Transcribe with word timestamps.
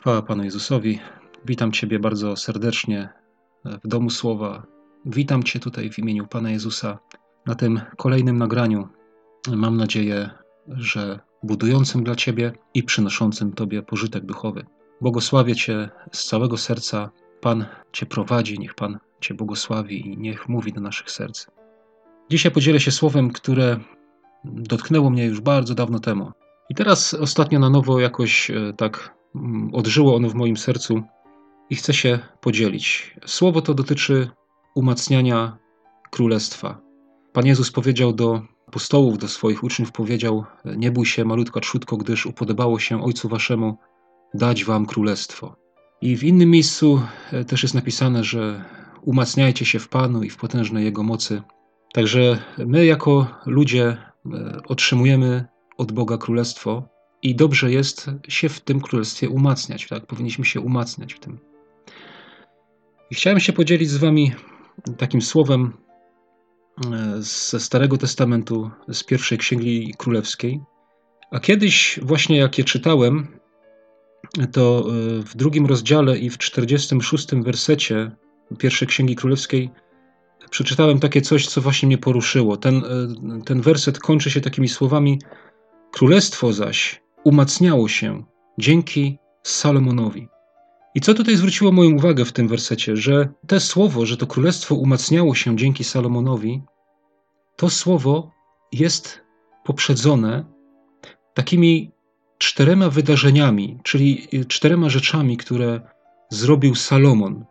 Chwała 0.00 0.22
Panu 0.22 0.44
Jezusowi. 0.44 0.98
Witam 1.44 1.72
Ciebie 1.72 1.98
bardzo 1.98 2.36
serdecznie 2.36 3.08
w 3.64 3.88
domu 3.88 4.10
Słowa. 4.10 4.66
Witam 5.06 5.42
Cię 5.42 5.58
tutaj 5.58 5.90
w 5.90 5.98
imieniu 5.98 6.26
Pana 6.26 6.50
Jezusa 6.50 6.98
na 7.46 7.54
tym 7.54 7.80
kolejnym 7.96 8.38
nagraniu. 8.38 8.88
Mam 9.48 9.76
nadzieję, 9.76 10.30
że 10.68 11.20
budującym 11.42 12.04
dla 12.04 12.14
Ciebie 12.14 12.52
i 12.74 12.82
przynoszącym 12.82 13.52
Tobie 13.52 13.82
pożytek 13.82 14.26
duchowy. 14.26 14.66
Błogosławię 15.00 15.54
Cię 15.54 15.90
z 16.12 16.24
całego 16.24 16.56
serca. 16.56 17.10
Pan 17.40 17.66
Cię 17.92 18.06
prowadzi, 18.06 18.58
niech 18.58 18.74
Pan 18.74 18.98
Cię 19.20 19.34
błogosławi 19.34 20.12
i 20.12 20.18
niech 20.18 20.48
mówi 20.48 20.72
do 20.72 20.80
naszych 20.80 21.10
serc. 21.10 21.46
Dzisiaj 22.30 22.52
podzielę 22.52 22.80
się 22.80 22.90
słowem, 22.90 23.30
które 23.30 23.80
dotknęło 24.44 25.10
mnie 25.10 25.24
już 25.24 25.40
bardzo 25.40 25.74
dawno 25.74 25.98
temu. 25.98 26.32
I 26.70 26.74
teraz 26.74 27.14
ostatnio 27.14 27.58
na 27.58 27.70
nowo 27.70 28.00
jakoś 28.00 28.50
e, 28.50 28.72
tak 28.76 29.19
odżyło 29.72 30.16
ono 30.16 30.28
w 30.28 30.34
moim 30.34 30.56
sercu 30.56 31.02
i 31.70 31.76
chcę 31.76 31.94
się 31.94 32.18
podzielić. 32.40 33.16
Słowo 33.26 33.62
to 33.62 33.74
dotyczy 33.74 34.30
umacniania 34.74 35.58
królestwa. 36.10 36.80
Pan 37.32 37.46
Jezus 37.46 37.72
powiedział 37.72 38.12
do 38.12 38.42
apostołów, 38.66 39.18
do 39.18 39.28
swoich 39.28 39.64
uczniów, 39.64 39.92
powiedział: 39.92 40.44
Nie 40.76 40.90
bój 40.90 41.06
się, 41.06 41.24
malutka 41.24 41.60
trzutko, 41.60 41.96
gdyż 41.96 42.26
upodobało 42.26 42.78
się 42.78 43.02
Ojcu 43.02 43.28
Waszemu 43.28 43.78
dać 44.34 44.64
Wam 44.64 44.86
królestwo. 44.86 45.56
I 46.00 46.16
w 46.16 46.24
innym 46.24 46.50
miejscu 46.50 47.02
e, 47.32 47.44
też 47.44 47.62
jest 47.62 47.74
napisane, 47.74 48.24
że 48.24 48.64
umacniajcie 49.02 49.64
się 49.64 49.78
w 49.78 49.88
Panu 49.88 50.22
i 50.22 50.30
w 50.30 50.36
potężnej 50.36 50.84
Jego 50.84 51.02
mocy. 51.02 51.42
Także 51.92 52.38
my, 52.58 52.86
jako 52.86 53.26
ludzie, 53.46 53.84
e, 53.86 54.60
otrzymujemy 54.68 55.44
od 55.78 55.92
Boga 55.92 56.18
królestwo 56.18 56.88
i 57.22 57.34
dobrze 57.34 57.72
jest 57.72 58.10
się 58.28 58.48
w 58.48 58.60
tym 58.60 58.80
królestwie 58.80 59.28
umacniać. 59.28 59.88
Tak? 59.88 60.06
Powinniśmy 60.06 60.44
się 60.44 60.60
umacniać 60.60 61.14
w 61.14 61.20
tym. 61.20 61.38
I 63.10 63.14
chciałem 63.14 63.40
się 63.40 63.52
podzielić 63.52 63.90
z 63.90 63.96
Wami 63.96 64.32
takim 64.98 65.22
słowem 65.22 65.72
e, 66.92 67.14
ze 67.22 67.60
Starego 67.60 67.96
Testamentu, 67.96 68.70
z 68.88 69.04
pierwszej 69.04 69.38
księgi 69.38 69.94
królewskiej. 69.98 70.60
A 71.30 71.40
kiedyś, 71.40 72.00
właśnie 72.02 72.36
jak 72.36 72.58
je 72.58 72.64
czytałem, 72.64 73.40
to 74.52 74.84
e, 74.88 75.22
w 75.22 75.36
drugim 75.36 75.66
rozdziale 75.66 76.18
i 76.18 76.30
w 76.30 76.38
46 76.38 77.34
wersecie 77.34 78.10
pierwszej 78.58 78.88
księgi 78.88 79.16
królewskiej 79.16 79.70
przeczytałem 80.50 81.00
takie 81.00 81.20
coś, 81.20 81.46
co 81.46 81.60
właśnie 81.60 81.86
mnie 81.86 81.98
poruszyło. 81.98 82.56
Ten, 82.56 82.76
e, 82.76 83.44
ten 83.44 83.60
werset 83.60 83.98
kończy 83.98 84.30
się 84.30 84.40
takimi 84.40 84.68
słowami: 84.68 85.18
Królestwo 85.92 86.52
zaś 86.52 87.02
umacniało 87.24 87.88
się 87.88 88.24
dzięki 88.58 89.18
Salomonowi. 89.42 90.28
I 90.94 91.00
co 91.00 91.14
tutaj 91.14 91.36
zwróciło 91.36 91.72
moją 91.72 91.96
uwagę 91.96 92.24
w 92.24 92.32
tym 92.32 92.48
wersecie, 92.48 92.96
że 92.96 93.28
te 93.46 93.60
słowo, 93.60 94.06
że 94.06 94.16
to 94.16 94.26
królestwo 94.26 94.74
umacniało 94.74 95.34
się 95.34 95.56
dzięki 95.56 95.84
Salomonowi, 95.84 96.62
to 97.56 97.70
słowo 97.70 98.30
jest 98.72 99.20
poprzedzone 99.64 100.44
takimi 101.34 101.90
czterema 102.38 102.88
wydarzeniami, 102.88 103.78
czyli 103.82 104.28
czterema 104.48 104.88
rzeczami, 104.88 105.36
które 105.36 105.80
zrobił 106.28 106.74
Salomon. 106.74 107.44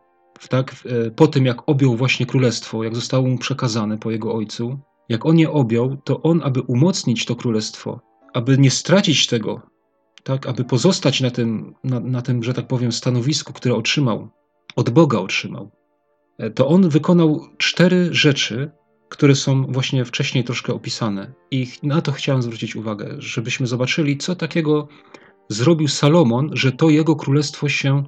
Tak, 0.49 0.75
po 1.15 1.27
tym, 1.27 1.45
jak 1.45 1.69
objął 1.69 1.95
właśnie 1.95 2.25
królestwo, 2.25 2.83
jak 2.83 2.95
zostało 2.95 3.27
mu 3.27 3.37
przekazane 3.37 3.97
po 3.97 4.11
jego 4.11 4.33
ojcu, 4.33 4.79
jak 5.09 5.25
on 5.25 5.39
je 5.39 5.51
objął, 5.51 5.97
to 5.97 6.21
on, 6.21 6.41
aby 6.43 6.61
umocnić 6.61 7.25
to 7.25 7.35
królestwo, 7.35 7.99
aby 8.33 8.57
nie 8.57 8.71
stracić 8.71 9.27
tego, 9.27 9.61
tak, 10.23 10.47
aby 10.47 10.63
pozostać 10.63 11.21
na 11.21 11.31
tym, 11.31 11.75
na, 11.83 11.99
na 11.99 12.21
tym, 12.21 12.43
że 12.43 12.53
tak 12.53 12.67
powiem, 12.67 12.91
stanowisku, 12.91 13.53
które 13.53 13.75
otrzymał, 13.75 14.29
od 14.75 14.89
Boga 14.89 15.19
otrzymał, 15.19 15.71
e, 16.37 16.49
to 16.49 16.67
on 16.67 16.89
wykonał 16.89 17.41
cztery 17.57 18.09
rzeczy, 18.11 18.71
które 19.09 19.35
są 19.35 19.65
właśnie 19.65 20.05
wcześniej 20.05 20.43
troszkę 20.43 20.73
opisane. 20.73 21.33
I 21.51 21.67
na 21.83 22.01
to 22.01 22.11
chciałem 22.11 22.41
zwrócić 22.41 22.75
uwagę, 22.75 23.15
żebyśmy 23.17 23.67
zobaczyli, 23.67 24.17
co 24.17 24.35
takiego 24.35 24.87
zrobił 25.49 25.87
Salomon, 25.87 26.49
że 26.53 26.71
to 26.71 26.89
jego 26.89 27.15
królestwo 27.15 27.69
się 27.69 28.03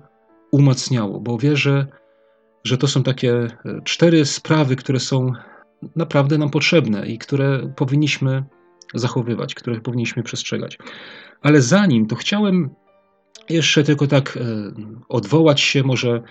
umacniało, 0.51 1.19
bo 1.19 1.37
wierzę, 1.37 1.87
że 2.63 2.77
to 2.77 2.87
są 2.87 3.03
takie 3.03 3.33
e, 3.33 3.81
cztery 3.83 4.25
sprawy, 4.25 4.75
które 4.75 4.99
są 4.99 5.31
naprawdę 5.95 6.37
nam 6.37 6.49
potrzebne 6.49 7.07
i 7.07 7.17
które 7.17 7.73
powinniśmy 7.75 8.43
zachowywać, 8.93 9.55
które 9.55 9.81
powinniśmy 9.81 10.23
przestrzegać. 10.23 10.77
Ale 11.41 11.61
zanim 11.61 12.07
to 12.07 12.15
chciałem 12.15 12.69
jeszcze 13.49 13.83
tylko 13.83 14.07
tak 14.07 14.37
e, 14.37 14.41
odwołać 15.09 15.61
się 15.61 15.83
może 15.83 16.23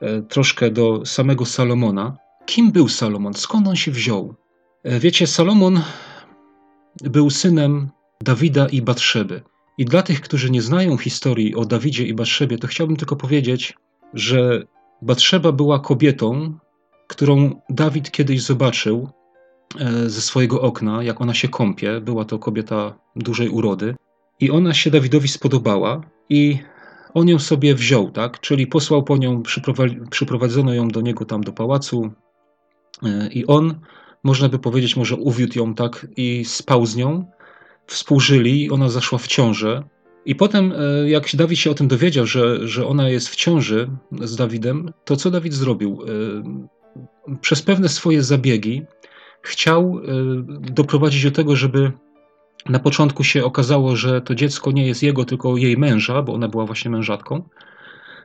e, 0.00 0.22
troszkę 0.22 0.70
do 0.70 1.06
samego 1.06 1.44
Salomona. 1.44 2.16
Kim 2.46 2.72
był 2.72 2.88
Salomon? 2.88 3.34
Skąd 3.34 3.68
on 3.68 3.76
się 3.76 3.90
wziął? 3.90 4.34
E, 4.84 5.00
wiecie, 5.00 5.26
Salomon 5.26 5.80
był 7.04 7.30
synem 7.30 7.90
Dawida 8.20 8.68
i 8.68 8.82
Batrzeby. 8.82 9.42
I 9.78 9.84
dla 9.84 10.02
tych, 10.02 10.20
którzy 10.20 10.50
nie 10.50 10.62
znają 10.62 10.96
historii 10.96 11.54
o 11.54 11.64
Dawidzie 11.64 12.04
i 12.06 12.14
Batrzebie, 12.14 12.58
to 12.58 12.66
chciałbym 12.66 12.96
tylko 12.96 13.16
powiedzieć, 13.16 13.74
że 14.14 14.62
Batrzeba 15.02 15.52
była 15.52 15.78
kobietą, 15.78 16.58
którą 17.06 17.60
Dawid 17.70 18.10
kiedyś 18.10 18.42
zobaczył 18.42 19.08
ze 20.06 20.20
swojego 20.20 20.60
okna, 20.60 21.02
jak 21.02 21.20
ona 21.20 21.34
się 21.34 21.48
kąpie. 21.48 22.00
Była 22.00 22.24
to 22.24 22.38
kobieta 22.38 22.98
dużej 23.16 23.48
urody. 23.48 23.94
I 24.40 24.50
ona 24.50 24.74
się 24.74 24.90
Dawidowi 24.90 25.28
spodobała 25.28 26.00
i 26.28 26.58
on 27.14 27.28
ją 27.28 27.38
sobie 27.38 27.74
wziął, 27.74 28.10
tak? 28.10 28.40
Czyli 28.40 28.66
posłał 28.66 29.02
po 29.02 29.16
nią, 29.16 29.42
przyprowadzono 30.10 30.74
ją 30.74 30.88
do 30.88 31.00
niego 31.00 31.24
tam 31.24 31.40
do 31.40 31.52
pałacu 31.52 32.10
e, 33.02 33.28
i 33.28 33.46
on, 33.46 33.80
można 34.24 34.48
by 34.48 34.58
powiedzieć, 34.58 34.96
może 34.96 35.16
uwiódł 35.16 35.58
ją 35.58 35.74
tak 35.74 36.06
i 36.16 36.44
spał 36.44 36.86
z 36.86 36.96
nią. 36.96 37.24
Współżyli 37.86 38.70
ona 38.70 38.88
zaszła 38.88 39.18
w 39.18 39.26
ciążę. 39.26 39.82
I 40.24 40.34
potem, 40.34 40.72
e, 40.72 41.10
jak 41.10 41.36
Dawid 41.36 41.58
się 41.58 41.70
o 41.70 41.74
tym 41.74 41.88
dowiedział, 41.88 42.26
że, 42.26 42.68
że 42.68 42.86
ona 42.86 43.08
jest 43.08 43.28
w 43.28 43.36
ciąży 43.36 43.90
z 44.20 44.36
Dawidem, 44.36 44.92
to 45.04 45.16
co 45.16 45.30
Dawid 45.30 45.54
zrobił? 45.54 45.98
Przez 47.40 47.62
pewne 47.62 47.88
swoje 47.88 48.22
zabiegi 48.22 48.82
chciał 49.42 49.98
y, 49.98 50.72
doprowadzić 50.72 51.24
do 51.24 51.30
tego, 51.30 51.56
żeby 51.56 51.92
na 52.68 52.78
początku 52.78 53.24
się 53.24 53.44
okazało, 53.44 53.96
że 53.96 54.20
to 54.20 54.34
dziecko 54.34 54.70
nie 54.70 54.86
jest 54.86 55.02
jego, 55.02 55.24
tylko 55.24 55.56
jej 55.56 55.76
męża, 55.76 56.22
bo 56.22 56.34
ona 56.34 56.48
była 56.48 56.66
właśnie 56.66 56.90
mężatką. 56.90 57.48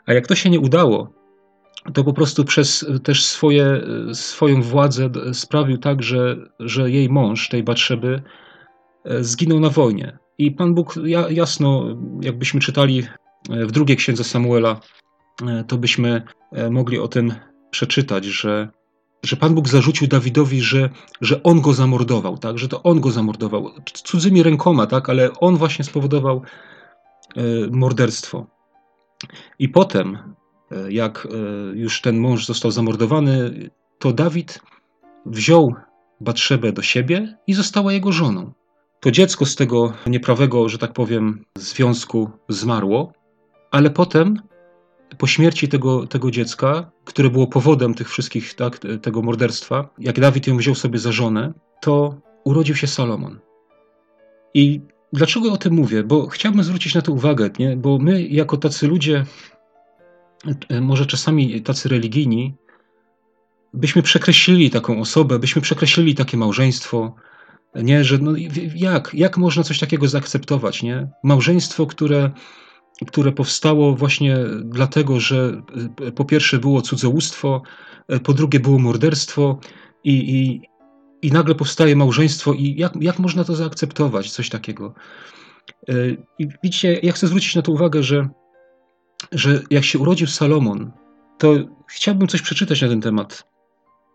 A 0.05 0.13
jak 0.13 0.27
to 0.27 0.35
się 0.35 0.49
nie 0.49 0.59
udało, 0.59 1.13
to 1.93 2.03
po 2.03 2.13
prostu 2.13 2.45
przez 2.45 2.85
też 3.03 3.25
swoje, 3.25 3.81
swoją 4.13 4.61
władzę 4.61 5.09
sprawił 5.33 5.77
tak, 5.77 6.03
że, 6.03 6.37
że 6.59 6.91
jej 6.91 7.09
mąż, 7.09 7.49
tej 7.49 7.63
Batrzeby, 7.63 8.21
e, 9.05 9.23
zginął 9.23 9.59
na 9.59 9.69
wojnie. 9.69 10.17
I 10.37 10.51
Pan 10.51 10.73
Bóg 10.73 10.95
jasno, 11.29 11.97
jakbyśmy 12.21 12.59
czytali 12.59 13.03
e, 13.49 13.65
w 13.65 13.71
drugiej 13.71 13.97
księdze 13.97 14.23
Samuela, 14.23 14.79
e, 15.47 15.63
to 15.67 15.77
byśmy 15.77 16.21
mogli 16.71 16.99
o 16.99 17.07
tym 17.07 17.33
przeczytać, 17.71 18.25
że 18.25 18.69
że 19.23 19.35
Pan 19.35 19.55
Bóg 19.55 19.67
zarzucił 19.69 20.07
Dawidowi, 20.07 20.61
że, 20.61 20.89
że 21.21 21.43
on 21.43 21.61
go 21.61 21.73
zamordował, 21.73 22.37
tak? 22.37 22.59
że 22.59 22.67
to 22.67 22.83
on 22.83 23.01
go 23.01 23.11
zamordował 23.11 23.71
cudzymi 23.93 24.43
rękoma, 24.43 24.87
tak? 24.87 25.09
ale 25.09 25.33
on 25.39 25.57
właśnie 25.57 25.85
spowodował 25.85 26.41
e, 27.35 27.41
morderstwo. 27.71 28.47
I 29.59 29.69
potem, 29.69 30.17
e, 30.71 30.91
jak 30.91 31.27
e, 31.31 31.37
już 31.77 32.01
ten 32.01 32.17
mąż 32.17 32.45
został 32.45 32.71
zamordowany, 32.71 33.69
to 33.99 34.13
Dawid 34.13 34.59
wziął 35.25 35.75
Batrzebę 36.21 36.71
do 36.71 36.81
siebie 36.81 37.37
i 37.47 37.53
została 37.53 37.93
jego 37.93 38.11
żoną. 38.11 38.51
To 38.99 39.11
dziecko 39.11 39.45
z 39.45 39.55
tego 39.55 39.93
nieprawego, 40.07 40.69
że 40.69 40.77
tak 40.77 40.93
powiem, 40.93 41.45
związku 41.57 42.31
zmarło, 42.49 43.13
ale 43.71 43.89
potem 43.89 44.41
po 45.17 45.27
śmierci 45.27 45.67
tego, 45.67 46.07
tego 46.07 46.31
dziecka, 46.31 46.91
które 47.05 47.29
było 47.29 47.47
powodem 47.47 47.93
tych 47.93 48.09
wszystkich, 48.09 48.53
tak, 48.53 48.79
tego 49.01 49.21
morderstwa, 49.21 49.89
jak 49.99 50.19
Dawid 50.19 50.47
ją 50.47 50.57
wziął 50.57 50.75
sobie 50.75 50.99
za 50.99 51.11
żonę, 51.11 51.53
to 51.81 52.21
urodził 52.43 52.75
się 52.75 52.87
Salomon. 52.87 53.39
I 54.53 54.81
dlaczego 55.13 55.53
o 55.53 55.57
tym 55.57 55.73
mówię? 55.73 56.03
Bo 56.03 56.27
chciałbym 56.27 56.63
zwrócić 56.63 56.95
na 56.95 57.01
to 57.01 57.11
uwagę, 57.11 57.49
nie? 57.59 57.77
bo 57.77 57.97
my, 57.97 58.23
jako 58.23 58.57
tacy 58.57 58.87
ludzie, 58.87 59.25
e, 60.69 60.81
może 60.81 61.05
czasami 61.05 61.61
tacy 61.61 61.89
religijni, 61.89 62.55
byśmy 63.73 64.01
przekreślili 64.01 64.69
taką 64.69 64.99
osobę, 64.99 65.39
byśmy 65.39 65.61
przekreślili 65.61 66.15
takie 66.15 66.37
małżeństwo, 66.37 67.15
nie, 67.75 68.03
że 68.03 68.17
no, 68.17 68.31
jak, 68.75 69.13
jak 69.13 69.37
można 69.37 69.63
coś 69.63 69.79
takiego 69.79 70.07
zaakceptować, 70.07 70.83
nie? 70.83 71.07
Małżeństwo, 71.23 71.85
które 71.85 72.31
które 73.07 73.31
powstało 73.31 73.95
właśnie 73.95 74.37
dlatego, 74.63 75.19
że 75.19 75.61
e, 76.07 76.11
po 76.11 76.25
pierwsze 76.25 76.57
było 76.57 76.81
cudzołóstwo, 76.81 77.61
e, 78.07 78.19
po 78.19 78.33
drugie 78.33 78.59
było 78.59 78.79
morderstwo 78.79 79.59
i, 80.03 80.13
i, 80.13 80.61
i 81.21 81.31
nagle 81.31 81.55
powstaje 81.55 81.95
małżeństwo 81.95 82.53
i 82.53 82.75
jak, 82.75 82.93
jak 83.01 83.19
można 83.19 83.43
to 83.43 83.55
zaakceptować, 83.55 84.31
coś 84.31 84.49
takiego. 84.49 84.93
E, 85.89 85.93
I 86.39 86.47
widzicie, 86.63 86.99
ja 87.03 87.11
chcę 87.11 87.27
zwrócić 87.27 87.55
na 87.55 87.61
to 87.61 87.71
uwagę, 87.71 88.03
że 88.03 88.29
że 89.31 89.61
jak 89.69 89.83
się 89.83 89.99
urodził 89.99 90.27
Salomon, 90.27 90.91
to 91.37 91.53
chciałbym 91.87 92.27
coś 92.27 92.41
przeczytać 92.41 92.81
na 92.81 92.87
ten 92.87 93.01
temat. 93.01 93.43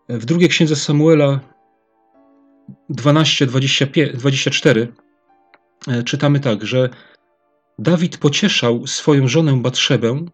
W 0.09 0.25
drugiej 0.25 0.49
księdze 0.49 0.75
Samuela 0.75 1.39
12, 2.89 3.45
25, 3.45 4.17
24 4.17 4.93
czytamy 6.05 6.39
tak, 6.39 6.65
że 6.65 6.89
Dawid 7.79 8.17
pocieszał 8.17 8.87
swoją 8.87 9.27
żonę 9.27 9.61
Batrzebę, 9.61 10.25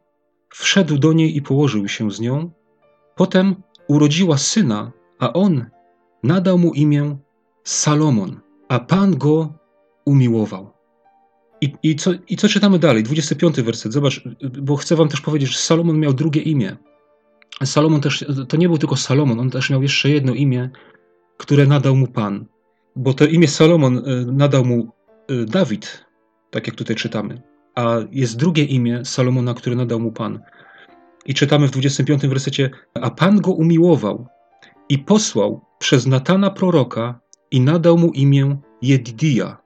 wszedł 0.49 0.97
do 0.97 1.13
niej 1.13 1.37
i 1.37 1.41
położył 1.41 1.87
się 1.87 2.11
z 2.11 2.19
nią. 2.19 2.51
Potem 3.15 3.55
urodziła 3.87 4.37
syna, 4.37 4.91
a 5.19 5.33
on 5.33 5.65
nadał 6.23 6.57
mu 6.57 6.73
imię 6.73 7.17
Salomon, 7.63 8.39
a 8.69 8.79
Pan 8.79 9.17
go 9.17 9.53
umiłował. 10.05 10.73
I, 11.61 11.73
i, 11.83 11.95
co, 11.95 12.11
I 12.29 12.37
co 12.37 12.49
czytamy 12.49 12.79
dalej? 12.79 13.03
25 13.03 13.61
werset. 13.61 13.93
Zobacz, 13.93 14.23
bo 14.61 14.75
chcę 14.75 14.95
wam 14.95 15.09
też 15.09 15.21
powiedzieć, 15.21 15.49
że 15.49 15.57
Salomon 15.57 15.99
miał 15.99 16.13
drugie 16.13 16.41
imię. 16.41 16.77
Salomon 17.63 18.01
też, 18.01 18.25
to 18.49 18.57
nie 18.57 18.67
był 18.67 18.77
tylko 18.77 18.95
Salomon, 18.95 19.39
on 19.39 19.49
też 19.49 19.69
miał 19.69 19.81
jeszcze 19.81 20.09
jedno 20.09 20.33
imię, 20.33 20.69
które 21.37 21.65
nadał 21.65 21.95
mu 21.95 22.07
Pan. 22.07 22.45
Bo 22.95 23.13
to 23.13 23.25
imię 23.25 23.47
Salomon 23.47 23.97
y, 23.97 24.25
nadał 24.25 24.65
mu 24.65 24.91
y, 25.31 25.45
Dawid, 25.45 26.05
tak 26.53 26.67
jak 26.67 26.75
tutaj 26.75 26.95
czytamy. 26.95 27.41
A 27.75 27.95
jest 28.11 28.37
drugie 28.37 28.63
imię 28.63 29.05
Salomona, 29.05 29.53
które 29.53 29.75
nadał 29.75 29.99
mu 29.99 30.11
Pan. 30.11 30.39
I 31.25 31.33
czytamy 31.33 31.67
w 31.67 31.71
25 31.71 32.27
wersecie: 32.27 32.69
A 33.01 33.11
Pan 33.11 33.41
go 33.41 33.51
umiłował 33.51 34.27
i 34.89 34.99
posłał 34.99 35.61
przez 35.79 36.05
Natana 36.07 36.51
proroka 36.51 37.19
i 37.51 37.61
nadał 37.61 37.97
mu 37.97 38.11
imię 38.11 38.57
Jeddia 38.81 39.57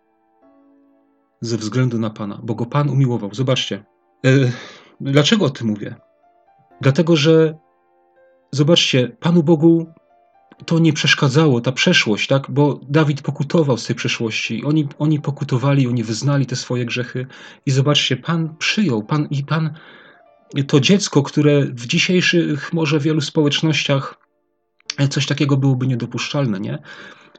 ze 1.42 1.58
względu 1.58 2.00
na 2.00 2.10
Pana, 2.10 2.40
bo 2.44 2.56
go 2.56 2.66
Pan 2.66 2.90
umiłował. 2.90 3.30
Zobaczcie. 3.34 3.84
E, 4.26 4.30
dlaczego 5.02 5.46
o 5.46 5.50
tym 5.50 5.68
mówię? 5.68 5.96
Dlatego, 6.82 7.16
że 7.16 7.58
zobaczcie, 8.52 9.18
Panu 9.20 9.44
Bogu 9.44 9.86
to 10.66 10.80
nie 10.80 10.94
przeszkadzało, 10.94 11.62
ta 11.62 11.72
przeszłość, 11.72 12.28
tak? 12.28 12.52
Bo 12.52 12.80
Dawid 12.90 13.22
pokutował 13.22 13.78
z 13.78 13.86
tej 13.86 13.96
przeszłości. 13.96 14.66
Oni, 14.66 14.88
oni 15.00 15.20
pokutowali, 15.20 15.88
oni 15.88 16.04
wyznali 16.04 16.46
te 16.46 16.56
swoje 16.56 16.86
grzechy. 16.86 17.28
I 17.66 17.72
zobaczcie, 17.72 18.18
Pan 18.18 18.56
przyjął, 18.60 19.04
Pan 19.04 19.28
i 19.32 19.44
Pan 19.44 19.74
to 20.68 20.80
dziecko, 20.80 21.24
które 21.24 21.66
w 21.66 21.86
dzisiejszych 21.86 22.74
może 22.74 23.00
wielu 23.00 23.22
społecznościach 23.22 24.20
coś 25.10 25.26
takiego 25.26 25.58
byłoby 25.58 25.88
niedopuszczalne, 25.88 26.60
nie? 26.60 26.80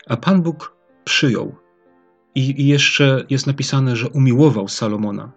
A 0.07 0.17
Pan 0.17 0.43
Bóg 0.43 0.77
przyjął. 1.05 1.55
I, 2.35 2.63
I 2.63 2.67
jeszcze 2.67 3.25
jest 3.31 3.47
napisane, 3.47 3.97
że 3.97 4.09
umiłował 4.09 4.69
Salomona. 4.69 5.33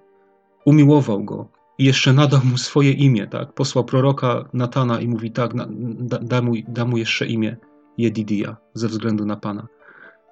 Umiłował 0.65 1.23
go. 1.23 1.47
I 1.77 1.83
jeszcze 1.85 2.13
nadał 2.13 2.41
mu 2.43 2.57
swoje 2.57 2.91
imię, 2.91 3.27
tak? 3.27 3.53
Posłał 3.53 3.85
proroka 3.85 4.49
Natana 4.53 5.01
i 5.01 5.07
mówi 5.07 5.31
tak, 5.31 5.53
da, 5.99 6.19
da, 6.19 6.41
mu, 6.41 6.53
da 6.67 6.85
mu 6.85 6.97
jeszcze 6.97 7.25
imię 7.25 7.57
Jedidia 7.97 8.57
ze 8.73 8.87
względu 8.87 9.25
na 9.25 9.35
Pana. 9.35 9.67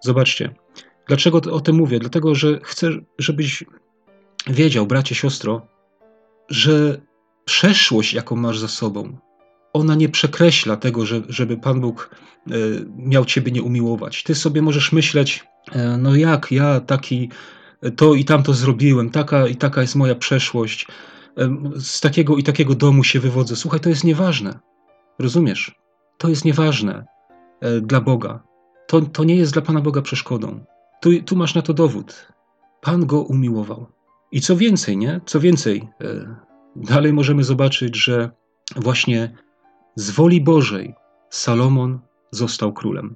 Zobaczcie, 0.04 0.56
dlaczego 1.08 1.38
o 1.38 1.60
tym 1.60 1.76
mówię? 1.76 2.00
Dlatego, 2.00 2.36
że 2.36 2.60
chcę, 2.64 2.90
żebyś 3.18 3.64
wiedział, 4.48 4.88
bracie, 4.88 5.16
siostro, 5.16 5.68
że 6.50 7.02
przeszłość, 7.46 8.14
jaką 8.14 8.36
masz 8.36 8.60
za 8.60 8.68
sobą, 8.68 9.18
ona 9.74 9.96
nie 9.96 10.10
przekreśla 10.10 10.78
tego, 10.78 11.06
że, 11.06 11.22
żeby 11.30 11.58
Pan 11.58 11.82
Bóg 11.82 12.16
e, 12.48 12.52
miał 12.98 13.26
ciebie 13.26 13.52
nie 13.52 13.64
umiłować. 13.64 14.24
Ty 14.24 14.36
sobie 14.36 14.62
możesz 14.62 14.92
myśleć, 14.92 15.44
e, 15.72 15.98
no 15.98 16.16
jak 16.16 16.52
ja 16.52 16.80
taki 16.80 17.30
to 17.96 18.14
i 18.14 18.26
tamto 18.26 18.54
zrobiłem, 18.54 19.10
taka 19.10 19.48
i 19.48 19.56
taka 19.56 19.82
jest 19.82 19.96
moja 19.96 20.16
przeszłość, 20.16 20.88
e, 21.38 21.58
z 21.80 22.02
takiego 22.02 22.38
i 22.38 22.44
takiego 22.44 22.76
domu 22.76 23.04
się 23.04 23.20
wywodzę. 23.20 23.56
Słuchaj, 23.56 23.80
to 23.80 23.90
jest 23.90 24.04
nieważne. 24.04 24.60
Rozumiesz? 25.20 25.76
To 26.18 26.30
jest 26.30 26.46
nieważne 26.46 27.06
dla 27.82 28.02
Boga. 28.02 28.44
To, 28.88 29.02
to 29.02 29.24
nie 29.24 29.36
jest 29.36 29.54
dla 29.54 29.62
Pana 29.62 29.82
Boga 29.82 30.02
przeszkodą. 30.02 30.60
Tu, 31.02 31.22
tu 31.22 31.36
masz 31.36 31.56
na 31.56 31.62
to 31.62 31.74
dowód. 31.74 32.28
Pan 32.82 33.06
go 33.06 33.22
umiłował. 33.22 33.86
I 34.32 34.42
co 34.42 34.56
więcej, 34.56 34.98
nie? 34.98 35.22
Co 35.26 35.40
więcej, 35.40 35.90
dalej 36.76 37.14
możemy 37.14 37.44
zobaczyć, 37.44 38.04
że 38.04 38.32
właśnie 38.76 39.38
z 39.96 40.12
woli 40.12 40.42
Bożej 40.42 40.96
Salomon 41.30 42.00
został 42.32 42.74
królem. 42.74 43.16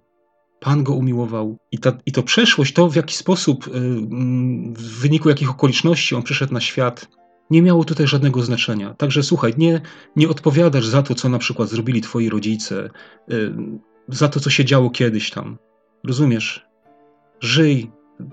Pan 0.60 0.84
go 0.84 0.94
umiłował 0.94 1.58
i, 1.72 1.78
ta, 1.78 1.98
i 2.06 2.12
to 2.12 2.24
przeszłość, 2.24 2.74
to 2.74 2.90
w 2.90 2.96
jaki 2.96 3.16
sposób, 3.16 3.68
mm, 3.68 4.74
w 4.74 5.00
wyniku 5.00 5.30
jakich 5.30 5.50
okoliczności 5.50 6.16
on 6.16 6.24
przyszedł 6.24 6.54
na 6.54 6.62
świat, 6.62 7.08
nie 7.50 7.62
miało 7.62 7.84
tutaj 7.84 8.08
żadnego 8.08 8.42
znaczenia. 8.42 8.94
Także 8.94 9.24
słuchaj, 9.24 9.54
nie, 9.58 9.82
nie 10.16 10.30
odpowiadasz 10.30 10.88
za 10.88 11.04
to, 11.04 11.16
co 11.16 11.30
na 11.30 11.40
przykład 11.40 11.70
zrobili 11.70 12.02
twoi 12.02 12.30
rodzice, 12.30 12.90
za 14.08 14.30
to, 14.30 14.40
co 14.40 14.50
się 14.50 14.66
działo 14.66 14.90
kiedyś 14.90 15.32
tam. 15.32 15.58
Rozumiesz? 16.04 16.66
Żyj 17.40 17.92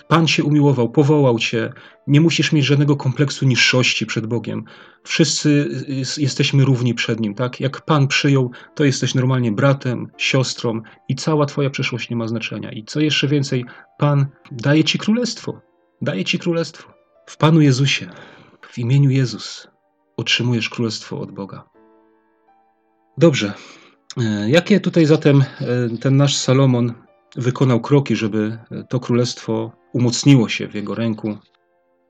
Pan 0.08 0.28
się 0.28 0.44
umiłował, 0.44 0.88
powołał 0.88 1.38
cię. 1.38 1.72
Nie 2.06 2.20
musisz 2.20 2.52
mieć 2.52 2.66
żadnego 2.66 2.96
kompleksu 2.96 3.46
niższości 3.46 4.06
przed 4.06 4.26
Bogiem. 4.26 4.64
Wszyscy 5.04 5.68
jesteśmy 6.16 6.64
równi 6.64 6.94
przed 6.94 7.20
Nim, 7.20 7.34
tak? 7.34 7.60
Jak 7.60 7.80
Pan 7.80 8.08
przyjął, 8.08 8.50
to 8.74 8.84
jesteś 8.84 9.14
normalnie 9.14 9.52
bratem, 9.52 10.10
siostrą 10.16 10.80
i 11.08 11.14
cała 11.14 11.46
twoja 11.46 11.70
przeszłość 11.70 12.10
nie 12.10 12.16
ma 12.16 12.28
znaczenia. 12.28 12.72
I 12.72 12.84
co 12.84 13.00
jeszcze 13.00 13.28
więcej, 13.28 13.64
Pan 13.98 14.26
daje 14.52 14.84
ci 14.84 14.98
królestwo. 14.98 15.60
Daje 16.02 16.24
ci 16.24 16.38
królestwo. 16.38 16.92
W 17.26 17.36
Panu 17.36 17.60
Jezusie, 17.60 18.10
w 18.70 18.78
imieniu 18.78 19.10
Jezus 19.10 19.68
otrzymujesz 20.16 20.68
królestwo 20.68 21.20
od 21.20 21.32
Boga. 21.32 21.64
Dobrze. 23.18 23.52
E, 24.16 24.50
jakie 24.50 24.80
tutaj 24.80 25.06
zatem 25.06 25.44
e, 25.60 25.98
ten 26.00 26.16
nasz 26.16 26.36
Salomon 26.36 26.92
wykonał 27.36 27.80
kroki, 27.80 28.16
żeby 28.16 28.58
to 28.88 29.00
królestwo 29.00 29.72
umocniło 29.92 30.48
się 30.48 30.68
w 30.68 30.74
jego 30.74 30.94
ręku. 30.94 31.38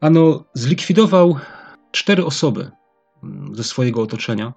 Ano, 0.01 0.45
zlikwidował 0.55 1.37
cztery 1.93 2.25
osoby 2.25 2.71
mm, 3.23 3.55
ze 3.55 3.65
swojego 3.65 4.03
otoczenia, 4.03 4.53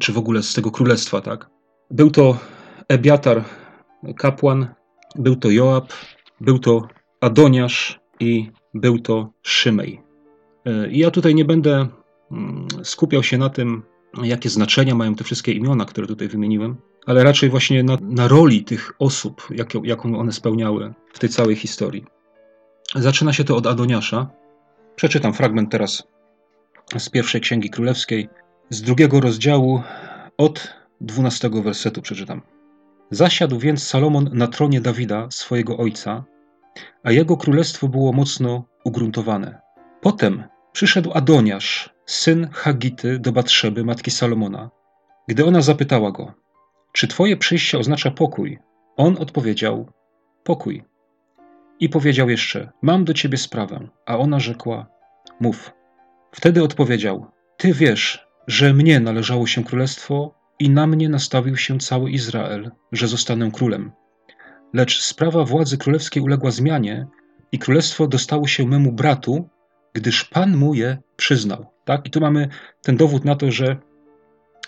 czy 0.00 0.12
w 0.12 0.18
ogóle 0.18 0.42
z 0.42 0.54
tego 0.54 0.70
królestwa, 0.70 1.20
tak? 1.20 1.50
Był 1.90 2.10
to 2.10 2.38
Ebiatar, 2.88 3.44
kapłan, 4.16 4.74
był 5.16 5.36
to 5.36 5.50
Joab, 5.50 5.92
był 6.40 6.58
to 6.58 6.88
Adoniasz 7.20 8.00
i 8.20 8.50
był 8.74 8.98
to 8.98 9.32
Szymej. 9.42 10.02
E, 10.66 10.90
ja 10.90 11.10
tutaj 11.10 11.34
nie 11.34 11.44
będę 11.44 11.86
mm, 12.30 12.66
skupiał 12.82 13.22
się 13.22 13.38
na 13.38 13.50
tym, 13.50 13.82
jakie 14.22 14.48
znaczenia 14.48 14.94
mają 14.94 15.14
te 15.14 15.24
wszystkie 15.24 15.52
imiona, 15.52 15.84
które 15.84 16.06
tutaj 16.06 16.28
wymieniłem, 16.28 16.76
ale 17.06 17.24
raczej 17.24 17.50
właśnie 17.50 17.82
na, 17.82 17.98
na 18.00 18.28
roli 18.28 18.64
tych 18.64 18.92
osób, 18.98 19.48
jaką, 19.50 19.82
jaką 19.82 20.18
one 20.18 20.32
spełniały 20.32 20.94
w 21.12 21.18
tej 21.18 21.30
całej 21.30 21.56
historii. 21.56 22.04
Zaczyna 22.94 23.32
się 23.32 23.44
to 23.44 23.56
od 23.56 23.66
Adoniasza. 23.66 24.30
Przeczytam 24.96 25.34
fragment 25.34 25.70
teraz 25.70 26.02
z 26.98 27.08
pierwszej 27.08 27.40
księgi 27.40 27.70
królewskiej, 27.70 28.28
z 28.70 28.82
drugiego 28.82 29.20
rozdziału, 29.20 29.82
od 30.38 30.74
dwunastego 31.00 31.62
wersetu 31.62 32.02
przeczytam. 32.02 32.42
Zasiadł 33.10 33.58
więc 33.58 33.82
Salomon 33.82 34.30
na 34.32 34.46
tronie 34.46 34.80
Dawida, 34.80 35.26
swojego 35.30 35.76
ojca, 35.76 36.24
a 37.02 37.12
jego 37.12 37.36
królestwo 37.36 37.88
było 37.88 38.12
mocno 38.12 38.64
ugruntowane. 38.84 39.60
Potem 40.00 40.44
przyszedł 40.72 41.10
Adoniasz, 41.14 41.90
syn 42.06 42.48
Hagity, 42.52 43.18
do 43.18 43.32
Batrzeby, 43.32 43.84
matki 43.84 44.10
Salomona. 44.10 44.70
Gdy 45.28 45.44
ona 45.44 45.60
zapytała 45.60 46.12
go, 46.12 46.34
czy 46.92 47.08
twoje 47.08 47.36
przyjście 47.36 47.78
oznacza 47.78 48.10
pokój? 48.10 48.58
On 48.96 49.16
odpowiedział, 49.18 49.92
pokój. 50.44 50.84
I 51.80 51.88
powiedział 51.88 52.30
jeszcze, 52.30 52.72
mam 52.82 53.04
do 53.04 53.14
ciebie 53.14 53.38
sprawę. 53.38 53.88
A 54.06 54.18
ona 54.18 54.40
rzekła, 54.40 54.86
mów. 55.40 55.72
Wtedy 56.32 56.62
odpowiedział, 56.62 57.26
ty 57.56 57.72
wiesz, 57.72 58.26
że 58.46 58.74
mnie 58.74 59.00
należało 59.00 59.46
się 59.46 59.64
królestwo 59.64 60.34
i 60.58 60.70
na 60.70 60.86
mnie 60.86 61.08
nastawił 61.08 61.56
się 61.56 61.78
cały 61.78 62.10
Izrael, 62.10 62.70
że 62.92 63.08
zostanę 63.08 63.50
królem. 63.50 63.92
Lecz 64.72 65.00
sprawa 65.00 65.44
władzy 65.44 65.78
królewskiej 65.78 66.22
uległa 66.22 66.50
zmianie 66.50 67.06
i 67.52 67.58
królestwo 67.58 68.06
dostało 68.06 68.46
się 68.46 68.66
memu 68.66 68.92
bratu, 68.92 69.48
gdyż 69.96 70.24
Pan 70.24 70.56
mu 70.56 70.74
je 70.74 70.98
przyznał. 71.16 71.66
Tak? 71.84 72.06
I 72.06 72.10
tu 72.10 72.20
mamy 72.20 72.48
ten 72.82 72.96
dowód 72.96 73.24
na 73.24 73.34
to, 73.36 73.50
że 73.50 73.76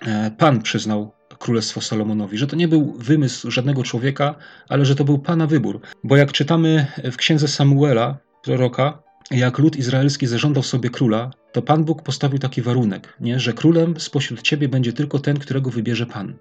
e, 0.06 0.30
Pan 0.38 0.62
przyznał 0.62 1.12
Królestwo 1.38 1.80
Salomonowi, 1.80 2.38
że 2.38 2.46
to 2.46 2.56
nie 2.56 2.68
był 2.68 2.94
wymysł 2.98 3.50
żadnego 3.50 3.82
człowieka, 3.82 4.34
ale 4.68 4.84
że 4.84 4.94
to 4.94 5.04
był 5.04 5.18
Pana 5.18 5.46
wybór. 5.46 5.80
Bo 6.04 6.16
jak 6.16 6.32
czytamy 6.32 6.86
w 7.12 7.16
księdze 7.16 7.48
Samuela, 7.48 8.18
proroka, 8.42 9.02
jak 9.30 9.58
lud 9.58 9.76
izraelski 9.76 10.26
zażądał 10.26 10.62
sobie 10.62 10.90
króla, 10.90 11.30
to 11.52 11.62
Pan 11.62 11.84
Bóg 11.84 12.02
postawił 12.02 12.38
taki 12.38 12.62
warunek, 12.62 13.16
nie? 13.20 13.40
że 13.40 13.52
królem 13.52 14.00
spośród 14.00 14.42
ciebie 14.42 14.68
będzie 14.68 14.92
tylko 14.92 15.18
ten, 15.18 15.38
którego 15.38 15.70
wybierze 15.70 16.06
Pan. 16.06 16.36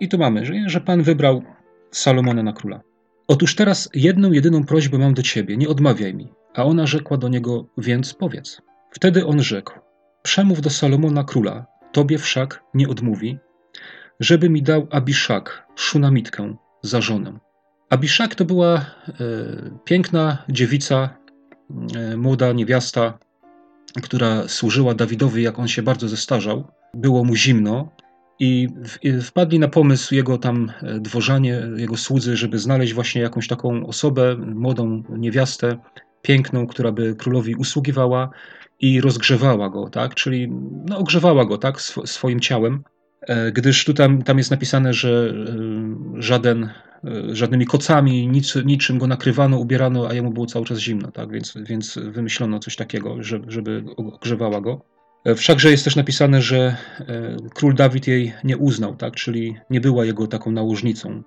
I 0.00 0.08
tu 0.08 0.18
mamy, 0.18 0.46
że, 0.46 0.52
że 0.66 0.80
Pan 0.80 1.02
wybrał 1.02 1.42
Salomona 1.90 2.42
na 2.42 2.52
króla. 2.52 2.80
Otóż 3.28 3.54
teraz 3.54 3.88
jedną, 3.94 4.32
jedyną 4.32 4.64
prośbę 4.64 4.98
mam 4.98 5.14
do 5.14 5.22
ciebie, 5.22 5.56
nie 5.56 5.68
odmawiaj 5.68 6.14
mi. 6.14 6.32
A 6.54 6.64
ona 6.64 6.86
rzekła 6.86 7.16
do 7.16 7.28
niego, 7.28 7.66
więc 7.78 8.14
powiedz. 8.14 8.62
Wtedy 8.90 9.26
on 9.26 9.42
rzekł, 9.42 9.72
Przemów 10.22 10.60
do 10.60 10.70
Salomona 10.70 11.24
króla, 11.24 11.66
tobie 11.92 12.18
wszak 12.18 12.64
nie 12.74 12.88
odmówi, 12.88 13.38
żeby 14.20 14.50
mi 14.50 14.62
dał 14.62 14.86
Abiszak, 14.90 15.66
szunamitkę, 15.76 16.56
za 16.82 17.00
żonę. 17.00 17.38
Abiszak 17.90 18.34
to 18.34 18.44
była 18.44 18.74
e, 18.76 18.84
piękna 19.84 20.44
dziewica, 20.48 21.16
e, 21.96 22.16
młoda 22.16 22.52
niewiasta, 22.52 23.18
która 24.02 24.48
służyła 24.48 24.94
Dawidowi, 24.94 25.42
jak 25.42 25.58
on 25.58 25.68
się 25.68 25.82
bardzo 25.82 26.08
zestarzał. 26.08 26.64
Było 26.94 27.24
mu 27.24 27.34
zimno 27.34 27.88
i 28.38 28.68
wpadli 29.22 29.58
na 29.58 29.68
pomysł 29.68 30.14
jego 30.14 30.38
tam 30.38 30.72
e, 30.82 31.00
dworzanie, 31.00 31.62
jego 31.76 31.96
słudzy, 31.96 32.36
żeby 32.36 32.58
znaleźć 32.58 32.94
właśnie 32.94 33.22
jakąś 33.22 33.48
taką 33.48 33.86
osobę, 33.86 34.36
młodą 34.36 35.02
niewiastę, 35.08 35.78
piękną, 36.22 36.66
która 36.66 36.92
by 36.92 37.14
królowi 37.14 37.54
usługiwała 37.54 38.30
i 38.80 39.00
rozgrzewała 39.00 39.70
go, 39.70 39.90
tak? 39.90 40.14
Czyli 40.14 40.48
no, 40.86 40.98
ogrzewała 40.98 41.44
go 41.44 41.58
tak? 41.58 41.80
swoim 41.80 42.40
ciałem. 42.40 42.82
E, 43.20 43.52
gdyż 43.52 43.84
tu 43.84 43.94
tam, 43.94 44.22
tam 44.22 44.38
jest 44.38 44.50
napisane, 44.50 44.92
że 44.92 45.34
e, 45.36 46.22
żaden, 46.22 46.64
e, 46.64 46.70
żadnymi 47.32 47.66
kocami, 47.66 48.28
nic, 48.28 48.56
niczym 48.64 48.98
go 48.98 49.06
nakrywano, 49.06 49.58
ubierano, 49.58 50.08
a 50.08 50.14
jemu 50.14 50.30
było 50.30 50.46
cały 50.46 50.64
czas 50.64 50.78
zimno, 50.78 51.10
tak? 51.10 51.32
więc, 51.32 51.54
więc 51.62 51.98
wymyślono 51.98 52.58
coś 52.58 52.76
takiego, 52.76 53.22
żeby, 53.22 53.52
żeby 53.52 53.84
ogrzewała 53.96 54.60
go. 54.60 54.84
Wszakże 55.36 55.70
jest 55.70 55.84
też 55.84 55.96
napisane, 55.96 56.42
że 56.42 56.76
król 57.54 57.74
Dawid 57.74 58.06
jej 58.06 58.32
nie 58.44 58.56
uznał, 58.56 58.96
tak? 58.96 59.14
czyli 59.14 59.56
nie 59.70 59.80
była 59.80 60.04
jego 60.04 60.26
taką 60.26 60.52
nałożnicą. 60.52 61.22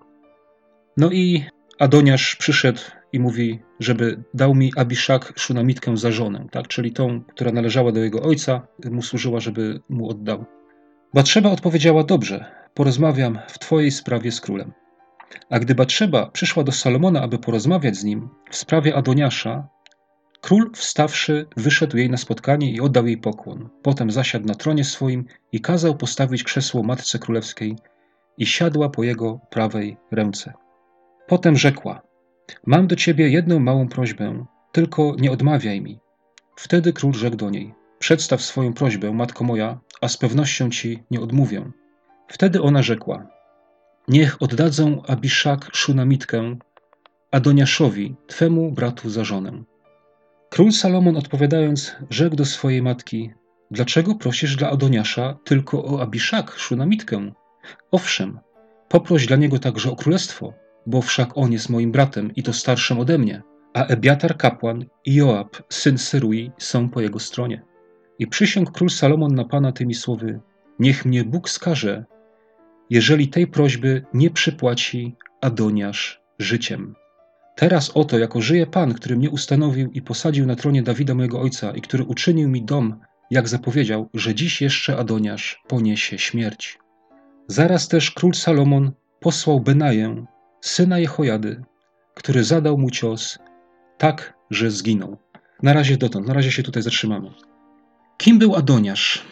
No 0.97 1.11
i 1.11 1.45
Adoniasz 1.79 2.35
przyszedł 2.35 2.79
i 3.13 3.19
mówi, 3.19 3.59
żeby 3.79 4.23
dał 4.33 4.55
mi 4.55 4.71
Abiszak 4.75 5.33
szunamitkę 5.35 5.97
za 5.97 6.11
żonę, 6.11 6.47
tak? 6.51 6.67
czyli 6.67 6.91
tą, 6.91 7.21
która 7.21 7.51
należała 7.51 7.91
do 7.91 7.99
jego 7.99 8.21
ojca, 8.21 8.67
mu 8.91 9.01
służyła, 9.01 9.39
żeby 9.39 9.79
mu 9.89 10.09
oddał. 10.09 10.45
Batrzeba 11.13 11.51
odpowiedziała: 11.51 12.03
Dobrze, 12.03 12.45
porozmawiam 12.73 13.39
w 13.47 13.59
twojej 13.59 13.91
sprawie 13.91 14.31
z 14.31 14.41
królem. 14.41 14.73
A 15.49 15.59
gdy 15.59 15.75
Batrzeba 15.75 16.25
przyszła 16.25 16.63
do 16.63 16.71
Salomona, 16.71 17.21
aby 17.21 17.39
porozmawiać 17.39 17.95
z 17.95 18.03
nim 18.03 18.29
w 18.49 18.55
sprawie 18.55 18.95
Adoniasza, 18.95 19.67
król 20.41 20.71
wstawszy 20.73 21.45
wyszedł 21.57 21.97
jej 21.97 22.09
na 22.09 22.17
spotkanie 22.17 22.71
i 22.71 22.81
oddał 22.81 23.07
jej 23.07 23.17
pokłon. 23.17 23.69
Potem 23.81 24.11
zasiadł 24.11 24.47
na 24.47 24.55
tronie 24.55 24.83
swoim 24.83 25.25
i 25.51 25.61
kazał 25.61 25.95
postawić 25.95 26.43
krzesło 26.43 26.83
matce 26.83 27.19
królewskiej 27.19 27.75
i 28.37 28.45
siadła 28.45 28.89
po 28.89 29.03
jego 29.03 29.39
prawej 29.49 29.97
ręce. 30.11 30.53
Potem 31.27 31.57
rzekła: 31.57 32.01
Mam 32.65 32.87
do 32.87 32.95
ciebie 32.95 33.29
jedną 33.29 33.59
małą 33.59 33.87
prośbę, 33.87 34.45
tylko 34.71 35.15
nie 35.19 35.31
odmawiaj 35.31 35.81
mi. 35.81 35.99
Wtedy 36.55 36.93
król 36.93 37.13
rzekł 37.13 37.35
do 37.35 37.49
niej: 37.49 37.73
Przedstaw 37.99 38.41
swoją 38.41 38.73
prośbę, 38.73 39.11
matko 39.11 39.43
moja, 39.43 39.79
a 40.01 40.07
z 40.07 40.17
pewnością 40.17 40.69
ci 40.69 41.03
nie 41.11 41.21
odmówię. 41.21 41.71
Wtedy 42.27 42.61
ona 42.61 42.83
rzekła: 42.83 43.27
Niech 44.07 44.41
oddadzą 44.41 45.01
Abiszak 45.07 45.69
szunamitkę 45.73 46.55
Adoniaszowi, 47.31 48.15
twemu 48.27 48.71
bratu 48.71 49.09
za 49.09 49.23
żonę. 49.23 49.63
Król 50.49 50.71
Salomon 50.71 51.17
odpowiadając, 51.17 51.95
rzekł 52.09 52.35
do 52.35 52.45
swojej 52.45 52.81
matki: 52.81 53.31
Dlaczego 53.71 54.15
prosisz 54.15 54.55
dla 54.55 54.69
Adoniasza 54.69 55.37
tylko 55.43 55.85
o 55.85 56.01
Abiszak, 56.01 56.51
szunamitkę? 56.51 57.31
Owszem, 57.91 58.39
poproś 58.89 59.25
dla 59.27 59.37
niego 59.37 59.59
także 59.59 59.91
o 59.91 59.95
królestwo, 59.95 60.53
bo 60.85 61.01
wszak 61.01 61.37
on 61.37 61.51
jest 61.51 61.69
moim 61.69 61.91
bratem 61.91 62.35
i 62.35 62.43
to 62.43 62.53
starszym 62.53 62.99
ode 62.99 63.17
mnie, 63.17 63.41
a 63.73 63.85
Ebiatar 63.85 64.37
kapłan 64.37 64.85
i 65.05 65.15
Joab, 65.15 65.63
syn 65.69 65.97
Syrui, 65.97 66.51
są 66.57 66.89
po 66.89 67.01
jego 67.01 67.19
stronie. 67.19 67.61
I 68.19 68.27
przysiągł 68.27 68.71
król 68.71 68.89
Salomon 68.89 69.35
na 69.35 69.45
Pana 69.45 69.71
tymi 69.71 69.93
słowy: 69.93 70.39
Niech 70.79 71.05
mnie 71.05 71.23
Bóg 71.23 71.49
skaże, 71.49 72.05
jeżeli 72.89 73.27
tej 73.27 73.47
prośby 73.47 74.05
nie 74.13 74.29
przypłaci 74.29 75.15
Adoniasz 75.41 76.21
życiem. 76.39 76.95
Teraz 77.55 77.89
oto, 77.89 78.19
jako 78.19 78.41
żyje 78.41 78.67
Pan, 78.67 78.93
który 78.93 79.15
mnie 79.15 79.29
ustanowił 79.29 79.91
i 79.91 80.01
posadził 80.01 80.45
na 80.45 80.55
tronie 80.55 80.83
Dawida 80.83 81.15
mojego 81.15 81.41
ojca 81.41 81.71
i 81.71 81.81
który 81.81 82.03
uczynił 82.03 82.49
mi 82.49 82.61
dom, 82.65 82.99
jak 83.31 83.47
zapowiedział, 83.47 84.09
że 84.13 84.35
dziś 84.35 84.61
jeszcze 84.61 84.97
Adoniasz 84.97 85.61
poniesie 85.67 86.17
śmierć. 86.17 86.79
Zaraz 87.47 87.87
też 87.87 88.11
król 88.11 88.33
Salomon 88.33 88.91
posłał 89.19 89.59
Benaję, 89.59 90.25
syna 90.63 90.99
Jehojady, 90.99 91.63
który 92.13 92.43
zadał 92.43 92.77
mu 92.77 92.91
cios 92.91 93.39
tak, 93.97 94.33
że 94.49 94.71
zginął. 94.71 95.17
Na 95.63 95.73
razie 95.73 95.97
dotąd, 95.97 96.27
na 96.27 96.33
razie 96.33 96.51
się 96.51 96.63
tutaj 96.63 96.83
zatrzymamy. 96.83 97.31
Kim 98.17 98.39
był 98.39 98.55
Adoniasz? 98.55 99.25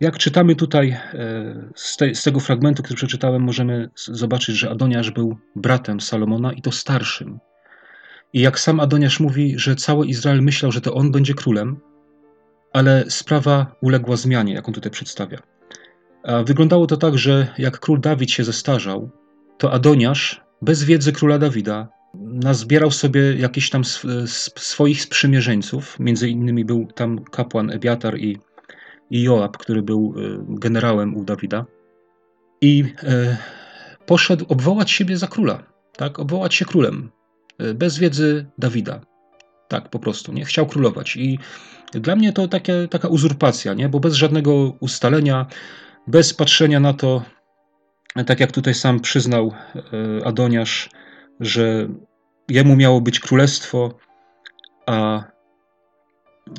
Jak 0.00 0.18
czytamy 0.18 0.56
tutaj 0.56 0.90
e, 0.90 1.70
z, 1.74 1.96
te, 1.96 2.14
z, 2.14 2.22
tego 2.22 2.40
fragmentu, 2.40 2.82
który 2.82 2.96
przeczytałem, 2.96 3.42
możemy 3.42 3.90
zobaczyć, 3.94 4.56
że 4.56 4.70
Adoniasz 4.70 5.10
był 5.10 5.36
bratem 5.56 6.00
Salomona 6.00 6.52
i 6.52 6.62
to 6.62 6.72
starszym. 6.72 7.38
I 8.32 8.40
jak 8.40 8.58
sam 8.58 8.80
Adoniasz 8.80 9.20
mówi, 9.20 9.58
że 9.58 9.76
cały 9.76 10.06
Izrael 10.06 10.42
myślał, 10.42 10.72
że 10.72 10.80
to 10.80 10.94
on 10.94 11.12
będzie 11.12 11.34
królem, 11.34 11.80
ale 12.72 13.04
sprawa 13.08 13.76
uległa 13.82 14.16
zmianie, 14.16 14.54
jaką 14.54 14.72
tutaj 14.72 14.92
przedstawia. 14.92 15.38
A 16.24 16.42
wyglądało 16.42 16.86
to 16.86 16.96
tak, 16.96 17.18
że 17.18 17.54
jak 17.58 17.80
król 17.80 18.00
Dawid 18.00 18.30
się 18.30 18.44
zestarzał, 18.44 19.10
to 19.58 19.72
Adoniasz, 19.72 20.47
bez 20.62 20.84
wiedzy 20.84 21.12
króla 21.12 21.38
Dawida, 21.38 21.88
nazbierał 22.14 22.90
sobie 22.90 23.36
jakiś 23.36 23.70
tam 23.70 23.82
swoich 24.56 25.02
sprzymierzeńców. 25.02 26.00
Między 26.00 26.28
innymi 26.28 26.64
był 26.64 26.86
tam 26.94 27.24
kapłan 27.24 27.70
Ebiatar 27.70 28.18
i, 28.18 28.38
i 29.10 29.22
Joab, 29.22 29.56
który 29.56 29.82
był 29.82 30.14
e, 30.16 30.44
generałem 30.48 31.16
u 31.16 31.24
Dawida. 31.24 31.66
I 32.60 32.84
e, 33.02 33.36
poszedł 34.06 34.44
obwołać 34.48 34.90
siebie 34.90 35.16
za 35.16 35.26
króla, 35.26 35.62
tak? 35.96 36.18
Obwołać 36.18 36.54
się 36.54 36.64
królem, 36.64 37.10
e, 37.58 37.74
bez 37.74 37.98
wiedzy 37.98 38.46
Dawida. 38.58 39.00
Tak, 39.68 39.88
po 39.90 39.98
prostu, 39.98 40.32
nie? 40.32 40.44
Chciał 40.44 40.66
królować. 40.66 41.16
I 41.16 41.38
dla 41.92 42.16
mnie 42.16 42.32
to 42.32 42.48
takie, 42.48 42.88
taka 42.90 43.08
uzurpacja, 43.08 43.74
nie? 43.74 43.88
Bo 43.88 44.00
bez 44.00 44.14
żadnego 44.14 44.76
ustalenia, 44.80 45.46
bez 46.06 46.34
patrzenia 46.34 46.80
na 46.80 46.94
to, 46.94 47.22
tak 48.26 48.40
jak 48.40 48.52
tutaj 48.52 48.74
sam 48.74 49.00
przyznał 49.00 49.52
Adoniasz, 50.24 50.90
że 51.40 51.88
jemu 52.48 52.76
miało 52.76 53.00
być 53.00 53.20
królestwo, 53.20 53.98
a 54.86 55.24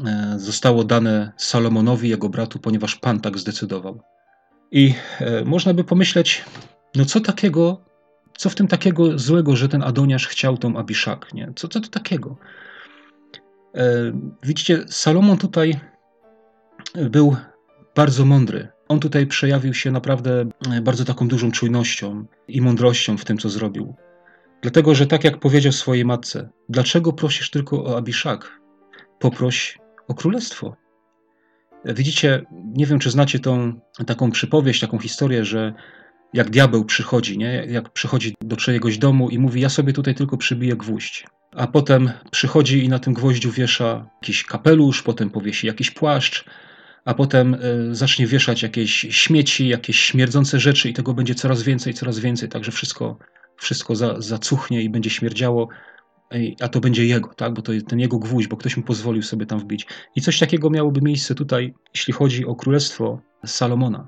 e, 0.06 0.34
zostało 0.38 0.84
dane 0.84 1.32
Salomonowi, 1.38 2.10
jego 2.10 2.30
bratu, 2.30 2.60
ponieważ 2.60 2.96
Pan 2.96 3.20
tak 3.20 3.38
zdecydował. 3.38 4.02
I 4.72 4.94
e, 5.20 5.46
można 5.46 5.74
by 5.74 5.84
pomyśleć, 5.84 6.46
no 6.96 7.06
co 7.06 7.20
takiego, 7.20 7.82
co 8.38 8.50
w 8.50 8.56
tym 8.56 8.68
takiego 8.68 9.20
złego, 9.20 9.56
że 9.56 9.70
ten 9.70 9.84
Adoniasz 9.84 10.28
chciał 10.28 10.58
tą 10.58 10.78
Abiszak, 10.78 11.34
nie? 11.34 11.54
Co, 11.56 11.68
co 11.68 11.80
to 11.80 11.90
takiego? 11.90 12.38
E, 13.76 13.86
widzicie, 14.44 14.86
Salomon 14.88 15.38
tutaj 15.38 15.80
był 16.96 17.36
bardzo 17.96 18.26
mądry. 18.26 18.68
On 18.90 19.00
tutaj 19.00 19.28
przejawił 19.28 19.74
się 19.74 19.92
naprawdę 19.92 20.46
bardzo 20.82 21.06
taką 21.06 21.28
dużą 21.28 21.52
czujnością 21.52 22.26
i 22.48 22.62
mądrością 22.62 23.18
w 23.18 23.26
tym, 23.26 23.38
co 23.38 23.50
zrobił. 23.50 23.96
Dlatego, 24.62 24.96
że 24.96 25.08
tak 25.08 25.24
jak 25.24 25.40
powiedział 25.40 25.72
swojej 25.72 26.06
matce, 26.06 26.50
dlaczego 26.70 27.14
prosisz 27.14 27.50
tylko 27.50 27.84
o 27.84 27.98
Abiszak? 27.98 28.60
Poproś 29.20 29.78
o 30.08 30.14
królestwo. 30.14 30.76
Widzicie, 31.86 32.42
nie 32.52 32.86
wiem, 32.86 33.00
czy 33.00 33.12
znacie 33.12 33.40
tą 33.40 33.80
taką 34.08 34.32
przypowieść, 34.32 34.80
taką 34.80 35.00
historię, 35.00 35.46
że 35.46 35.74
jak 36.34 36.50
diabeł 36.50 36.86
przychodzi, 36.86 37.38
nie? 37.38 37.66
jak 37.70 37.90
przychodzi 37.90 38.36
do 38.42 38.56
czyjegoś 38.56 38.98
domu 38.98 39.30
i 39.30 39.40
mówi: 39.40 39.62
Ja 39.62 39.70
sobie 39.70 39.94
tutaj 39.94 40.16
tylko 40.16 40.38
przybiję 40.38 40.76
gwóźdź. 40.76 41.28
A 41.56 41.68
potem 41.68 42.12
przychodzi 42.32 42.86
i 42.86 42.90
na 42.90 43.00
tym 43.00 43.14
gwoździu 43.14 43.52
wiesza 43.52 44.10
jakiś 44.22 44.44
kapelusz, 44.44 45.04
potem 45.04 45.30
powiesi 45.30 45.68
jakiś 45.68 45.92
płaszcz, 45.92 46.46
a 47.06 47.14
potem 47.14 47.54
y, 47.54 47.96
zacznie 47.96 48.28
wieszać 48.28 48.64
jakieś 48.64 48.92
śmieci, 49.10 49.68
jakieś 49.68 50.00
śmierdzące 50.00 50.60
rzeczy, 50.60 50.90
i 50.90 50.94
tego 50.94 51.14
będzie 51.14 51.36
coraz 51.36 51.64
więcej, 51.64 51.94
coraz 51.94 52.20
więcej. 52.20 52.50
Także 52.50 52.72
wszystko 52.72 53.18
wszystko 53.60 53.96
za, 53.96 54.22
zacuchnie 54.22 54.82
i 54.82 54.90
będzie 54.90 55.10
śmierdziało, 55.10 55.70
a 56.62 56.68
to 56.68 56.80
będzie 56.80 57.06
jego, 57.06 57.34
tak? 57.34 57.54
bo 57.54 57.62
to 57.62 57.74
jest 57.74 57.88
ten 57.88 58.00
jego 58.00 58.20
gwóźdź, 58.20 58.48
bo 58.48 58.58
ktoś 58.58 58.78
mu 58.78 58.84
pozwolił 58.84 59.24
sobie 59.24 59.46
tam 59.46 59.60
wbić. 59.60 59.88
I 60.16 60.22
coś 60.22 60.40
takiego 60.40 60.70
miałoby 60.70 61.02
miejsce 61.02 61.36
tutaj, 61.36 61.74
jeśli 61.94 62.14
chodzi 62.14 62.46
o 62.46 62.56
królestwo 62.56 63.22
Salomona. 63.46 64.08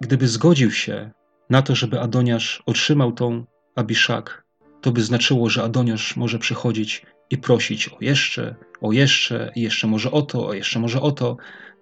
Gdyby 0.00 0.28
zgodził 0.28 0.70
się 0.70 1.10
na 1.50 1.62
to, 1.62 1.74
żeby 1.74 2.00
Adoniasz 2.00 2.62
otrzymał 2.66 3.12
tą 3.12 3.44
Abiszak, 3.74 4.44
to 4.80 4.92
by 4.92 5.02
znaczyło, 5.02 5.50
że 5.50 5.62
Adoniasz 5.62 6.16
może 6.16 6.38
przychodzić 6.38 7.06
i 7.30 7.38
prosić 7.38 7.88
o 7.88 7.96
jeszcze, 8.00 8.54
o 8.80 8.92
jeszcze, 8.92 9.52
i 9.56 9.62
jeszcze 9.62 9.86
może 9.86 10.10
o 10.10 10.22
to, 10.22 10.46
o 10.46 10.54
jeszcze 10.54 10.78
może 10.78 11.00
o 11.00 11.12
to, 11.12 11.36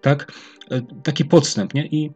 tak? 0.07 0.33
E, 0.71 0.83
taki 1.03 1.25
podstęp, 1.25 1.75
nie? 1.75 1.87
I 1.87 2.11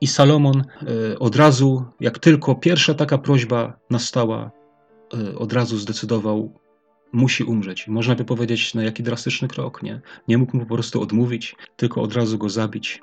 i 0.00 0.06
Salomon 0.06 0.62
e, 0.62 1.18
od 1.18 1.36
razu, 1.36 1.84
jak 2.00 2.18
tylko 2.18 2.54
pierwsza 2.54 2.94
taka 2.94 3.18
prośba 3.18 3.78
nastała, 3.90 4.50
e, 5.14 5.38
od 5.38 5.52
razu 5.52 5.78
zdecydował 5.78 6.60
musi 7.12 7.44
umrzeć. 7.44 7.88
Można 7.88 8.14
by 8.14 8.24
powiedzieć, 8.24 8.74
no 8.74 8.82
jaki 8.82 9.02
drastyczny 9.02 9.48
krok, 9.48 9.82
nie? 9.82 10.00
Nie 10.28 10.38
mógł 10.38 10.56
mu 10.56 10.66
po 10.66 10.74
prostu 10.74 11.02
odmówić, 11.02 11.56
tylko 11.76 12.02
od 12.02 12.14
razu 12.14 12.38
go 12.38 12.48
zabić. 12.48 13.02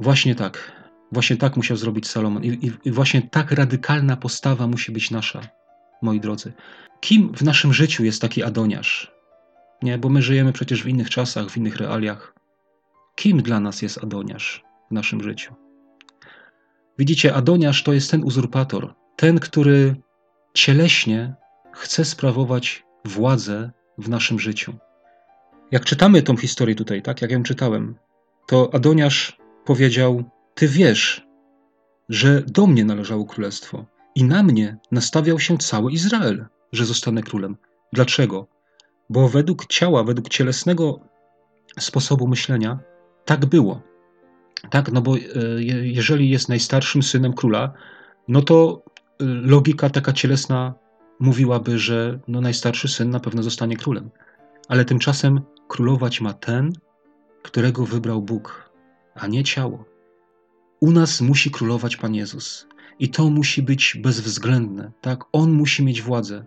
Właśnie 0.00 0.34
tak. 0.34 0.72
Właśnie 1.12 1.36
tak 1.36 1.56
musiał 1.56 1.76
zrobić 1.76 2.08
Salomon. 2.08 2.44
I, 2.44 2.48
i, 2.48 2.72
I, 2.84 2.90
właśnie 2.90 3.22
tak 3.22 3.52
radykalna 3.52 4.16
postawa 4.16 4.66
musi 4.66 4.92
być 4.92 5.10
nasza, 5.10 5.40
moi 6.02 6.20
drodzy. 6.20 6.52
Kim 7.00 7.32
w 7.34 7.42
naszym 7.42 7.72
życiu 7.72 8.04
jest 8.04 8.22
taki 8.22 8.42
Adoniasz? 8.42 9.12
Nie, 9.82 9.98
bo 9.98 10.08
my 10.08 10.22
żyjemy 10.22 10.52
przecież 10.52 10.82
w 10.82 10.88
innych 10.88 11.10
czasach, 11.10 11.50
w 11.50 11.56
innych 11.56 11.76
realiach. 11.76 12.39
Kim 13.14 13.42
dla 13.42 13.60
nas 13.60 13.82
jest 13.82 14.04
Adoniasz 14.04 14.64
w 14.90 14.94
naszym 14.94 15.22
życiu? 15.22 15.54
Widzicie, 16.98 17.34
Adoniasz 17.34 17.82
to 17.82 17.92
jest 17.92 18.10
ten 18.10 18.24
uzurpator, 18.24 18.94
ten, 19.16 19.38
który 19.38 19.96
cieleśnie 20.54 21.34
chce 21.72 22.04
sprawować 22.04 22.84
władzę 23.04 23.70
w 23.98 24.08
naszym 24.08 24.40
życiu. 24.40 24.74
Jak 25.70 25.84
czytamy 25.84 26.22
tą 26.22 26.36
historię 26.36 26.74
tutaj, 26.74 27.02
tak 27.02 27.22
jak 27.22 27.30
ją 27.30 27.42
czytałem, 27.42 27.94
to 28.46 28.74
Adoniasz 28.74 29.38
powiedział: 29.64 30.24
Ty 30.54 30.68
wiesz, 30.68 31.26
że 32.08 32.42
do 32.42 32.66
mnie 32.66 32.84
należało 32.84 33.24
królestwo 33.24 33.86
i 34.14 34.24
na 34.24 34.42
mnie 34.42 34.76
nastawiał 34.92 35.38
się 35.40 35.58
cały 35.58 35.92
Izrael, 35.92 36.46
że 36.72 36.84
zostanę 36.84 37.22
królem. 37.22 37.56
Dlaczego? 37.92 38.46
Bo 39.10 39.28
według 39.28 39.66
ciała, 39.66 40.04
według 40.04 40.28
cielesnego 40.28 41.00
sposobu 41.78 42.28
myślenia, 42.28 42.78
tak 43.30 43.46
było. 43.46 43.82
Tak, 44.70 44.92
no 44.92 45.00
bo 45.00 45.16
e, 45.16 45.20
jeżeli 45.82 46.30
jest 46.30 46.48
najstarszym 46.48 47.02
synem 47.02 47.32
króla, 47.32 47.72
no 48.28 48.42
to 48.42 48.82
e, 49.20 49.24
logika 49.24 49.90
taka 49.90 50.12
cielesna 50.12 50.74
mówiłaby, 51.20 51.78
że 51.78 52.18
no 52.28 52.40
najstarszy 52.40 52.88
syn 52.88 53.10
na 53.10 53.20
pewno 53.20 53.42
zostanie 53.42 53.76
królem. 53.76 54.10
Ale 54.68 54.84
tymczasem 54.84 55.40
królować 55.68 56.20
ma 56.20 56.32
ten, 56.32 56.72
którego 57.42 57.86
wybrał 57.86 58.22
Bóg, 58.22 58.70
a 59.14 59.26
nie 59.26 59.44
ciało. 59.44 59.84
U 60.80 60.90
nas 60.90 61.20
musi 61.20 61.50
królować 61.50 61.96
Pan 61.96 62.14
Jezus. 62.14 62.66
I 62.98 63.08
to 63.08 63.30
musi 63.30 63.62
być 63.62 63.96
bezwzględne, 64.02 64.92
tak? 65.00 65.24
On 65.32 65.52
musi 65.52 65.84
mieć 65.84 66.02
władzę. 66.02 66.44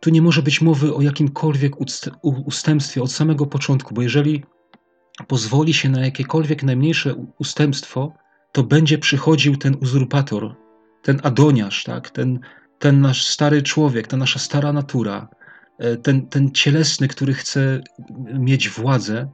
Tu 0.00 0.10
nie 0.10 0.22
może 0.22 0.42
być 0.42 0.60
mowy 0.60 0.94
o 0.94 1.02
jakimkolwiek 1.02 1.72
ustępstwie 2.22 3.02
od 3.02 3.12
samego 3.12 3.46
początku, 3.46 3.94
bo 3.94 4.02
jeżeli 4.02 4.42
pozwoli 5.24 5.74
się 5.74 5.88
na 5.88 6.04
jakiekolwiek 6.04 6.62
najmniejsze 6.62 7.14
ustępstwo, 7.38 8.12
to 8.52 8.62
będzie 8.62 8.98
przychodził 8.98 9.56
ten 9.56 9.76
uzurpator, 9.82 10.56
ten 11.02 11.20
adoniarz, 11.22 11.84
tak? 11.84 12.10
ten, 12.10 12.40
ten 12.78 13.00
nasz 13.00 13.26
stary 13.26 13.62
człowiek, 13.62 14.06
ta 14.06 14.16
nasza 14.16 14.38
stara 14.38 14.72
natura, 14.72 15.28
e, 15.78 15.96
ten, 15.96 16.26
ten 16.26 16.50
cielesny, 16.52 17.08
który 17.08 17.34
chce 17.34 17.80
mieć 18.38 18.68
władzę, 18.68 19.32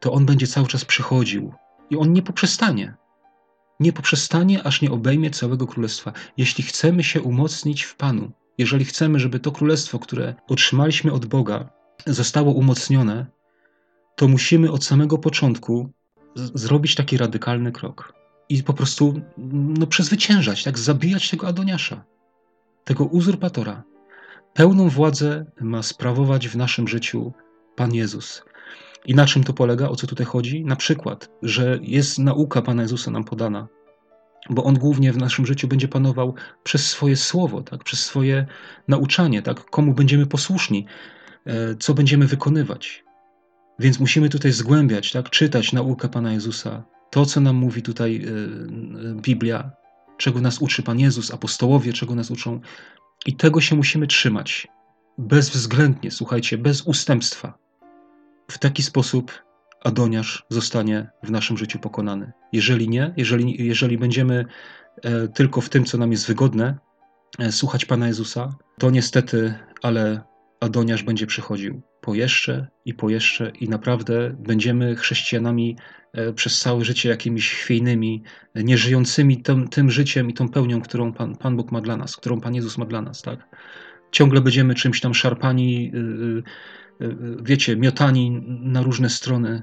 to 0.00 0.12
on 0.12 0.26
będzie 0.26 0.46
cały 0.46 0.66
czas 0.66 0.84
przychodził 0.84 1.52
i 1.90 1.96
on 1.96 2.12
nie 2.12 2.22
poprzestanie. 2.22 2.94
Nie 3.80 3.92
poprzestanie, 3.92 4.62
aż 4.62 4.82
nie 4.82 4.90
obejmie 4.90 5.30
całego 5.30 5.66
królestwa. 5.66 6.12
Jeśli 6.36 6.64
chcemy 6.64 7.04
się 7.04 7.22
umocnić 7.22 7.82
w 7.82 7.96
Panu, 7.96 8.32
jeżeli 8.58 8.84
chcemy, 8.84 9.18
żeby 9.18 9.40
to 9.40 9.52
królestwo, 9.52 9.98
które 9.98 10.34
otrzymaliśmy 10.48 11.12
od 11.12 11.26
Boga, 11.26 11.68
zostało 12.06 12.52
umocnione, 12.52 13.26
to 14.16 14.28
musimy 14.28 14.72
od 14.72 14.84
samego 14.84 15.18
początku 15.18 15.90
zrobić 16.36 16.94
taki 16.94 17.16
radykalny 17.16 17.72
krok 17.72 18.12
i 18.48 18.62
po 18.62 18.72
prostu 18.72 19.20
no, 19.78 19.86
przezwyciężać, 19.86 20.64
tak, 20.64 20.78
zabijać 20.78 21.30
tego 21.30 21.46
Adoniasza, 21.46 22.04
tego 22.84 23.04
uzurpatora. 23.04 23.82
Pełną 24.54 24.88
władzę 24.88 25.46
ma 25.60 25.82
sprawować 25.82 26.48
w 26.48 26.56
naszym 26.56 26.88
życiu 26.88 27.32
Pan 27.76 27.94
Jezus. 27.94 28.42
I 29.06 29.14
na 29.14 29.26
czym 29.26 29.44
to 29.44 29.52
polega? 29.52 29.88
O 29.88 29.96
co 29.96 30.06
tutaj 30.06 30.26
chodzi? 30.26 30.64
Na 30.64 30.76
przykład, 30.76 31.30
że 31.42 31.78
jest 31.82 32.18
nauka 32.18 32.62
Pana 32.62 32.82
Jezusa 32.82 33.10
nam 33.10 33.24
podana, 33.24 33.68
bo 34.50 34.64
On 34.64 34.74
głównie 34.74 35.12
w 35.12 35.16
naszym 35.16 35.46
życiu 35.46 35.68
będzie 35.68 35.88
panował 35.88 36.34
przez 36.62 36.90
swoje 36.90 37.16
słowo, 37.16 37.62
tak? 37.62 37.84
przez 37.84 38.04
swoje 38.04 38.46
nauczanie, 38.88 39.42
tak? 39.42 39.64
komu 39.64 39.94
będziemy 39.94 40.26
posłuszni, 40.26 40.86
e, 41.46 41.74
co 41.74 41.94
będziemy 41.94 42.26
wykonywać. 42.26 43.05
Więc 43.78 44.00
musimy 44.00 44.28
tutaj 44.28 44.52
zgłębiać, 44.52 45.12
tak? 45.12 45.30
czytać 45.30 45.72
naukę 45.72 46.08
Pana 46.08 46.32
Jezusa, 46.32 46.84
to, 47.10 47.26
co 47.26 47.40
nam 47.40 47.56
mówi 47.56 47.82
tutaj 47.82 48.16
e, 48.16 49.14
Biblia, 49.14 49.70
czego 50.16 50.40
nas 50.40 50.58
uczy 50.58 50.82
Pan 50.82 51.00
Jezus, 51.00 51.34
apostołowie, 51.34 51.92
czego 51.92 52.14
nas 52.14 52.30
uczą. 52.30 52.60
I 53.26 53.36
tego 53.36 53.60
się 53.60 53.76
musimy 53.76 54.06
trzymać. 54.06 54.68
Bezwzględnie, 55.18 56.10
słuchajcie, 56.10 56.58
bez 56.58 56.82
ustępstwa. 56.82 57.58
W 58.50 58.58
taki 58.58 58.82
sposób 58.82 59.46
Adoniasz 59.84 60.44
zostanie 60.48 61.10
w 61.22 61.30
naszym 61.30 61.58
życiu 61.58 61.78
pokonany. 61.78 62.32
Jeżeli 62.52 62.88
nie, 62.88 63.14
jeżeli, 63.16 63.66
jeżeli 63.66 63.98
będziemy 63.98 64.44
e, 65.02 65.28
tylko 65.28 65.60
w 65.60 65.68
tym, 65.68 65.84
co 65.84 65.98
nam 65.98 66.12
jest 66.12 66.26
wygodne, 66.26 66.78
e, 67.38 67.52
słuchać 67.52 67.84
Pana 67.84 68.06
Jezusa, 68.06 68.54
to 68.78 68.90
niestety, 68.90 69.54
ale 69.82 70.20
Adoniasz 70.60 71.02
będzie 71.02 71.26
przychodził 71.26 71.82
po 72.00 72.14
jeszcze 72.14 72.68
i 72.84 72.94
po 72.94 73.10
jeszcze 73.10 73.52
i 73.60 73.68
naprawdę 73.68 74.36
będziemy 74.38 74.96
chrześcijanami 74.96 75.76
e, 76.12 76.32
przez 76.32 76.60
całe 76.60 76.84
życie 76.84 77.08
jakimiś 77.08 77.50
chwiejnymi, 77.50 78.22
nieżyjącymi 78.54 79.42
tym, 79.42 79.68
tym 79.68 79.90
życiem 79.90 80.30
i 80.30 80.34
tą 80.34 80.48
pełnią, 80.48 80.80
którą 80.80 81.12
Pan, 81.12 81.36
Pan 81.36 81.56
Bóg 81.56 81.72
ma 81.72 81.80
dla 81.80 81.96
nas, 81.96 82.16
którą 82.16 82.40
Pan 82.40 82.54
Jezus 82.54 82.78
ma 82.78 82.84
dla 82.84 83.02
nas, 83.02 83.22
tak? 83.22 83.48
Ciągle 84.12 84.40
będziemy 84.40 84.74
czymś 84.74 85.00
tam 85.00 85.14
szarpani, 85.14 85.92
wiecie, 87.42 87.76
miotani 87.76 88.42
na 88.46 88.82
różne 88.82 89.10
strony, 89.10 89.62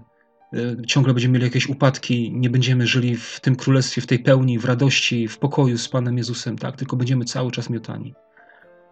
E, 0.54 0.86
ciągle 0.88 1.14
będziemy 1.14 1.34
mieli 1.34 1.46
jakieś 1.46 1.68
upadki, 1.68 2.32
nie 2.34 2.50
będziemy 2.50 2.88
żyli 2.88 3.16
w 3.16 3.40
tym 3.40 3.56
królestwie, 3.56 4.02
w 4.02 4.08
tej 4.08 4.20
pełni, 4.20 4.60
w 4.60 4.66
radości, 4.66 5.28
w 5.28 5.38
pokoju 5.38 5.78
z 5.78 5.90
Panem 5.90 6.18
Jezusem, 6.18 6.58
tak? 6.58 6.78
Tylko 6.78 6.96
będziemy 6.96 7.26
cały 7.26 7.52
czas 7.52 7.70
miotani. 7.70 8.14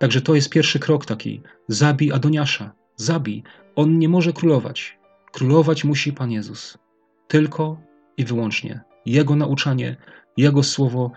Także 0.01 0.21
to 0.21 0.35
jest 0.35 0.49
pierwszy 0.49 0.79
krok 0.79 1.05
taki. 1.05 1.41
Zabij 1.67 2.11
Adoniasza. 2.11 2.71
Zabij. 2.95 3.43
On 3.75 3.99
nie 3.99 4.09
może 4.09 4.33
królować. 4.33 4.97
Królować 5.31 5.83
musi 5.83 6.13
Pan 6.13 6.31
Jezus. 6.31 6.77
Tylko 7.27 7.81
i 8.17 8.25
wyłącznie. 8.25 8.81
Jego 9.05 9.35
nauczanie, 9.35 9.95
Jego 10.37 10.63
słowo 10.63 11.11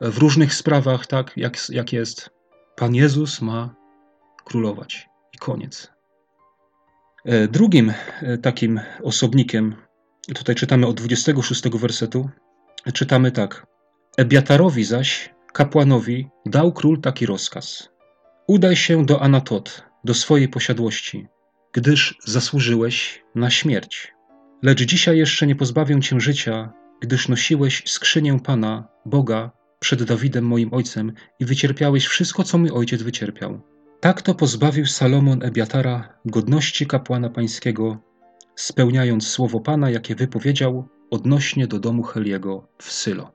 w 0.00 0.18
różnych 0.18 0.54
sprawach, 0.54 1.06
tak 1.06 1.32
jak, 1.36 1.56
jak 1.68 1.92
jest. 1.92 2.30
Pan 2.76 2.94
Jezus 2.94 3.40
ma 3.40 3.74
królować. 4.44 5.08
I 5.34 5.38
koniec. 5.38 5.92
E, 7.24 7.48
drugim 7.48 7.92
e, 8.22 8.38
takim 8.38 8.80
osobnikiem, 9.02 9.74
tutaj 10.34 10.54
czytamy 10.54 10.86
od 10.86 10.96
26 10.96 11.68
wersetu, 11.68 12.30
czytamy 12.94 13.32
tak. 13.32 13.66
Ebiatarowi 14.16 14.84
zaś, 14.84 15.34
kapłanowi, 15.52 16.28
dał 16.46 16.72
król 16.72 17.00
taki 17.00 17.26
rozkaz. 17.26 17.90
Udaj 18.50 18.76
się 18.76 19.06
do 19.06 19.22
Anatot, 19.22 19.84
do 20.04 20.14
swojej 20.14 20.48
posiadłości, 20.48 21.26
gdyż 21.72 22.18
zasłużyłeś 22.24 23.22
na 23.34 23.50
śmierć. 23.50 24.12
Lecz 24.62 24.82
dzisiaj 24.82 25.18
jeszcze 25.18 25.46
nie 25.46 25.56
pozbawię 25.56 26.00
cię 26.00 26.20
życia, 26.20 26.72
gdyż 27.00 27.28
nosiłeś 27.28 27.82
skrzynię 27.86 28.40
Pana, 28.40 28.88
Boga, 29.06 29.50
przed 29.80 30.02
Dawidem 30.02 30.44
moim 30.44 30.74
ojcem 30.74 31.12
i 31.40 31.44
wycierpiałeś 31.44 32.06
wszystko, 32.06 32.44
co 32.44 32.58
mój 32.58 32.70
ojciec 32.70 33.02
wycierpiał. 33.02 33.60
Tak 34.00 34.22
to 34.22 34.34
pozbawił 34.34 34.86
Salomon 34.86 35.42
Ebiatara 35.42 36.18
godności 36.24 36.86
kapłana 36.86 37.30
pańskiego, 37.30 37.98
spełniając 38.56 39.28
słowo 39.28 39.60
Pana, 39.60 39.90
jakie 39.90 40.14
wypowiedział 40.14 40.88
odnośnie 41.10 41.66
do 41.66 41.78
domu 41.78 42.02
Heliego 42.02 42.68
w 42.78 42.92
Sylo. 42.92 43.32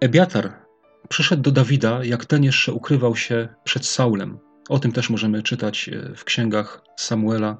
Ebiatar 0.00 0.65
przyszedł 1.08 1.42
do 1.42 1.50
Dawida, 1.52 2.04
jak 2.04 2.24
ten 2.24 2.44
jeszcze 2.44 2.72
ukrywał 2.72 3.16
się 3.16 3.48
przed 3.64 3.86
Saulem. 3.86 4.38
O 4.68 4.78
tym 4.78 4.92
też 4.92 5.10
możemy 5.10 5.42
czytać 5.42 5.88
e, 5.88 6.14
w 6.16 6.24
księgach 6.24 6.82
Samuela. 6.96 7.58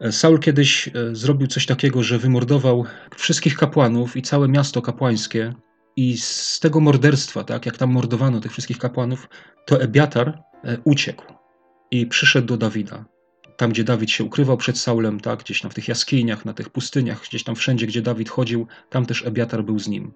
E, 0.00 0.12
Saul 0.12 0.38
kiedyś 0.38 0.88
e, 0.88 0.92
zrobił 1.12 1.46
coś 1.46 1.66
takiego, 1.66 2.02
że 2.02 2.18
wymordował 2.18 2.84
wszystkich 3.16 3.56
kapłanów 3.56 4.16
i 4.16 4.22
całe 4.22 4.48
miasto 4.48 4.82
kapłańskie. 4.82 5.54
I 5.96 6.18
z 6.18 6.60
tego 6.60 6.80
morderstwa, 6.80 7.44
tak 7.44 7.66
jak 7.66 7.76
tam 7.76 7.90
mordowano 7.90 8.40
tych 8.40 8.52
wszystkich 8.52 8.78
kapłanów, 8.78 9.28
to 9.66 9.80
Ebiatar 9.80 10.42
uciekł 10.84 11.24
i 11.90 12.06
przyszedł 12.06 12.46
do 12.46 12.56
Dawida. 12.56 13.04
Tam, 13.56 13.70
gdzie 13.70 13.84
Dawid 13.84 14.10
się 14.10 14.24
ukrywał 14.24 14.56
przed 14.56 14.78
Saulem, 14.78 15.20
tak, 15.20 15.40
gdzieś 15.40 15.60
tam 15.60 15.70
w 15.70 15.74
tych 15.74 15.88
jaskiniach, 15.88 16.44
na 16.44 16.52
tych 16.52 16.70
pustyniach, 16.70 17.22
gdzieś 17.28 17.44
tam 17.44 17.54
wszędzie, 17.54 17.86
gdzie 17.86 18.02
Dawid 18.02 18.28
chodził, 18.28 18.66
tam 18.90 19.06
też 19.06 19.26
Ebiatar 19.26 19.64
był 19.64 19.78
z 19.78 19.88
nim. 19.88 20.12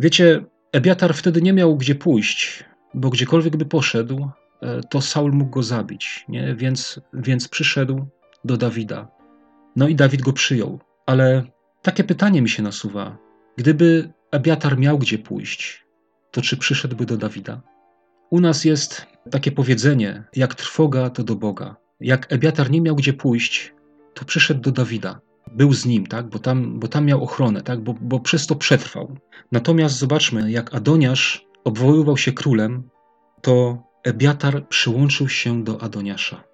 Wiecie, 0.00 0.44
Ebiatar 0.76 1.14
wtedy 1.14 1.42
nie 1.42 1.52
miał 1.52 1.76
gdzie 1.76 1.94
pójść, 1.94 2.64
bo 2.94 3.10
gdziekolwiek 3.10 3.56
by 3.56 3.64
poszedł, 3.64 4.30
e, 4.62 4.80
to 4.90 5.00
Saul 5.00 5.32
mógł 5.32 5.50
go 5.50 5.62
zabić, 5.62 6.24
nie? 6.28 6.54
Więc, 6.54 7.00
więc 7.12 7.48
przyszedł 7.48 8.06
do 8.44 8.56
Dawida. 8.56 9.08
No 9.76 9.88
i 9.88 9.94
Dawid 9.94 10.22
go 10.22 10.32
przyjął. 10.32 10.80
Ale 11.06 11.44
takie 11.82 12.04
pytanie 12.04 12.42
mi 12.42 12.48
się 12.48 12.62
nasuwa. 12.62 13.18
Gdyby 13.56 14.12
Ebiatar 14.30 14.78
miał 14.78 14.98
gdzie 14.98 15.18
pójść, 15.18 15.86
to 16.30 16.42
czy 16.42 16.56
przyszedłby 16.56 17.06
do 17.06 17.16
Dawida? 17.16 17.62
U 18.30 18.40
nas 18.40 18.64
jest 18.64 19.06
takie 19.30 19.52
powiedzenie, 19.52 20.24
jak 20.34 20.54
trwoga 20.54 21.10
to 21.10 21.24
do 21.24 21.36
Boga. 21.36 21.76
jak 22.00 22.32
Ebiatar 22.32 22.70
nie 22.70 22.80
miał 22.80 22.96
gdzie 22.96 23.12
pójść, 23.12 23.74
to 24.14 24.24
przyszedł 24.24 24.60
do 24.60 24.72
Dawida. 24.72 25.20
Był 25.52 25.72
z 25.72 25.86
nim, 25.86 26.06
tak? 26.06 26.28
bo, 26.28 26.38
tam, 26.38 26.80
bo 26.80 26.88
tam 26.88 27.04
miał 27.04 27.24
ochronę, 27.24 27.62
tak? 27.62 27.80
bo, 27.80 27.94
bo 28.00 28.20
przez 28.20 28.46
to 28.46 28.56
przetrwał. 28.56 29.16
Natomiast 29.52 29.98
zobaczmy, 29.98 30.50
jak 30.50 30.74
Adoniasz 30.74 31.46
obwoływał 31.64 32.16
się 32.16 32.32
królem, 32.32 32.88
to 33.42 33.82
Ebiatar 34.04 34.68
przyłączył 34.68 35.28
się 35.28 35.64
do 35.64 35.82
Adoniasza. 35.82 36.44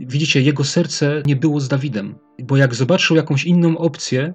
Widzicie, 0.00 0.42
jego 0.42 0.64
serce 0.64 1.22
nie 1.26 1.36
było 1.36 1.60
z 1.60 1.68
Dawidem, 1.68 2.14
bo 2.42 2.56
jak 2.56 2.74
zobaczył 2.74 3.16
jakąś 3.16 3.44
inną 3.44 3.78
opcję, 3.78 4.34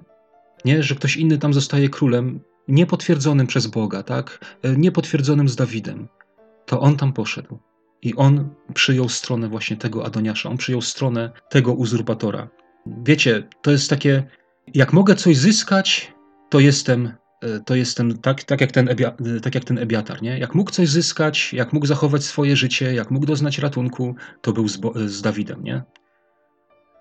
nie, 0.64 0.82
że 0.82 0.94
ktoś 0.94 1.16
inny 1.16 1.38
tam 1.38 1.54
zostaje 1.54 1.88
królem, 1.88 2.40
niepotwierdzonym 2.68 3.46
przez 3.46 3.66
Boga, 3.66 4.02
tak, 4.02 4.56
niepotwierdzonym 4.76 5.48
z 5.48 5.56
Dawidem, 5.56 6.08
to 6.66 6.80
on 6.80 6.96
tam 6.96 7.12
poszedł. 7.12 7.58
I 8.02 8.14
on 8.14 8.54
przyjął 8.74 9.08
stronę 9.08 9.48
właśnie 9.48 9.76
tego 9.76 10.06
Adoniasza, 10.06 10.50
on 10.50 10.56
przyjął 10.56 10.82
stronę 10.82 11.32
tego 11.50 11.72
uzurpatora. 11.72 12.48
Wiecie, 12.86 13.42
to 13.62 13.70
jest 13.70 13.90
takie, 13.90 14.22
jak 14.74 14.92
mogę 14.92 15.14
coś 15.14 15.36
zyskać, 15.36 16.12
to 16.50 16.60
jestem, 16.60 17.12
e, 17.42 17.60
to 17.60 17.74
jestem 17.74 18.18
tak, 18.18 18.44
tak, 18.44 18.60
jak 18.60 18.72
ten 18.72 18.88
ebia, 18.88 19.16
e, 19.36 19.40
tak 19.40 19.54
jak 19.54 19.64
ten 19.64 19.78
Ebiatar. 19.78 20.22
Nie? 20.22 20.38
Jak 20.38 20.54
mógł 20.54 20.70
coś 20.70 20.88
zyskać, 20.88 21.52
jak 21.52 21.72
mógł 21.72 21.86
zachować 21.86 22.24
swoje 22.24 22.56
życie, 22.56 22.94
jak 22.94 23.10
mógł 23.10 23.26
doznać 23.26 23.58
ratunku, 23.58 24.14
to 24.40 24.52
był 24.52 24.68
z, 24.68 24.76
e, 24.76 25.08
z 25.08 25.22
Dawidem. 25.22 25.64
Nie? 25.64 25.82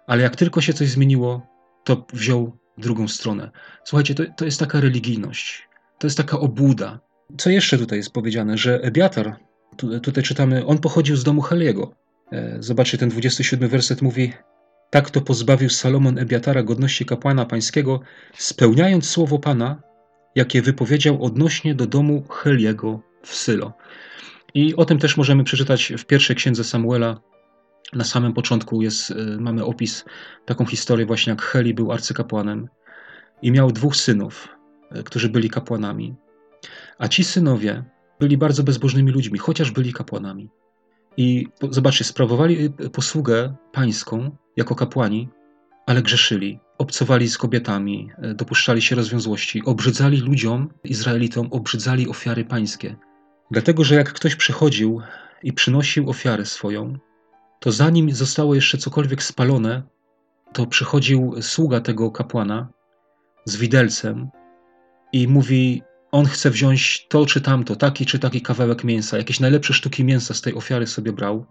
Ale 0.08 0.24
jak 0.24 0.36
tylko 0.36 0.62
się 0.62 0.74
coś 0.74 0.90
zmieniło, 0.90 1.48
to 1.84 2.06
wziął 2.14 2.58
drugą 2.78 3.08
stronę. 3.08 3.52
Słuchajcie, 3.84 4.16
to, 4.16 4.24
to 4.38 4.46
jest 4.46 4.60
taka 4.60 4.82
religijność, 4.82 5.70
to 6.00 6.08
jest 6.08 6.18
taka 6.18 6.40
obłuda. 6.40 7.00
Co 7.38 7.50
jeszcze 7.50 7.78
tutaj 7.78 7.98
jest 7.98 8.12
powiedziane, 8.12 8.58
że 8.58 8.82
Ebiatar, 8.82 9.36
tu, 9.78 10.00
tutaj 10.00 10.24
czytamy, 10.24 10.66
on 10.66 10.78
pochodził 10.78 11.16
z 11.16 11.24
domu 11.24 11.42
Heliego. 11.42 11.96
Zobaczcie, 12.60 12.98
ten 12.98 13.10
27 13.10 13.70
werset 13.70 14.02
mówi: 14.02 14.34
tak 14.94 15.10
to 15.10 15.22
pozbawił 15.22 15.70
Salomon 15.70 16.18
Ebiatara 16.18 16.64
godności 16.64 17.06
kapłana 17.06 17.46
pańskiego, 17.46 18.00
spełniając 18.38 19.10
słowo 19.10 19.40
Pana, 19.40 19.82
jakie 20.36 20.62
wypowiedział 20.62 21.24
odnośnie 21.24 21.76
do 21.76 21.86
domu 21.88 22.24
Heliego 22.30 23.02
w 23.24 23.36
Sylo. 23.36 23.74
I 24.54 24.76
o 24.76 24.86
tym 24.86 25.00
też 25.00 25.18
możemy 25.18 25.44
przeczytać 25.44 25.94
w 25.98 26.06
pierwszej 26.06 26.36
księdze 26.36 26.64
Samuela. 26.64 27.22
Na 27.94 28.04
samym 28.04 28.34
początku 28.34 28.82
jest, 28.82 29.12
y, 29.12 29.16
mamy 29.40 29.66
opis, 29.66 30.06
taką 30.46 30.66
historię 30.66 31.06
właśnie 31.06 31.30
jak 31.30 31.42
Heli 31.42 31.74
był 31.74 31.92
arcykapłanem 31.92 32.68
i 33.42 33.52
miał 33.52 33.72
dwóch 33.72 33.96
synów, 33.96 34.50
y, 34.96 35.04
którzy 35.04 35.30
byli 35.30 35.50
kapłanami. 35.50 36.16
A 36.98 37.08
ci 37.08 37.24
synowie 37.24 37.84
byli 38.20 38.38
bardzo 38.38 38.64
bezbożnymi 38.64 39.12
ludźmi, 39.12 39.40
chociaż 39.40 39.72
byli 39.72 39.94
kapłanami. 39.94 40.50
I 41.18 41.48
zobaczcie, 41.70 42.04
sprawowali 42.04 42.66
y, 42.66 42.90
posługę 42.90 43.56
pańską 43.72 44.38
jako 44.58 44.76
kapłani, 44.76 45.30
ale 45.86 46.02
grzeszyli, 46.02 46.60
obcowali 46.78 47.30
z 47.30 47.38
kobietami, 47.38 48.12
y, 48.32 48.34
dopuszczali 48.34 48.82
się 48.82 48.96
rozwiązłości, 48.96 49.66
obrzydzali 49.66 50.18
ludziom, 50.18 50.70
Izraelitom, 50.84 51.48
obrzydzali 51.52 52.10
ofiary 52.10 52.46
pańskie. 52.46 52.96
Dlatego, 53.52 53.84
że 53.84 53.96
jak 53.96 54.14
ktoś 54.14 54.36
przychodził 54.36 55.02
i 55.44 55.54
przynosił 55.54 56.10
ofiarę 56.10 56.46
swoją, 56.46 56.98
to 57.60 57.72
zanim 57.72 58.12
zostało 58.12 58.56
jeszcze 58.56 58.78
cokolwiek 58.78 59.24
spalone, 59.24 59.84
to 60.54 60.66
przychodził 60.66 61.36
sługa 61.42 61.82
tego 61.82 62.12
kapłana 62.12 62.68
z 63.46 63.56
widelcem 63.56 64.30
i 65.14 65.28
mówi: 65.28 65.82
on 66.14 66.26
chce 66.26 66.50
wziąć 66.50 67.06
to 67.10 67.26
czy 67.26 67.42
tamto, 67.42 67.76
taki 67.76 68.06
czy 68.06 68.20
taki 68.20 68.42
kawałek 68.42 68.84
mięsa, 68.84 69.18
jakieś 69.18 69.40
najlepsze 69.40 69.74
sztuki 69.74 70.04
mięsa 70.04 70.34
z 70.34 70.42
tej 70.42 70.54
ofiary 70.56 70.88
sobie 70.88 71.14
brał. 71.14 71.46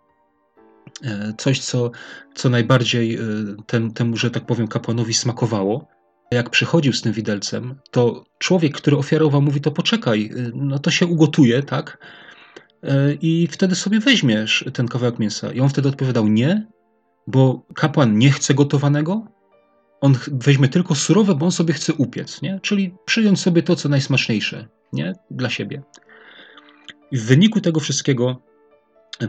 E, 1.05 1.33
coś, 1.39 1.61
co, 1.61 1.91
co 2.35 2.51
najbardziej 2.51 3.15
e, 3.15 3.19
tem, 3.67 3.93
temu, 3.93 4.17
że 4.17 4.31
tak 4.31 4.47
powiem, 4.47 4.69
kapłanowi 4.69 5.15
smakowało. 5.15 5.89
Jak 6.31 6.51
przychodził 6.51 6.93
z 6.93 7.03
tym 7.03 7.13
widelcem, 7.13 7.75
to 7.91 8.25
człowiek, 8.39 8.77
który 8.77 8.97
ofiarował, 8.97 9.43
mówi: 9.43 9.61
To 9.61 9.71
poczekaj, 9.71 10.31
e, 10.37 10.51
no 10.55 10.79
to 10.79 10.91
się 10.91 11.07
ugotuje, 11.07 11.63
tak? 11.63 11.99
I 13.21 13.49
wtedy 13.51 13.75
sobie 13.75 14.01
weźmiesz 14.01 14.65
ten 14.73 14.89
kawałek 14.89 15.19
mięsa. 15.19 15.53
I 15.53 15.61
on 15.61 15.69
wtedy 15.69 15.89
odpowiadał: 15.89 16.29
Nie, 16.29 16.67
bo 17.27 17.67
kapłan 17.75 18.19
nie 18.19 18.31
chce 18.31 18.55
gotowanego, 18.55 19.27
on 20.03 20.15
weźmie 20.33 20.69
tylko 20.69 20.95
surowe, 20.95 21.35
bo 21.35 21.47
on 21.47 21.53
sobie 21.53 21.75
chce 21.75 21.95
upiec, 21.95 22.43
nie? 22.43 22.61
czyli 22.63 22.95
przyjąć 23.05 23.41
sobie 23.41 23.63
to, 23.63 23.77
co 23.77 23.89
najsmaczniejsze 23.89 24.69
nie? 24.93 25.15
dla 25.31 25.51
siebie. 25.51 25.83
I 27.11 27.17
w 27.17 27.25
wyniku 27.25 27.61
tego 27.61 27.81
wszystkiego 27.81 28.43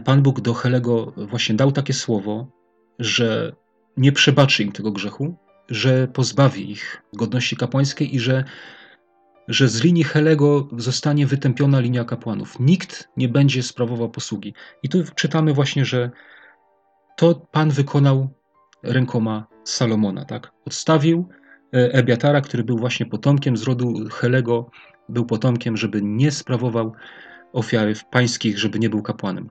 Pan 0.04 0.22
Bóg 0.22 0.40
do 0.40 0.54
Helego 0.54 1.12
właśnie 1.16 1.54
dał 1.54 1.72
takie 1.72 1.92
słowo, 1.92 2.46
że 2.98 3.52
nie 3.96 4.12
przebaczy 4.12 4.62
im 4.62 4.72
tego 4.72 4.92
grzechu, 4.92 5.36
że 5.68 6.08
pozbawi 6.08 6.70
ich 6.70 7.02
godności 7.12 7.56
kapłańskiej 7.56 8.14
i 8.14 8.20
że, 8.20 8.44
że 9.48 9.68
z 9.68 9.82
linii 9.82 10.04
Helego 10.04 10.68
zostanie 10.76 11.26
wytępiona 11.26 11.80
linia 11.80 12.04
kapłanów. 12.04 12.60
Nikt 12.60 13.08
nie 13.16 13.28
będzie 13.28 13.62
sprawował 13.62 14.10
posługi. 14.10 14.54
I 14.82 14.88
tu 14.88 15.04
czytamy 15.14 15.52
właśnie, 15.52 15.84
że 15.84 16.10
to 17.16 17.34
Pan 17.34 17.70
wykonał 17.70 18.28
rękoma 18.84 19.46
Salomona. 19.64 20.24
Tak? 20.24 20.52
Odstawił 20.66 21.28
e, 21.74 21.92
Ebiatara, 21.92 22.40
który 22.40 22.64
był 22.64 22.78
właśnie 22.78 23.06
potomkiem 23.06 23.56
z 23.56 23.62
rodu 23.62 24.08
Helego, 24.12 24.70
był 25.08 25.26
potomkiem, 25.26 25.76
żeby 25.76 26.02
nie 26.02 26.30
sprawował 26.30 26.92
ofiary 27.52 27.94
pańskich, 28.10 28.58
żeby 28.58 28.78
nie 28.78 28.90
był 28.90 29.02
kapłanem. 29.02 29.50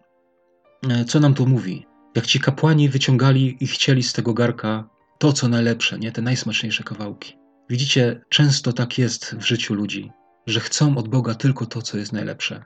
E, 0.89 1.05
co 1.05 1.19
nam 1.19 1.33
to 1.33 1.45
mówi? 1.45 1.85
Jak 2.15 2.25
ci 2.25 2.39
kapłani 2.39 2.89
wyciągali 2.89 3.57
i 3.59 3.67
chcieli 3.67 4.03
z 4.03 4.13
tego 4.13 4.33
garka 4.33 4.89
to, 5.17 5.33
co 5.33 5.47
najlepsze, 5.47 5.99
nie 5.99 6.11
te 6.11 6.21
najsmaczniejsze 6.21 6.83
kawałki. 6.83 7.37
Widzicie, 7.69 8.21
często 8.29 8.73
tak 8.73 8.97
jest 8.97 9.35
w 9.35 9.45
życiu 9.45 9.73
ludzi, 9.73 10.11
że 10.47 10.59
chcą 10.59 10.97
od 10.97 11.07
Boga 11.07 11.35
tylko 11.35 11.65
to, 11.65 11.81
co 11.81 11.97
jest 11.97 12.13
najlepsze 12.13 12.63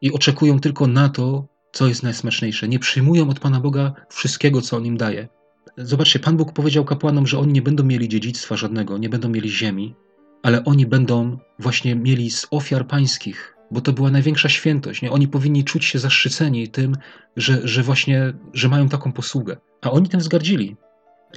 i 0.00 0.12
oczekują 0.12 0.60
tylko 0.60 0.86
na 0.86 1.08
to, 1.08 1.46
co 1.72 1.88
jest 1.88 2.02
najsmaczniejsze. 2.02 2.68
Nie 2.68 2.78
przyjmują 2.78 3.28
od 3.28 3.40
Pana 3.40 3.60
Boga 3.60 3.92
wszystkiego, 4.08 4.62
co 4.62 4.76
On 4.76 4.86
im 4.86 4.96
daje. 4.96 5.28
Zobaczcie, 5.76 6.18
Pan 6.18 6.36
Bóg 6.36 6.52
powiedział 6.52 6.84
kapłanom, 6.84 7.26
że 7.26 7.38
oni 7.38 7.52
nie 7.52 7.62
będą 7.62 7.84
mieli 7.84 8.08
dziedzictwa 8.08 8.56
żadnego, 8.56 8.98
nie 8.98 9.08
będą 9.08 9.28
mieli 9.28 9.50
ziemi, 9.50 9.94
ale 10.42 10.64
oni 10.64 10.86
będą 10.86 11.38
właśnie 11.58 11.94
mieli 11.94 12.30
z 12.30 12.46
ofiar 12.50 12.86
pańskich, 12.86 13.56
bo 13.70 13.80
to 13.80 13.92
była 13.92 14.10
największa 14.10 14.48
świętość. 14.48 15.02
Nie? 15.02 15.10
Oni 15.10 15.28
powinni 15.28 15.64
czuć 15.64 15.84
się 15.84 15.98
zaszczyceni 15.98 16.68
tym, 16.68 16.96
że, 17.36 17.68
że 17.68 17.82
właśnie, 17.82 18.32
że 18.52 18.68
mają 18.68 18.88
taką 18.88 19.12
posługę. 19.12 19.56
A 19.82 19.90
oni 19.90 20.08
tym 20.08 20.20
wzgardzili. 20.20 20.76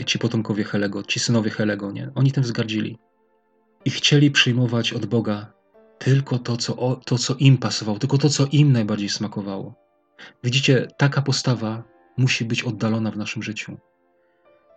Ci 0.06 0.20
potomkowie 0.20 0.64
Helego, 0.64 1.04
ci 1.04 1.20
synowie 1.20 1.50
Helego, 1.50 1.92
nie? 1.92 2.12
Oni 2.16 2.32
tym 2.32 2.44
wzgardzili. 2.44 2.98
I 3.86 3.90
chcieli 3.90 4.32
przyjmować 4.32 4.94
od 4.94 5.06
Boga 5.06 5.54
tylko 6.00 6.40
to 6.40 6.58
co, 6.58 7.00
to, 7.06 7.18
co 7.18 7.36
im 7.36 7.58
pasowało, 7.58 8.00
tylko 8.00 8.18
to, 8.18 8.30
co 8.30 8.46
im 8.52 8.72
najbardziej 8.72 9.10
smakowało. 9.10 9.76
Widzicie, 10.44 10.88
taka 10.98 11.22
postawa 11.22 11.84
musi 12.18 12.46
być 12.46 12.64
oddalona 12.64 13.12
w 13.12 13.18
naszym 13.18 13.44
życiu. 13.44 13.78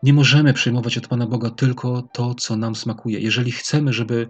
Nie 0.05 0.13
możemy 0.13 0.53
przyjmować 0.53 0.99
od 0.99 1.09
Pana 1.09 1.27
Boga 1.27 1.51
tylko 1.51 2.03
to, 2.03 2.35
co 2.35 2.57
nam 2.57 2.75
smakuje. 2.75 3.21
Jeżeli 3.21 3.53
chcemy, 3.53 3.93
żeby 3.93 4.29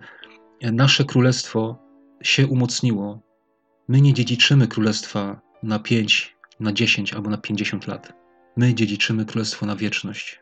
nasze 0.62 1.04
królestwo 1.04 1.78
się 2.22 2.46
umocniło, 2.46 3.22
my 3.88 4.00
nie 4.00 4.14
dziedziczymy 4.14 4.68
królestwa 4.68 5.40
na 5.62 5.78
5, 5.78 6.37
na 6.60 6.72
10 6.72 7.14
albo 7.14 7.30
na 7.30 7.38
50 7.38 7.87
lat. 7.87 8.12
My 8.56 8.74
dziedziczymy 8.74 9.24
królestwo 9.24 9.66
na 9.66 9.76
wieczność. 9.76 10.40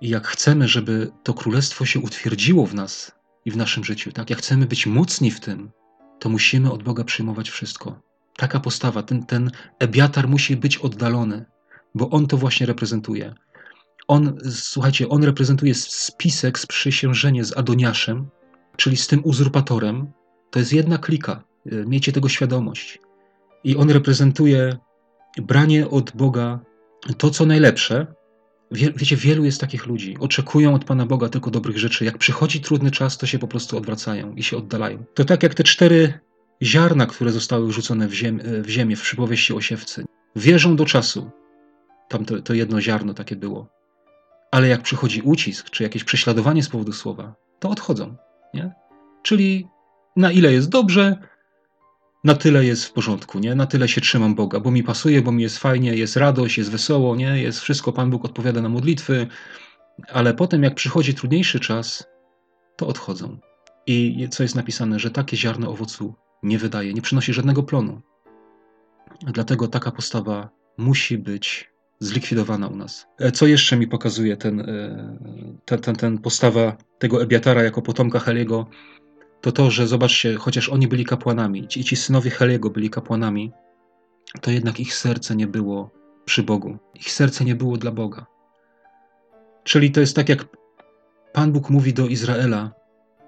I 0.00 0.08
jak 0.08 0.26
chcemy, 0.26 0.68
żeby 0.68 1.10
to 1.22 1.34
królestwo 1.34 1.84
się 1.86 2.00
utwierdziło 2.00 2.66
w 2.66 2.74
nas 2.74 3.12
i 3.44 3.50
w 3.50 3.56
naszym 3.56 3.84
życiu, 3.84 4.12
tak, 4.12 4.30
jak 4.30 4.38
chcemy 4.38 4.66
być 4.66 4.86
mocni 4.86 5.30
w 5.30 5.40
tym, 5.40 5.70
to 6.18 6.28
musimy 6.28 6.72
od 6.72 6.82
Boga 6.82 7.04
przyjmować 7.04 7.50
wszystko. 7.50 8.00
Taka 8.36 8.60
postawa, 8.60 9.02
ten, 9.02 9.26
ten 9.26 9.50
ebiatar 9.78 10.28
musi 10.28 10.56
być 10.56 10.76
oddalony, 10.76 11.44
bo 11.94 12.10
on 12.10 12.26
to 12.26 12.36
właśnie 12.36 12.66
reprezentuje 12.66 13.34
on, 14.08 14.38
słuchajcie, 14.50 15.08
on 15.08 15.24
reprezentuje 15.24 15.74
spisek, 15.74 16.58
sprzysiężenie 16.58 17.44
z 17.44 17.56
Adoniaszem, 17.56 18.28
czyli 18.76 18.96
z 18.96 19.06
tym 19.06 19.20
uzurpatorem. 19.24 20.12
To 20.50 20.58
jest 20.58 20.72
jedna 20.72 20.98
klika. 20.98 21.44
E, 21.66 21.84
miejcie 21.86 22.12
tego 22.12 22.28
świadomość. 22.28 22.98
I 23.64 23.76
on 23.76 23.90
reprezentuje 23.90 24.76
branie 25.38 25.88
od 25.88 26.12
Boga 26.16 26.60
to, 27.18 27.30
co 27.30 27.46
najlepsze. 27.46 28.06
Wie, 28.70 28.92
wiecie, 28.96 29.16
wielu 29.16 29.44
jest 29.44 29.60
takich 29.60 29.86
ludzi. 29.86 30.16
Oczekują 30.20 30.74
od 30.74 30.84
Pana 30.84 31.06
Boga 31.06 31.28
tylko 31.28 31.50
dobrych 31.50 31.78
rzeczy. 31.78 32.04
Jak 32.04 32.18
przychodzi 32.18 32.60
trudny 32.60 32.90
czas, 32.90 33.18
to 33.18 33.26
się 33.26 33.38
po 33.38 33.48
prostu 33.48 33.76
odwracają 33.76 34.34
i 34.34 34.42
się 34.42 34.56
oddalają. 34.56 35.04
To 35.14 35.24
tak 35.24 35.42
jak 35.42 35.54
te 35.54 35.64
cztery 35.64 36.20
ziarna, 36.62 37.06
które 37.06 37.32
zostały 37.32 37.68
wrzucone 37.68 38.08
w, 38.08 38.12
ziem, 38.12 38.40
e, 38.44 38.62
w 38.62 38.68
ziemię 38.68 38.96
w 38.96 39.02
przypowieści 39.02 39.54
o 39.54 39.60
siewcy. 39.60 40.04
Wierzą 40.36 40.76
do 40.76 40.84
czasu. 40.84 41.30
Tam 42.08 42.24
to, 42.24 42.42
to 42.42 42.54
jedno 42.54 42.80
ziarno 42.80 43.14
takie 43.14 43.36
było 43.36 43.77
ale 44.50 44.68
jak 44.68 44.82
przychodzi 44.82 45.22
ucisk 45.22 45.70
czy 45.70 45.82
jakieś 45.82 46.04
prześladowanie 46.04 46.62
z 46.62 46.68
powodu 46.68 46.92
słowa, 46.92 47.34
to 47.58 47.70
odchodzą. 47.70 48.16
Nie? 48.54 48.72
Czyli 49.22 49.68
na 50.16 50.32
ile 50.32 50.52
jest 50.52 50.68
dobrze, 50.68 51.16
na 52.24 52.34
tyle 52.34 52.64
jest 52.64 52.84
w 52.84 52.92
porządku, 52.92 53.38
nie? 53.38 53.54
Na 53.54 53.66
tyle 53.66 53.88
się 53.88 54.00
trzymam 54.00 54.34
Boga, 54.34 54.60
bo 54.60 54.70
mi 54.70 54.82
pasuje, 54.82 55.22
bo 55.22 55.32
mi 55.32 55.42
jest 55.42 55.58
fajnie, 55.58 55.94
jest 55.94 56.16
radość, 56.16 56.58
jest 56.58 56.70
wesoło, 56.70 57.16
nie? 57.16 57.42
Jest 57.42 57.60
wszystko, 57.60 57.92
Pan 57.92 58.10
Bóg 58.10 58.24
odpowiada 58.24 58.62
na 58.62 58.68
modlitwy, 58.68 59.26
ale 60.12 60.34
potem 60.34 60.62
jak 60.62 60.74
przychodzi 60.74 61.14
trudniejszy 61.14 61.60
czas, 61.60 62.06
to 62.76 62.86
odchodzą. 62.86 63.38
I 63.86 64.28
co 64.30 64.42
jest 64.42 64.54
napisane, 64.54 64.98
że 64.98 65.10
takie 65.10 65.36
ziarno 65.36 65.70
owocu 65.70 66.14
nie 66.42 66.58
wydaje, 66.58 66.94
nie 66.94 67.02
przynosi 67.02 67.32
żadnego 67.32 67.62
plonu. 67.62 68.00
Dlatego 69.22 69.68
taka 69.68 69.90
postawa 69.90 70.48
musi 70.78 71.18
być 71.18 71.70
zlikwidowana 72.00 72.68
u 72.68 72.76
nas. 72.76 73.06
E, 73.18 73.32
co 73.32 73.46
jeszcze 73.46 73.76
mi 73.76 73.88
pokazuje 73.88 74.36
ten, 74.36 74.60
e, 74.60 75.18
ten, 75.64 75.78
ten, 75.80 75.96
ten 75.96 76.18
postawa 76.18 76.76
tego 76.98 77.22
Ebiatara 77.22 77.62
jako 77.62 77.82
potomka 77.82 78.18
Heliego? 78.18 78.66
To 79.40 79.52
to, 79.52 79.70
że 79.70 79.86
zobaczcie, 79.86 80.36
chociaż 80.36 80.68
oni 80.68 80.88
byli 80.88 81.04
kapłanami, 81.04 81.68
ci, 81.68 81.84
ci 81.84 81.96
synowie 81.96 82.30
Heliego 82.30 82.70
byli 82.70 82.90
kapłanami, 82.90 83.52
to 84.40 84.50
jednak 84.50 84.80
ich 84.80 84.94
serce 84.94 85.36
nie 85.36 85.46
było 85.46 85.90
przy 86.24 86.42
Bogu. 86.42 86.78
Ich 86.94 87.12
serce 87.12 87.44
nie 87.44 87.54
było 87.54 87.76
dla 87.76 87.90
Boga. 87.90 88.26
Czyli 89.64 89.90
to 89.90 90.00
jest 90.00 90.16
tak, 90.16 90.28
jak 90.28 90.46
Pan 91.32 91.52
Bóg 91.52 91.70
mówi 91.70 91.94
do 91.94 92.06
Izraela: 92.06 92.72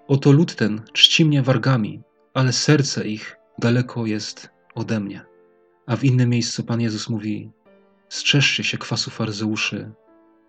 Oto 0.09 0.33
lud 0.33 0.55
ten 0.55 0.83
czci 0.93 1.25
mnie 1.25 1.43
wargami, 1.43 2.03
ale 2.35 2.53
serce 2.53 3.09
ich 3.09 3.37
daleko 3.59 4.07
jest 4.07 4.51
ode 4.75 5.01
mnie. 5.01 5.21
A 5.87 5.97
w 5.97 6.05
innym 6.05 6.29
miejscu 6.29 6.65
Pan 6.65 6.81
Jezus 6.81 7.09
mówi: 7.09 7.51
Strzeżcie 8.11 8.65
się 8.65 8.79
kwasu 8.79 9.11
faryzeuszy, 9.11 9.93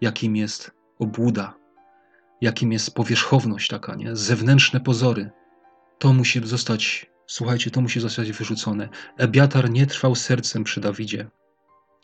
jakim 0.01 0.35
jest 0.35 0.71
obłuda, 0.99 1.55
jakim 2.41 2.71
jest 2.71 2.95
powierzchowność 2.95 3.67
taka, 3.69 3.95
nie? 3.95 4.15
zewnętrzne 4.15 4.79
pozory. 4.79 5.31
To 5.99 6.13
musi 6.13 6.47
zostać, 6.47 7.11
słuchajcie, 7.27 7.71
to 7.71 7.81
musi 7.81 7.99
zostać 7.99 8.31
wyrzucone. 8.31 8.89
Ebiatar 9.17 9.69
nie 9.69 9.87
trwał 9.87 10.15
sercem 10.15 10.63
przy 10.63 10.81
Dawidzie. 10.81 11.29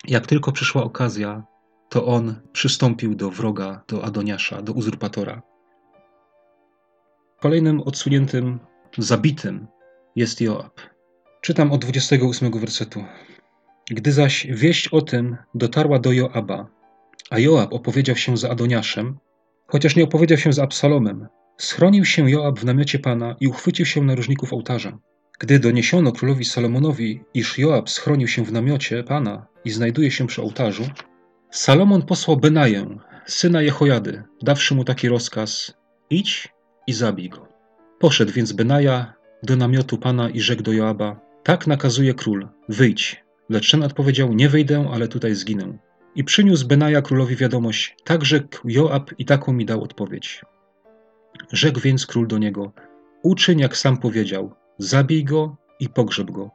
Jak 0.07 0.27
tylko 0.27 0.51
przyszła 0.51 0.83
okazja, 0.83 1.43
to 1.89 2.05
on 2.05 2.35
przystąpił 2.51 3.15
do 3.15 3.31
wroga, 3.31 3.83
do 3.87 4.03
Adoniasza, 4.03 4.61
do 4.61 4.73
uzurpatora. 4.73 5.41
Kolejnym 7.39 7.81
odsuniętym, 7.81 8.59
zabitym 8.97 9.67
jest 10.15 10.41
Joab. 10.41 10.81
Czytam 11.41 11.71
od 11.71 11.81
28 11.81 12.59
wersetu. 12.59 13.03
Gdy 13.91 14.11
zaś 14.11 14.47
wieść 14.49 14.87
o 14.87 15.01
tym 15.01 15.37
dotarła 15.55 15.99
do 15.99 16.11
Joaba, 16.11 16.67
a 17.29 17.39
Joab 17.39 17.73
opowiedział 17.73 18.15
się 18.15 18.37
za 18.37 18.49
Adoniaszem, 18.49 19.17
chociaż 19.67 19.95
nie 19.95 20.03
opowiedział 20.03 20.37
się 20.37 20.53
z 20.53 20.59
Absalomem, 20.59 21.27
schronił 21.57 22.05
się 22.05 22.29
Joab 22.29 22.59
w 22.59 22.65
namiocie 22.65 22.99
Pana 22.99 23.35
i 23.39 23.47
uchwycił 23.47 23.85
się 23.85 24.03
narożników 24.03 24.53
ołtarza. 24.53 24.97
Gdy 25.39 25.59
doniesiono 25.59 26.11
królowi 26.11 26.45
Salomonowi, 26.45 27.23
iż 27.33 27.57
Joab 27.57 27.89
schronił 27.89 28.27
się 28.27 28.45
w 28.45 28.51
namiocie 28.51 29.03
Pana 29.03 29.47
i 29.65 29.69
znajduje 29.69 30.11
się 30.11 30.27
przy 30.27 30.41
ołtarzu, 30.41 30.83
Salomon 31.51 32.01
posłał 32.01 32.37
Benaję, 32.37 32.97
syna 33.25 33.61
Jehojady, 33.61 34.23
dawszy 34.41 34.75
mu 34.75 34.83
taki 34.83 35.09
rozkaz: 35.09 35.73
idź 36.09 36.53
i 36.87 36.93
zabij 36.93 37.29
go. 37.29 37.47
Poszedł 37.99 38.31
więc 38.31 38.51
Benaja 38.51 39.13
do 39.43 39.55
namiotu 39.55 39.97
Pana 39.97 40.29
i 40.29 40.39
rzekł 40.39 40.63
do 40.63 40.71
Joaba: 40.71 41.19
Tak 41.43 41.67
nakazuje 41.67 42.13
król, 42.13 42.47
wyjdź. 42.69 43.26
Lecz 43.49 43.71
ten 43.71 43.83
odpowiedział: 43.83 44.33
Nie 44.33 44.49
wyjdę, 44.49 44.89
ale 44.93 45.07
tutaj 45.07 45.35
zginę. 45.35 45.77
I 46.15 46.23
przyniósł 46.23 46.67
Benaja 46.67 47.01
królowi 47.01 47.35
wiadomość: 47.35 47.95
Tak 48.03 48.25
rzekł 48.25 48.69
Joab 48.69 49.11
i 49.17 49.25
taką 49.25 49.53
mi 49.53 49.65
dał 49.65 49.83
odpowiedź. 49.83 50.41
Rzekł 51.51 51.79
więc 51.79 52.05
król 52.05 52.27
do 52.27 52.37
niego: 52.37 52.71
Uczyń 53.23 53.59
jak 53.59 53.77
sam 53.77 53.97
powiedział, 53.97 54.55
zabij 54.77 55.23
go 55.23 55.57
i 55.79 55.89
pogrzeb 55.89 56.31
go. 56.31 56.51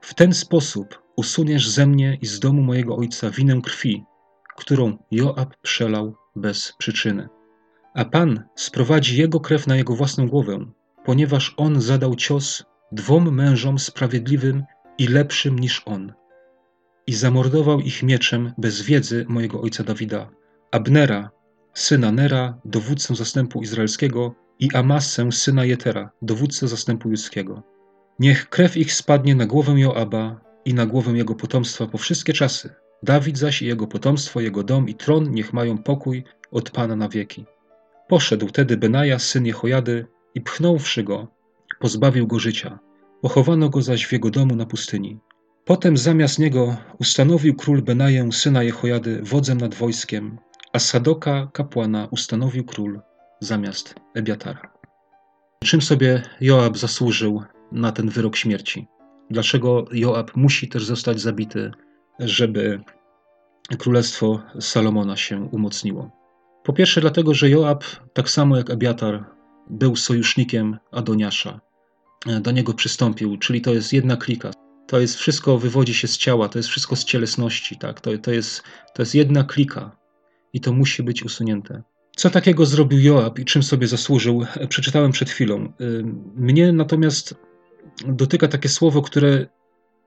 W 0.00 0.14
ten 0.14 0.34
sposób 0.34 1.02
usuniesz 1.16 1.68
ze 1.68 1.86
mnie 1.86 2.18
i 2.22 2.26
z 2.26 2.40
domu 2.40 2.62
mojego 2.62 2.96
ojca 2.96 3.30
winę 3.30 3.60
krwi, 3.62 4.04
którą 4.56 4.98
Joab 5.10 5.56
przelał 5.62 6.14
bez 6.36 6.72
przyczyny. 6.78 7.28
A 7.94 8.04
Pan 8.04 8.44
sprowadzi 8.56 9.18
jego 9.18 9.40
krew 9.40 9.66
na 9.66 9.76
jego 9.76 9.94
własną 9.94 10.28
głowę, 10.28 10.58
ponieważ 11.04 11.54
on 11.56 11.80
zadał 11.80 12.16
cios 12.16 12.64
dwom 12.92 13.34
mężom 13.34 13.78
sprawiedliwym 13.78 14.64
i 14.98 15.06
lepszym 15.06 15.58
niż 15.58 15.82
on. 15.86 16.12
I 17.06 17.14
zamordował 17.14 17.80
ich 17.80 18.02
mieczem 18.02 18.52
bez 18.58 18.82
wiedzy 18.82 19.26
mojego 19.28 19.60
ojca 19.60 19.84
Dawida, 19.84 20.30
Abnera, 20.70 21.30
syna 21.74 22.12
Nera, 22.12 22.60
dowódcę 22.64 23.14
zastępu 23.14 23.62
izraelskiego, 23.62 24.34
i 24.60 24.68
Amasę, 24.74 25.32
syna 25.32 25.64
Jetera, 25.64 26.10
dowódcę 26.22 26.68
zastępu 26.68 27.10
judzkiego. 27.10 27.62
Niech 28.18 28.48
krew 28.48 28.76
ich 28.76 28.92
spadnie 28.92 29.34
na 29.34 29.46
głowę 29.46 29.72
Joaba 29.80 30.40
i 30.64 30.74
na 30.74 30.86
głowę 30.86 31.12
jego 31.12 31.34
potomstwa 31.34 31.86
po 31.86 31.98
wszystkie 31.98 32.32
czasy. 32.32 32.74
Dawid 33.02 33.38
zaś 33.38 33.62
i 33.62 33.66
jego 33.66 33.86
potomstwo, 33.86 34.40
jego 34.40 34.62
dom 34.62 34.88
i 34.88 34.94
tron 34.94 35.30
niech 35.30 35.52
mają 35.52 35.78
pokój 35.78 36.24
od 36.50 36.70
Pana 36.70 36.96
na 36.96 37.08
wieki. 37.08 37.46
Poszedł 38.08 38.50
tedy 38.50 38.76
Benaja, 38.76 39.18
syn 39.18 39.46
Jehojady, 39.46 40.06
i 40.34 40.40
pchnąwszy 40.40 41.04
go, 41.04 41.28
pozbawił 41.80 42.26
go 42.26 42.38
życia. 42.38 42.78
Pochowano 43.22 43.68
go 43.68 43.82
zaś 43.82 44.06
w 44.06 44.12
jego 44.12 44.30
domu 44.30 44.56
na 44.56 44.66
pustyni. 44.66 45.18
Potem 45.64 45.96
zamiast 45.96 46.38
niego 46.38 46.76
ustanowił 46.98 47.54
król 47.54 47.82
Benaję, 47.82 48.32
syna 48.32 48.62
Jehojady, 48.62 49.22
wodzem 49.22 49.58
nad 49.58 49.74
wojskiem, 49.74 50.38
a 50.72 50.78
Sadoka, 50.78 51.48
kapłana, 51.52 52.08
ustanowił 52.10 52.64
król 52.64 53.00
zamiast 53.40 53.94
Ebiatara. 54.14 54.72
Czym 55.64 55.82
sobie 55.82 56.22
Joab 56.40 56.78
zasłużył 56.78 57.42
na 57.72 57.92
ten 57.92 58.08
wyrok 58.08 58.36
śmierci? 58.36 58.86
Dlaczego 59.30 59.84
Joab 59.92 60.36
musi 60.36 60.68
też 60.68 60.84
zostać 60.84 61.20
zabity, 61.20 61.70
żeby 62.18 62.80
królestwo 63.78 64.42
Salomona 64.60 65.16
się 65.16 65.48
umocniło? 65.52 66.10
Po 66.64 66.72
pierwsze, 66.72 67.00
dlatego, 67.00 67.34
że 67.34 67.50
Joab, 67.50 67.84
tak 68.12 68.30
samo 68.30 68.56
jak 68.56 68.70
Ebiatar, 68.70 69.24
był 69.70 69.96
sojusznikiem 69.96 70.78
Adoniasza. 70.92 71.60
Do 72.40 72.50
niego 72.50 72.74
przystąpił, 72.74 73.36
czyli 73.36 73.60
to 73.60 73.74
jest 73.74 73.92
jedna 73.92 74.16
klika. 74.16 74.50
To 74.86 75.00
jest 75.00 75.16
wszystko 75.16 75.58
wywodzi 75.58 75.94
się 75.94 76.08
z 76.08 76.16
ciała, 76.16 76.48
to 76.48 76.58
jest 76.58 76.68
wszystko 76.68 76.96
z 76.96 77.04
cielesności, 77.04 77.76
tak? 77.76 78.00
To, 78.00 78.18
to, 78.18 78.30
jest, 78.30 78.62
to 78.94 79.02
jest 79.02 79.14
jedna 79.14 79.44
klika 79.44 79.96
i 80.52 80.60
to 80.60 80.72
musi 80.72 81.02
być 81.02 81.24
usunięte. 81.24 81.82
Co 82.16 82.30
takiego 82.30 82.66
zrobił 82.66 83.00
Joab 83.00 83.38
i 83.38 83.44
czym 83.44 83.62
sobie 83.62 83.86
zasłużył, 83.86 84.46
przeczytałem 84.68 85.12
przed 85.12 85.30
chwilą. 85.30 85.72
Mnie 86.34 86.72
natomiast 86.72 87.34
dotyka 88.06 88.48
takie 88.48 88.68
słowo, 88.68 89.02
które 89.02 89.46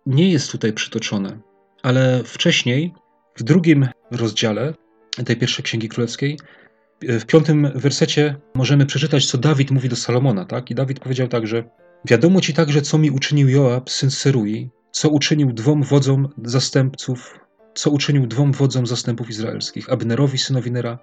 nie 0.05 0.31
jest 0.31 0.51
tutaj 0.51 0.73
przytoczone, 0.73 1.39
ale 1.83 2.23
wcześniej, 2.23 2.93
w 3.35 3.43
drugim 3.43 3.87
rozdziale 4.11 4.73
tej 5.25 5.37
pierwszej 5.37 5.65
księgi 5.65 5.89
królewskiej, 5.89 6.39
w 7.01 7.25
piątym 7.25 7.71
wersecie 7.75 8.35
możemy 8.55 8.85
przeczytać, 8.85 9.25
co 9.25 9.37
Dawid 9.37 9.71
mówi 9.71 9.89
do 9.89 9.95
Salomona. 9.95 10.45
Tak? 10.45 10.71
I 10.71 10.75
Dawid 10.75 10.99
powiedział 10.99 11.27
tak, 11.27 11.47
że 11.47 11.63
wiadomo 12.05 12.41
ci 12.41 12.53
także, 12.53 12.81
co 12.81 12.97
mi 12.97 13.11
uczynił 13.11 13.49
Joab, 13.49 13.89
syn 13.89 14.11
Serui, 14.11 14.69
co 14.91 15.09
uczynił 15.09 15.53
dwom 15.53 15.83
wodzom 15.83 16.29
zastępców, 16.43 17.39
co 17.73 17.89
uczynił 17.89 18.27
dwom 18.27 18.51
wodzom 18.51 18.87
zastępów 18.87 19.29
izraelskich, 19.29 19.89
Abnerowi, 19.89 20.37
synowi 20.37 20.71
Nera 20.71 20.99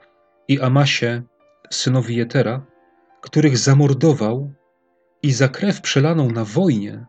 i 0.49 0.61
Amasie, 0.61 1.23
synowi 1.71 2.17
Jetera, 2.17 2.67
których 3.21 3.59
zamordował 3.59 4.53
i 5.23 5.33
za 5.33 5.49
krew 5.49 5.81
przelaną 5.81 6.31
na 6.31 6.45
wojnie 6.45 7.07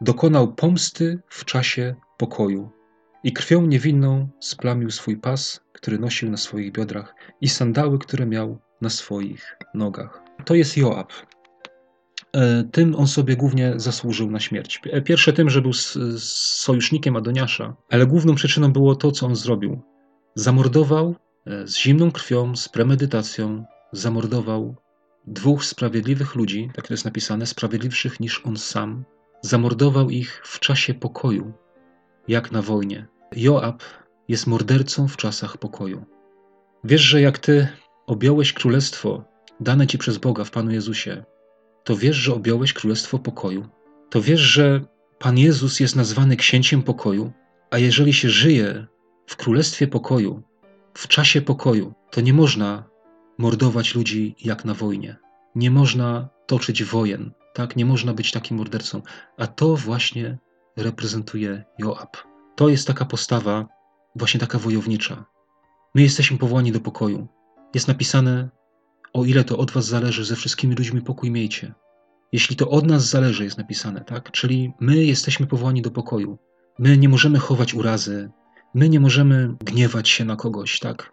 dokonał 0.00 0.54
pomsty 0.54 1.18
w 1.28 1.44
czasie 1.44 1.94
pokoju 2.18 2.70
i 3.24 3.32
krwią 3.32 3.66
niewinną 3.66 4.28
splamił 4.40 4.90
swój 4.90 5.16
pas, 5.16 5.60
który 5.72 5.98
nosił 5.98 6.30
na 6.30 6.36
swoich 6.36 6.72
biodrach 6.72 7.14
i 7.40 7.48
sandały, 7.48 7.98
które 7.98 8.26
miał 8.26 8.58
na 8.80 8.90
swoich 8.90 9.56
nogach. 9.74 10.22
To 10.44 10.54
jest 10.54 10.76
Joab. 10.76 11.12
E, 12.32 12.64
tym 12.72 12.94
on 12.94 13.06
sobie 13.06 13.36
głównie 13.36 13.72
zasłużył 13.76 14.30
na 14.30 14.40
śmierć. 14.40 14.82
Pierwsze 15.04 15.32
tym, 15.32 15.50
że 15.50 15.62
był 15.62 15.72
sojusznikiem 16.18 17.16
Adoniasza, 17.16 17.76
ale 17.90 18.06
główną 18.06 18.34
przyczyną 18.34 18.72
było 18.72 18.94
to, 18.94 19.12
co 19.12 19.26
on 19.26 19.36
zrobił. 19.36 19.80
Zamordował 20.34 21.14
e, 21.46 21.66
z 21.66 21.76
zimną 21.76 22.10
krwią, 22.10 22.56
z 22.56 22.68
premedytacją, 22.68 23.64
zamordował 23.92 24.76
dwóch 25.26 25.64
sprawiedliwych 25.64 26.34
ludzi, 26.34 26.70
tak 26.74 26.88
to 26.88 26.94
jest 26.94 27.04
napisane, 27.04 27.46
sprawiedliwszych 27.46 28.20
niż 28.20 28.46
on 28.46 28.56
sam. 28.56 29.04
Zamordował 29.42 30.10
ich 30.10 30.42
w 30.44 30.60
czasie 30.60 30.94
pokoju, 30.94 31.52
jak 32.28 32.52
na 32.52 32.62
wojnie. 32.62 33.06
Joab 33.36 33.82
jest 34.28 34.46
mordercą 34.46 35.08
w 35.08 35.16
czasach 35.16 35.56
pokoju. 35.56 36.04
Wiesz, 36.84 37.00
że 37.00 37.20
jak 37.20 37.38
ty 37.38 37.68
objąłeś 38.06 38.52
królestwo 38.52 39.24
dane 39.60 39.86
ci 39.86 39.98
przez 39.98 40.18
Boga 40.18 40.44
w 40.44 40.50
Panu 40.50 40.70
Jezusie, 40.70 41.24
to 41.88 41.96
wiesz, 41.96 42.16
że 42.16 42.34
objąłeś 42.34 42.72
królestwo 42.72 43.18
pokoju. 43.18 43.68
To 44.10 44.22
wiesz, 44.22 44.40
że 44.40 44.80
Pan 45.18 45.38
Jezus 45.38 45.80
jest 45.80 45.96
nazwany 45.96 46.36
księciem 46.36 46.82
pokoju, 46.82 47.32
a 47.70 47.78
jeżeli 47.78 48.12
się 48.12 48.30
żyje 48.30 48.86
w 49.26 49.36
królestwie 49.36 49.86
pokoju, 49.86 50.42
w 50.94 51.08
czasie 51.08 51.40
pokoju, 51.42 51.94
to 52.10 52.20
nie 52.20 52.32
można 52.32 52.84
mordować 53.38 53.94
ludzi 53.94 54.34
jak 54.44 54.64
na 54.64 54.74
wojnie. 54.74 55.16
Nie 55.54 55.70
można 55.70 56.28
toczyć 56.46 56.84
wojen. 56.84 57.32
tak? 57.54 57.76
Nie 57.76 57.84
można 57.84 58.14
być 58.14 58.32
takim 58.32 58.56
mordercą. 58.56 59.02
A 59.38 59.46
to 59.46 59.76
właśnie 59.76 60.38
reprezentuje 60.76 61.64
Joab. 61.78 62.16
To 62.56 62.68
jest 62.68 62.86
taka 62.86 63.04
postawa, 63.04 63.66
właśnie 64.16 64.40
taka 64.40 64.58
wojownicza. 64.58 65.24
My 65.94 66.02
jesteśmy 66.02 66.38
powołani 66.38 66.72
do 66.72 66.80
pokoju. 66.80 67.28
Jest 67.74 67.88
napisane, 67.88 68.48
o 69.12 69.24
ile 69.24 69.44
to 69.44 69.58
od 69.58 69.70
was 69.70 69.86
zależy, 69.86 70.24
ze 70.24 70.36
wszystkimi 70.36 70.74
ludźmi 70.74 71.02
pokój 71.02 71.30
miejcie. 71.30 71.74
Jeśli 72.32 72.56
to 72.56 72.70
od 72.70 72.86
nas 72.86 73.08
zależy, 73.10 73.44
jest 73.44 73.58
napisane, 73.58 74.00
tak? 74.04 74.30
Czyli 74.30 74.72
my 74.80 75.04
jesteśmy 75.04 75.46
powołani 75.46 75.82
do 75.82 75.90
pokoju. 75.90 76.38
My 76.78 76.98
nie 76.98 77.08
możemy 77.08 77.38
chować 77.38 77.74
urazy, 77.74 78.30
my 78.74 78.88
nie 78.88 79.00
możemy 79.00 79.54
gniewać 79.64 80.08
się 80.08 80.24
na 80.24 80.36
kogoś, 80.36 80.78
tak? 80.78 81.12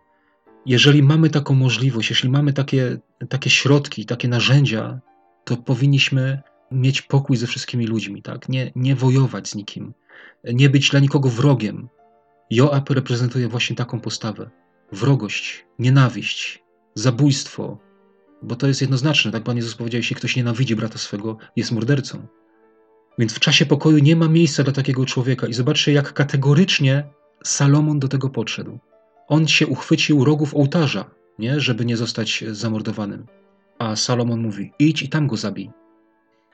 Jeżeli 0.65 1.03
mamy 1.03 1.29
taką 1.29 1.53
możliwość, 1.53 2.09
jeśli 2.09 2.29
mamy 2.29 2.53
takie, 2.53 2.97
takie 3.29 3.49
środki, 3.49 4.05
takie 4.05 4.27
narzędzia, 4.27 4.99
to 5.43 5.57
powinniśmy 5.57 6.41
mieć 6.71 7.01
pokój 7.01 7.37
ze 7.37 7.47
wszystkimi 7.47 7.87
ludźmi, 7.87 8.21
tak? 8.21 8.49
Nie, 8.49 8.71
nie 8.75 8.95
wojować 8.95 9.49
z 9.49 9.55
nikim, 9.55 9.93
nie 10.43 10.69
być 10.69 10.89
dla 10.89 10.99
nikogo 10.99 11.29
wrogiem. 11.29 11.89
Joab 12.51 12.89
reprezentuje 12.89 13.47
właśnie 13.47 13.75
taką 13.75 13.99
postawę. 13.99 14.49
Wrogość, 14.91 15.65
nienawiść, 15.79 16.63
zabójstwo, 16.95 17.77
bo 18.41 18.55
to 18.55 18.67
jest 18.67 18.81
jednoznaczne, 18.81 19.31
tak 19.31 19.43
Pan 19.43 19.57
Jezus 19.57 19.75
powiedział, 19.75 19.99
jeśli 19.99 20.15
ktoś 20.15 20.35
nienawidzi 20.35 20.75
brata 20.75 20.97
swego, 20.97 21.37
jest 21.55 21.71
mordercą. 21.71 22.27
Więc 23.17 23.33
w 23.33 23.39
czasie 23.39 23.65
pokoju 23.65 23.99
nie 23.99 24.15
ma 24.15 24.27
miejsca 24.27 24.63
dla 24.63 24.73
takiego 24.73 25.05
człowieka 25.05 25.47
i 25.47 25.53
zobaczcie, 25.53 25.93
jak 25.93 26.13
kategorycznie 26.13 27.03
Salomon 27.43 27.99
do 27.99 28.07
tego 28.07 28.29
podszedł. 28.29 28.79
On 29.27 29.47
się 29.47 29.67
uchwycił 29.67 30.25
rogów 30.25 30.55
ołtarza, 30.55 31.05
nie? 31.39 31.59
żeby 31.59 31.85
nie 31.85 31.97
zostać 31.97 32.43
zamordowanym. 32.51 33.25
A 33.79 33.95
Salomon 33.95 34.41
mówi: 34.41 34.71
idź 34.79 35.03
i 35.03 35.09
tam 35.09 35.27
go 35.27 35.37
zabij. 35.37 35.71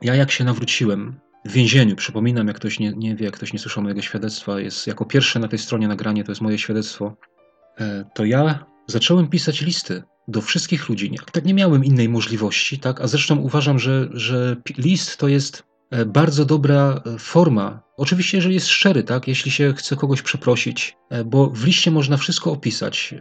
Ja, 0.01 0.15
jak 0.15 0.31
się 0.31 0.43
nawróciłem 0.43 1.19
w 1.45 1.51
więzieniu, 1.51 1.95
przypominam, 1.95 2.47
jak 2.47 2.55
ktoś 2.55 2.79
nie, 2.79 2.93
nie 2.93 3.15
wie, 3.15 3.25
jak 3.25 3.33
ktoś 3.33 3.53
nie 3.53 3.59
słyszał 3.59 3.83
mojego 3.83 4.01
świadectwa, 4.01 4.59
jest 4.59 4.87
jako 4.87 5.05
pierwsze 5.05 5.39
na 5.39 5.47
tej 5.47 5.59
stronie 5.59 5.87
nagranie, 5.87 6.23
to 6.23 6.31
jest 6.31 6.41
moje 6.41 6.57
świadectwo, 6.57 7.15
e, 7.79 8.05
to 8.15 8.25
ja 8.25 8.65
zacząłem 8.87 9.27
pisać 9.27 9.61
listy 9.61 10.03
do 10.31 10.41
wszystkich 10.41 10.89
ludzi. 10.89 11.11
Tak 11.31 11.45
nie 11.45 11.53
miałem 11.53 11.85
innej 11.85 12.09
możliwości, 12.09 12.79
tak? 12.79 13.01
A 13.01 13.07
zresztą 13.07 13.37
uważam, 13.37 13.79
że, 13.79 14.09
że 14.13 14.57
list 14.77 15.17
to 15.17 15.27
jest 15.27 15.63
e, 15.91 16.05
bardzo 16.05 16.45
dobra 16.45 17.01
e, 17.05 17.19
forma. 17.19 17.81
Oczywiście, 17.97 18.37
jeżeli 18.37 18.53
jest 18.53 18.67
szczery, 18.67 19.03
tak? 19.03 19.27
Jeśli 19.27 19.51
się 19.51 19.73
chce 19.77 19.95
kogoś 19.95 20.21
przeprosić, 20.21 20.97
bo 21.25 21.49
w 21.49 21.65
liście 21.65 21.91
można 21.91 22.17
wszystko 22.17 22.51
opisać. 22.51 23.15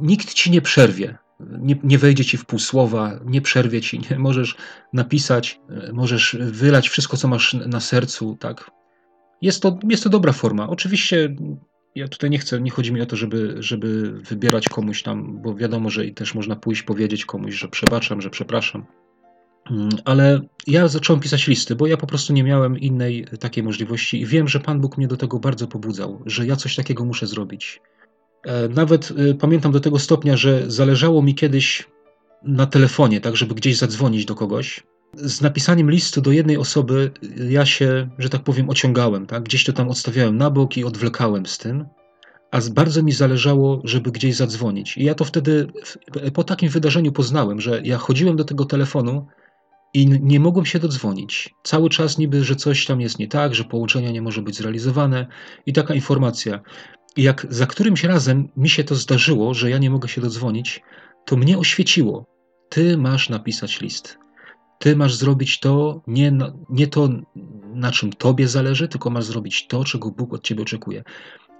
Nikt 0.00 0.34
ci 0.34 0.50
nie 0.50 0.62
przerwie 0.62 1.18
nie, 1.40 1.76
nie 1.84 1.98
wejdzie 1.98 2.24
ci 2.24 2.36
w 2.36 2.44
pół 2.44 2.58
słowa, 2.58 3.20
nie 3.24 3.40
przerwie 3.40 3.80
ci, 3.80 4.00
nie 4.10 4.18
możesz 4.18 4.56
napisać, 4.92 5.60
e, 5.70 5.92
możesz 5.92 6.36
wylać 6.40 6.88
wszystko, 6.88 7.16
co 7.16 7.28
masz 7.28 7.54
na 7.54 7.80
sercu, 7.80 8.36
tak. 8.40 8.70
Jest 9.42 9.62
to, 9.62 9.78
jest 9.88 10.04
to 10.04 10.10
dobra 10.10 10.32
forma. 10.32 10.68
Oczywiście 10.68 11.36
ja 11.96 12.08
tutaj 12.08 12.30
nie 12.30 12.38
chcę, 12.38 12.60
nie 12.60 12.70
chodzi 12.70 12.92
mi 12.92 13.00
o 13.00 13.06
to, 13.06 13.16
żeby, 13.16 13.56
żeby 13.58 14.12
wybierać 14.12 14.68
komuś 14.68 15.02
tam, 15.02 15.42
bo 15.42 15.54
wiadomo, 15.54 15.90
że 15.90 16.06
i 16.06 16.14
też 16.14 16.34
można 16.34 16.56
pójść 16.56 16.82
powiedzieć 16.82 17.24
komuś, 17.24 17.54
że 17.54 17.68
przebaczam, 17.68 18.20
że 18.20 18.30
przepraszam. 18.30 18.84
Mm, 19.70 19.88
ale 20.04 20.40
ja 20.66 20.88
zacząłem 20.88 21.20
pisać 21.20 21.46
listy, 21.46 21.76
bo 21.76 21.86
ja 21.86 21.96
po 21.96 22.06
prostu 22.06 22.32
nie 22.32 22.44
miałem 22.44 22.78
innej 22.78 23.26
takiej 23.40 23.64
możliwości 23.64 24.20
i 24.20 24.26
wiem, 24.26 24.48
że 24.48 24.60
Pan 24.60 24.80
Bóg 24.80 24.98
mnie 24.98 25.08
do 25.08 25.16
tego 25.16 25.38
bardzo 25.38 25.66
pobudzał, 25.66 26.22
że 26.26 26.46
ja 26.46 26.56
coś 26.56 26.76
takiego 26.76 27.04
muszę 27.04 27.26
zrobić. 27.26 27.80
E, 28.44 28.68
nawet 28.68 29.12
e, 29.16 29.34
pamiętam 29.34 29.72
do 29.72 29.80
tego 29.80 29.98
stopnia, 29.98 30.36
że 30.36 30.70
zależało 30.70 31.22
mi 31.22 31.34
kiedyś 31.34 31.88
na 32.42 32.66
telefonie, 32.66 33.20
tak, 33.20 33.36
żeby 33.36 33.54
gdzieś 33.54 33.76
zadzwonić 33.76 34.24
do 34.24 34.34
kogoś. 34.34 34.82
Z 35.16 35.40
napisaniem 35.40 35.90
listu 35.90 36.20
do 36.20 36.32
jednej 36.32 36.56
osoby 36.56 37.10
ja 37.48 37.66
się, 37.66 38.08
że 38.18 38.28
tak 38.28 38.42
powiem, 38.42 38.70
ociągałem, 38.70 39.26
tak? 39.26 39.42
Gdzieś 39.42 39.64
to 39.64 39.72
tam 39.72 39.88
odstawiałem 39.88 40.36
na 40.36 40.50
bok 40.50 40.76
i 40.76 40.84
odwlekałem 40.84 41.46
z 41.46 41.58
tym, 41.58 41.86
a 42.50 42.60
bardzo 42.70 43.02
mi 43.02 43.12
zależało, 43.12 43.80
żeby 43.84 44.12
gdzieś 44.12 44.36
zadzwonić. 44.36 44.96
I 44.96 45.04
ja 45.04 45.14
to 45.14 45.24
wtedy 45.24 45.72
po 46.34 46.44
takim 46.44 46.68
wydarzeniu 46.68 47.12
poznałem, 47.12 47.60
że 47.60 47.80
ja 47.84 47.98
chodziłem 47.98 48.36
do 48.36 48.44
tego 48.44 48.64
telefonu 48.64 49.26
i 49.94 50.06
nie 50.06 50.40
mogłem 50.40 50.66
się 50.66 50.78
dodzwonić. 50.78 51.54
Cały 51.62 51.90
czas 51.90 52.18
niby, 52.18 52.44
że 52.44 52.56
coś 52.56 52.86
tam 52.86 53.00
jest 53.00 53.18
nie 53.18 53.28
tak, 53.28 53.54
że 53.54 53.64
połączenie 53.64 54.12
nie 54.12 54.22
może 54.22 54.42
być 54.42 54.56
zrealizowane 54.56 55.26
i 55.66 55.72
taka 55.72 55.94
informacja. 55.94 56.60
I 57.16 57.22
jak 57.22 57.46
za 57.50 57.66
którymś 57.66 58.04
razem 58.04 58.48
mi 58.56 58.68
się 58.68 58.84
to 58.84 58.94
zdarzyło, 58.94 59.54
że 59.54 59.70
ja 59.70 59.78
nie 59.78 59.90
mogę 59.90 60.08
się 60.08 60.20
dodzwonić, 60.20 60.80
to 61.26 61.36
mnie 61.36 61.58
oświeciło. 61.58 62.26
Ty 62.68 62.98
masz 62.98 63.28
napisać 63.28 63.80
list. 63.80 64.18
Ty 64.78 64.96
masz 64.96 65.14
zrobić 65.14 65.60
to, 65.60 66.02
nie, 66.06 66.32
nie 66.68 66.86
to, 66.86 67.08
na 67.74 67.92
czym 67.92 68.12
tobie 68.12 68.48
zależy, 68.48 68.88
tylko 68.88 69.10
masz 69.10 69.24
zrobić 69.24 69.66
to, 69.66 69.84
czego 69.84 70.10
Bóg 70.10 70.34
od 70.34 70.42
ciebie 70.42 70.62
oczekuje. 70.62 71.04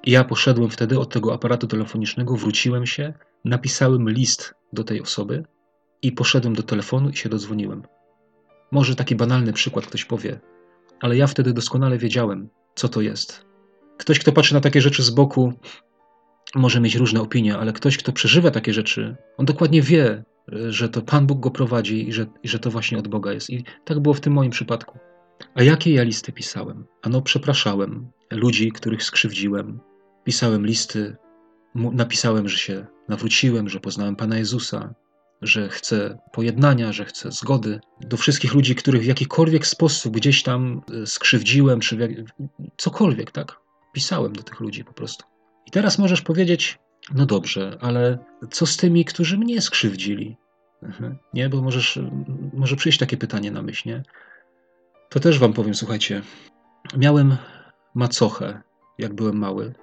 I 0.05 0.11
ja 0.11 0.25
poszedłem 0.25 0.71
wtedy 0.71 0.99
od 0.99 1.13
tego 1.13 1.35
aparatu 1.35 1.67
telefonicznego, 1.67 2.37
wróciłem 2.37 2.87
się, 2.87 3.15
napisałem 3.45 4.11
list 4.11 4.55
do 4.73 4.85
tej 4.85 5.03
osoby 5.03 5.45
i 6.03 6.13
poszedłem 6.13 6.55
do 6.55 6.63
telefonu 6.63 7.11
i 7.11 7.17
się 7.17 7.29
dodzwoniłem. 7.29 7.83
Może 8.71 8.97
taki 8.97 9.17
banalny 9.17 9.53
przykład 9.53 9.87
ktoś 9.87 10.05
powie, 10.05 10.41
ale 11.01 11.17
ja 11.17 11.27
wtedy 11.27 11.53
doskonale 11.53 11.99
wiedziałem, 11.99 12.49
co 12.75 12.89
to 12.89 13.01
jest. 13.01 13.47
Ktoś, 13.97 14.19
kto 14.19 14.33
patrzy 14.33 14.55
na 14.55 14.61
takie 14.61 14.81
rzeczy 14.81 15.03
z 15.03 15.11
boku, 15.11 15.53
może 16.55 16.81
mieć 16.81 16.95
różne 16.95 17.21
opinie, 17.21 17.59
ale 17.59 17.73
ktoś, 17.73 17.97
kto 17.97 18.13
przeżywa 18.13 18.51
takie 18.51 18.73
rzeczy, 18.73 19.17
on 19.37 19.47
dokładnie 19.47 19.83
wie, 19.83 20.25
że 20.49 20.89
to 20.89 21.03
Pan 21.03 21.27
Bóg 21.27 21.41
go 21.41 21.51
prowadzi 21.51 22.09
i 22.09 22.13
że, 22.13 22.27
i 22.43 22.49
że 22.49 22.59
to 22.59 22.71
właśnie 22.71 22.99
od 22.99 23.09
Boga 23.09 23.33
jest. 23.33 23.51
I 23.51 23.65
tak 23.85 24.01
było 24.01 24.15
w 24.15 24.21
tym 24.21 24.33
moim 24.33 24.51
przypadku. 24.51 24.99
A 25.55 25.63
jakie 25.63 25.93
ja 25.95 26.03
listy 26.03 26.33
pisałem? 26.33 26.87
Ano, 27.03 27.23
przepraszałem 27.23 28.11
ludzi, 28.31 28.73
których 28.73 29.03
skrzywdziłem. 29.03 29.81
Pisałem 30.25 30.67
listy, 30.67 31.17
napisałem, 31.75 32.49
że 32.49 32.57
się 32.57 32.87
nawróciłem, 33.09 33.69
że 33.69 33.81
poznałem 33.81 34.17
Pana 34.17 34.39
Jezusa, 34.39 34.95
że 35.43 35.69
chcę 35.69 36.19
pojednania, 36.33 36.93
że 36.93 37.05
chcę 37.05 37.33
zgody. 37.33 37.81
Do 38.01 38.17
wszystkich 38.17 38.55
ludzi, 38.55 38.75
których 38.75 39.03
w 39.03 39.07
jakikolwiek 39.07 39.67
sposób 39.67 40.15
gdzieś 40.15 40.43
tam 40.43 40.83
e, 41.03 41.07
skrzywdziłem, 41.07 41.81
czy 41.81 42.27
cokolwiek, 42.77 43.31
tak? 43.31 43.67
pisałem 43.97 44.33
do 44.33 44.43
tych 44.43 44.61
ludzi 44.61 44.85
po 44.85 44.93
prostu. 44.93 45.25
I 45.67 45.71
teraz 45.71 45.99
możesz 45.99 46.23
powiedzieć, 46.23 46.79
no 47.15 47.27
dobrze, 47.27 47.79
ale 47.81 48.19
co 48.51 48.67
z 48.67 48.77
tymi, 48.77 49.05
którzy 49.05 49.39
mnie 49.39 49.61
skrzywdzili? 49.61 50.37
Mhm. 50.83 51.19
Nie, 51.35 51.49
bo 51.49 51.63
możesz, 51.63 51.99
może 52.53 52.77
przyjść 52.77 52.99
takie 52.99 53.17
pytanie 53.17 53.51
na 53.51 53.63
myśl, 53.63 53.89
nie? 53.89 54.03
To 55.09 55.21
też 55.21 55.39
wam 55.39 55.53
powiem, 55.53 55.75
słuchajcie. 55.75 56.23
Miałem 56.97 57.37
macochę, 57.95 58.63
jak 58.99 59.15
byłem 59.15 59.39
mały. 59.39 59.75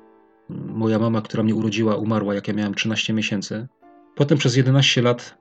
Moja 0.50 1.00
mama, 1.00 1.22
która 1.22 1.44
mnie 1.44 1.56
urodziła, 1.56 1.96
umarła, 1.96 2.36
jak 2.36 2.48
ja 2.48 2.54
miałem 2.54 2.74
13 2.74 3.14
miesięcy. 3.14 3.68
Potem 4.16 4.38
przez 4.38 4.56
11 4.56 5.02
lat 5.02 5.38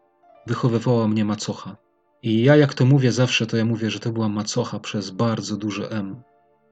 wychowywała 0.47 1.09
mnie 1.09 1.25
macocha. 1.25 1.77
I 2.23 2.43
ja, 2.43 2.57
jak 2.57 2.75
to 2.75 2.85
mówię 2.85 3.13
zawsze, 3.13 3.47
to 3.47 3.57
ja 3.57 3.65
mówię, 3.65 3.91
że 3.91 4.01
to 4.01 4.13
była 4.13 4.29
macocha 4.29 4.79
przez 4.79 5.11
bardzo 5.11 5.57
duże 5.57 5.91
M. 5.91 6.23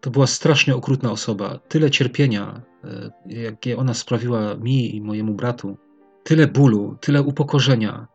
To 0.00 0.10
była 0.10 0.26
strasznie 0.26 0.76
okrutna 0.76 1.10
osoba. 1.10 1.58
Tyle 1.68 1.90
cierpienia, 1.90 2.62
jakie 3.26 3.76
ona 3.76 3.94
sprawiła 3.94 4.54
mi 4.54 4.96
i 4.96 5.00
mojemu 5.00 5.34
bratu. 5.34 5.76
Tyle 6.24 6.46
bólu, 6.46 6.96
tyle 7.00 7.22
upokorzenia. 7.22 8.06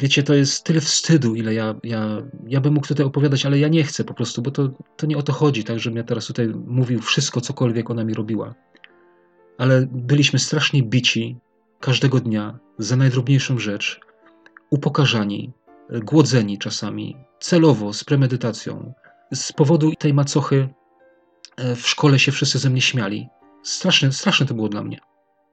Wiecie, 0.00 0.22
to 0.22 0.34
jest 0.34 0.64
tyle 0.64 0.80
wstydu, 0.80 1.34
ile 1.34 1.54
ja, 1.54 1.74
ja, 1.84 2.22
ja 2.46 2.60
bym 2.60 2.74
mógł 2.74 2.86
tutaj 2.86 3.06
opowiadać, 3.06 3.46
ale 3.46 3.58
ja 3.58 3.68
nie 3.68 3.84
chcę 3.84 4.04
po 4.04 4.14
prostu, 4.14 4.42
bo 4.42 4.50
to, 4.50 4.68
to 4.96 5.06
nie 5.06 5.16
o 5.16 5.22
to 5.22 5.32
chodzi, 5.32 5.64
tak, 5.64 5.78
żebym 5.78 5.96
ja 5.96 6.04
teraz 6.04 6.26
tutaj 6.26 6.48
mówił 6.66 7.00
wszystko, 7.00 7.40
cokolwiek 7.40 7.90
ona 7.90 8.04
mi 8.04 8.14
robiła. 8.14 8.54
Ale 9.58 9.86
byliśmy 9.92 10.38
strasznie 10.38 10.82
bici 10.82 11.36
każdego 11.80 12.20
dnia 12.20 12.58
za 12.78 12.96
najdrobniejszą 12.96 13.58
rzecz, 13.58 14.00
upokarzani, 14.70 15.52
głodzeni 16.04 16.58
czasami, 16.58 17.16
celowo, 17.40 17.92
z 17.92 18.04
premedytacją. 18.04 18.92
Z 19.34 19.52
powodu 19.52 19.92
tej 19.98 20.14
macochy 20.14 20.68
E, 21.58 21.76
w 21.76 21.88
szkole 21.88 22.18
się 22.18 22.32
wszyscy 22.32 22.58
ze 22.58 22.70
mnie 22.70 22.80
śmiali. 22.80 23.28
Straszne, 23.62 24.12
straszne 24.12 24.46
to 24.46 24.54
było 24.54 24.68
dla 24.68 24.82
mnie. 24.82 25.00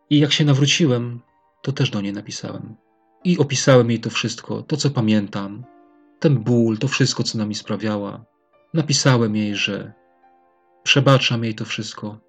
I 0.10 0.20
jak 0.20 0.32
się 0.32 0.46
nawróciłem, 0.46 1.22
to 1.62 1.72
też 1.72 1.90
do 1.90 2.02
niej 2.02 2.14
napisałem. 2.14 2.76
I 3.24 3.38
opisałem 3.38 3.90
jej 3.90 4.00
to 4.00 4.10
wszystko, 4.10 4.62
to 4.62 4.78
co 4.78 4.90
pamiętam, 4.90 5.64
ten 6.20 6.38
ból, 6.38 6.78
to 6.78 6.88
wszystko, 6.88 7.24
co 7.24 7.38
nami 7.38 7.56
sprawiała. 7.56 8.26
Napisałem 8.74 9.36
jej, 9.36 9.56
że 9.56 9.94
przebaczam 10.84 11.44
jej 11.44 11.56
to 11.56 11.66
wszystko, 11.66 12.20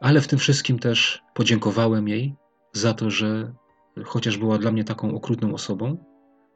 ale 0.00 0.20
w 0.20 0.28
tym 0.28 0.38
wszystkim 0.38 0.78
też 0.78 1.22
podziękowałem 1.34 2.08
jej 2.08 2.34
za 2.72 2.94
to, 2.94 3.10
że 3.10 3.52
chociaż 4.04 4.38
była 4.38 4.58
dla 4.58 4.70
mnie 4.70 4.84
taką 4.84 5.14
okrutną 5.14 5.54
osobą, 5.54 6.04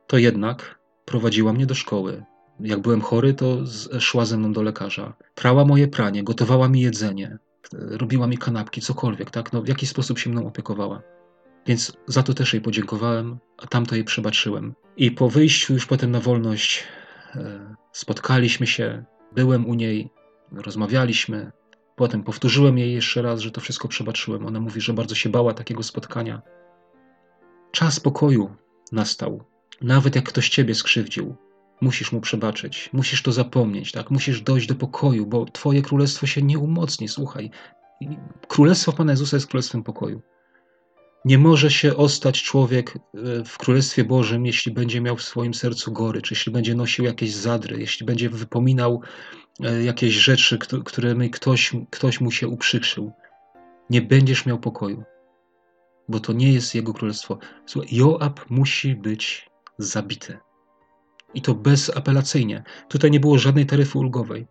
to 0.07 0.18
jednak 0.18 0.80
prowadziła 1.05 1.53
mnie 1.53 1.66
do 1.66 1.74
szkoły, 1.74 2.24
jak 2.61 2.80
byłem 2.80 3.01
chory, 3.01 3.34
to 3.34 3.59
szła 4.01 4.24
ze 4.24 4.38
mną 4.38 4.53
do 4.53 4.62
lekarza. 4.62 5.14
Prała 5.34 5.64
moje 5.64 5.88
pranie, 5.88 6.24
gotowała 6.24 6.68
mi 6.68 6.80
jedzenie, 6.80 7.38
robiła 7.72 8.26
mi 8.26 8.38
kanapki, 8.38 8.80
cokolwiek, 8.80 9.30
tak? 9.30 9.52
No, 9.52 9.62
w 9.62 9.68
jakiś 9.68 9.88
sposób 9.88 10.18
się 10.18 10.30
mną 10.30 10.46
opiekowała. 10.46 11.02
Więc 11.66 11.96
za 12.06 12.22
to 12.22 12.34
też 12.34 12.52
jej 12.52 12.62
podziękowałem, 12.62 13.38
a 13.58 13.66
tamto 13.66 13.94
jej 13.94 14.04
przebaczyłem. 14.04 14.74
I 14.96 15.10
po 15.10 15.30
wyjściu 15.30 15.74
już 15.74 15.86
potem 15.86 16.10
na 16.10 16.20
wolność 16.20 16.84
e, 17.34 17.74
spotkaliśmy 17.92 18.66
się, 18.66 19.04
byłem 19.32 19.68
u 19.68 19.74
niej, 19.74 20.10
rozmawialiśmy. 20.52 21.52
Potem 21.96 22.22
powtórzyłem 22.22 22.78
jej 22.78 22.92
jeszcze 22.92 23.22
raz, 23.22 23.40
że 23.40 23.50
to 23.50 23.60
wszystko 23.60 23.88
przebaczyłem. 23.88 24.46
Ona 24.46 24.60
mówi, 24.60 24.80
że 24.80 24.92
bardzo 24.92 25.14
się 25.14 25.28
bała 25.28 25.54
takiego 25.54 25.82
spotkania. 25.82 26.42
Czas 27.70 28.00
pokoju 28.00 28.56
nastał. 28.92 29.44
Nawet 29.82 30.16
jak 30.16 30.24
ktoś 30.24 30.48
ciebie 30.48 30.74
skrzywdził, 30.74 31.36
musisz 31.83 32.12
mu 32.12 32.20
przebaczyć, 32.20 32.91
musisz 32.93 33.22
to 33.22 33.33
zapomnieć, 33.33 33.93
tak? 33.93 34.11
Musisz 34.11 34.41
dojść 34.41 34.66
do 34.66 34.74
pokoju, 34.74 35.26
bo 35.26 35.45
twoje 35.45 35.83
królestwo 35.83 36.26
się 36.26 36.43
nie 36.43 36.59
umocni. 36.59 37.09
Słuchaj, 37.09 37.51
królestwo 38.49 38.93
Pana 38.93 39.12
Jezusa 39.12 39.37
jest 39.37 39.47
królestwem 39.47 39.83
pokoju. 39.83 40.22
Nie 41.24 41.39
może 41.39 41.70
się 41.70 41.97
ostać 41.97 42.43
człowiek 42.43 42.97
e, 42.97 43.01
w 43.45 43.59
Królestwie 43.59 44.05
Bożym, 44.05 44.47
jeśli 44.47 44.72
będzie 44.72 45.01
miał 45.01 45.16
w 45.16 45.22
swoim 45.22 45.55
sercu 45.55 45.93
gorycz, 45.93 46.30
jeśli 46.30 46.53
będzie 46.53 46.74
nosił 46.74 47.05
jakieś 47.05 47.35
zadry, 47.35 47.80
jeśli 47.80 48.07
będzie 48.07 48.30
wypominał 48.30 49.03
e, 49.61 49.83
jakieś 49.85 50.14
rzeczy, 50.14 50.59
którymi 50.85 51.30
ktoś, 51.30 51.72
ktoś 51.91 52.20
mu 52.20 52.30
się 52.30 52.49
uprzykrzył. 52.49 53.12
Nie 53.91 54.03
będziesz 54.03 54.47
miał 54.47 54.59
pokoju, 54.59 55.05
bo 56.09 56.20
to 56.20 56.33
nie 56.33 56.53
jest 56.53 56.74
jego 56.74 56.93
królestwo. 56.93 57.39
Słuchaj, 57.66 57.97
Joab 57.97 58.51
musi 58.51 58.95
być 58.95 59.51
zabity. 59.78 60.39
I 61.35 61.43
to 61.43 61.55
bezapelacyjnie. 61.55 62.62
Tutaj 62.89 63.11
nie 63.11 63.20
było 63.20 63.39
żadnej 63.39 63.66
taryfy 63.66 63.99
ulgowej. 63.99 64.47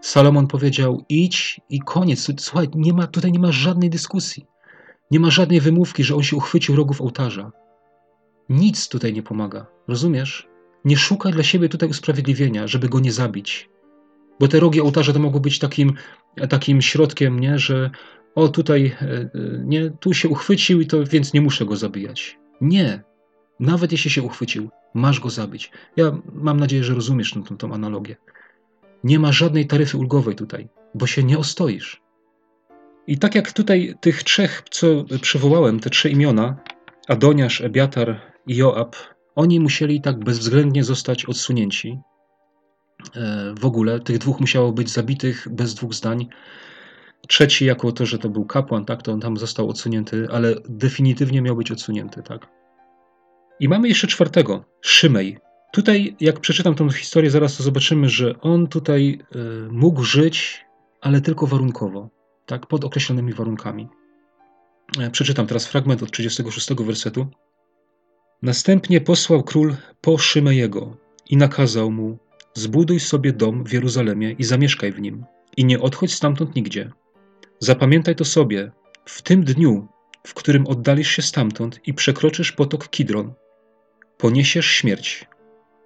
Salomon 0.00 0.46
powiedział: 0.46 1.04
idź 1.08 1.60
i 1.70 1.80
koniec. 1.80 2.28
Słuchaj, 2.38 2.68
nie 2.74 2.92
ma, 2.92 3.06
tutaj 3.06 3.32
nie 3.32 3.38
ma 3.38 3.52
żadnej 3.52 3.90
dyskusji. 3.90 4.46
Nie 5.10 5.20
ma 5.20 5.30
żadnej 5.30 5.60
wymówki, 5.60 6.04
że 6.04 6.16
on 6.16 6.22
się 6.22 6.36
uchwycił 6.36 6.76
rogów 6.76 7.00
ołtarza. 7.00 7.52
Nic 8.48 8.88
tutaj 8.88 9.12
nie 9.12 9.22
pomaga. 9.22 9.66
Rozumiesz? 9.88 10.48
Nie 10.84 10.96
szukaj 10.96 11.32
dla 11.32 11.42
siebie 11.42 11.68
tutaj 11.68 11.88
usprawiedliwienia, 11.88 12.66
żeby 12.66 12.88
go 12.88 13.00
nie 13.00 13.12
zabić. 13.12 13.70
Bo 14.40 14.48
te 14.48 14.60
rogi 14.60 14.80
ołtarza 14.80 15.12
to 15.12 15.18
mogą 15.18 15.38
być 15.38 15.58
takim, 15.58 15.92
takim 16.48 16.82
środkiem, 16.82 17.40
nie, 17.40 17.58
że 17.58 17.90
o 18.34 18.48
tutaj 18.48 18.96
e, 19.02 19.06
e, 19.06 19.30
nie, 19.64 19.90
tu 19.90 20.14
się 20.14 20.28
uchwycił 20.28 20.80
i 20.80 20.86
to 20.86 21.04
więc 21.04 21.32
nie 21.32 21.40
muszę 21.40 21.64
go 21.64 21.76
zabijać. 21.76 22.38
Nie. 22.60 23.02
Nawet 23.62 23.92
jeśli 23.92 24.10
się 24.10 24.22
uchwycił, 24.22 24.70
masz 24.94 25.20
go 25.20 25.30
zabić. 25.30 25.70
Ja 25.96 26.16
mam 26.32 26.60
nadzieję, 26.60 26.84
że 26.84 26.94
rozumiesz 26.94 27.32
tą, 27.32 27.56
tą, 27.56 27.74
analogię. 27.74 28.16
Nie 29.04 29.18
ma 29.18 29.32
żadnej 29.32 29.66
taryfy 29.66 29.98
ulgowej 29.98 30.34
tutaj, 30.34 30.68
bo 30.94 31.06
się 31.06 31.24
nie 31.24 31.38
ostoisz. 31.38 32.02
I 33.06 33.18
tak 33.18 33.34
jak 33.34 33.52
tutaj 33.52 33.94
tych 34.00 34.22
trzech, 34.22 34.62
co 34.70 34.86
przywołałem, 35.20 35.80
te 35.80 35.90
trzy 35.90 36.10
imiona, 36.10 36.56
Adoniasz, 37.08 37.60
Ebiatar 37.60 38.20
i 38.46 38.56
Joab, 38.56 38.96
oni 39.34 39.60
musieli 39.60 40.00
tak 40.00 40.24
bezwzględnie 40.24 40.84
zostać 40.84 41.24
odsunięci. 41.24 41.98
E, 43.14 43.54
w 43.60 43.64
ogóle 43.64 44.00
tych 44.00 44.18
dwóch 44.18 44.40
musiało 44.40 44.72
być 44.72 44.90
zabitych 44.90 45.48
bez 45.50 45.74
dwóch 45.74 45.94
zdań. 45.94 46.28
Trzeci, 47.28 47.64
jako 47.64 47.92
to, 47.92 48.06
że 48.06 48.18
to 48.18 48.28
był 48.28 48.44
kapłan, 48.44 48.84
tak, 48.84 49.02
to 49.02 49.12
on 49.12 49.20
tam 49.20 49.36
został 49.36 49.68
odsunięty, 49.68 50.28
ale 50.32 50.54
definitywnie 50.68 51.42
miał 51.42 51.56
być 51.56 51.70
odsunięty, 51.70 52.22
tak. 52.22 52.61
I 53.62 53.68
mamy 53.68 53.88
jeszcze 53.88 54.06
czwartego, 54.06 54.64
Szymej. 54.80 55.38
Tutaj, 55.72 56.16
jak 56.20 56.40
przeczytam 56.40 56.74
tą 56.74 56.90
historię, 56.90 57.30
zaraz 57.30 57.56
to 57.56 57.62
zobaczymy, 57.62 58.08
że 58.08 58.40
on 58.40 58.66
tutaj 58.66 59.18
y, 59.36 59.72
mógł 59.72 60.02
żyć, 60.02 60.64
ale 61.00 61.20
tylko 61.20 61.46
warunkowo, 61.46 62.08
tak, 62.46 62.66
pod 62.66 62.84
określonymi 62.84 63.32
warunkami. 63.32 63.88
E, 64.98 65.10
przeczytam 65.10 65.46
teraz 65.46 65.66
fragment 65.66 66.02
od 66.02 66.10
36 66.10 66.74
wersetu. 66.74 67.26
Następnie 68.42 69.00
posłał 69.00 69.42
król 69.42 69.74
po 70.00 70.18
Szymejego 70.18 70.96
i 71.30 71.36
nakazał 71.36 71.90
mu: 71.90 72.18
Zbuduj 72.54 73.00
sobie 73.00 73.32
dom 73.32 73.64
w 73.64 73.72
Jeruzalemie 73.72 74.30
i 74.30 74.44
zamieszkaj 74.44 74.92
w 74.92 75.00
nim, 75.00 75.24
i 75.56 75.64
nie 75.64 75.80
odchodź 75.80 76.14
stamtąd 76.14 76.56
nigdzie. 76.56 76.92
Zapamiętaj 77.58 78.16
to 78.16 78.24
sobie, 78.24 78.72
w 79.04 79.22
tym 79.22 79.44
dniu, 79.44 79.88
w 80.26 80.34
którym 80.34 80.66
oddalisz 80.66 81.10
się 81.10 81.22
stamtąd 81.22 81.80
i 81.86 81.94
przekroczysz 81.94 82.52
potok 82.52 82.88
Kidron, 82.88 83.34
poniesiesz 84.18 84.66
śmierć, 84.66 85.26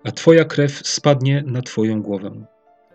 a 0.04 0.12
twoja 0.12 0.44
krew 0.44 0.80
spadnie 0.88 1.44
na 1.46 1.62
twoją 1.62 2.02
głowę. 2.02 2.46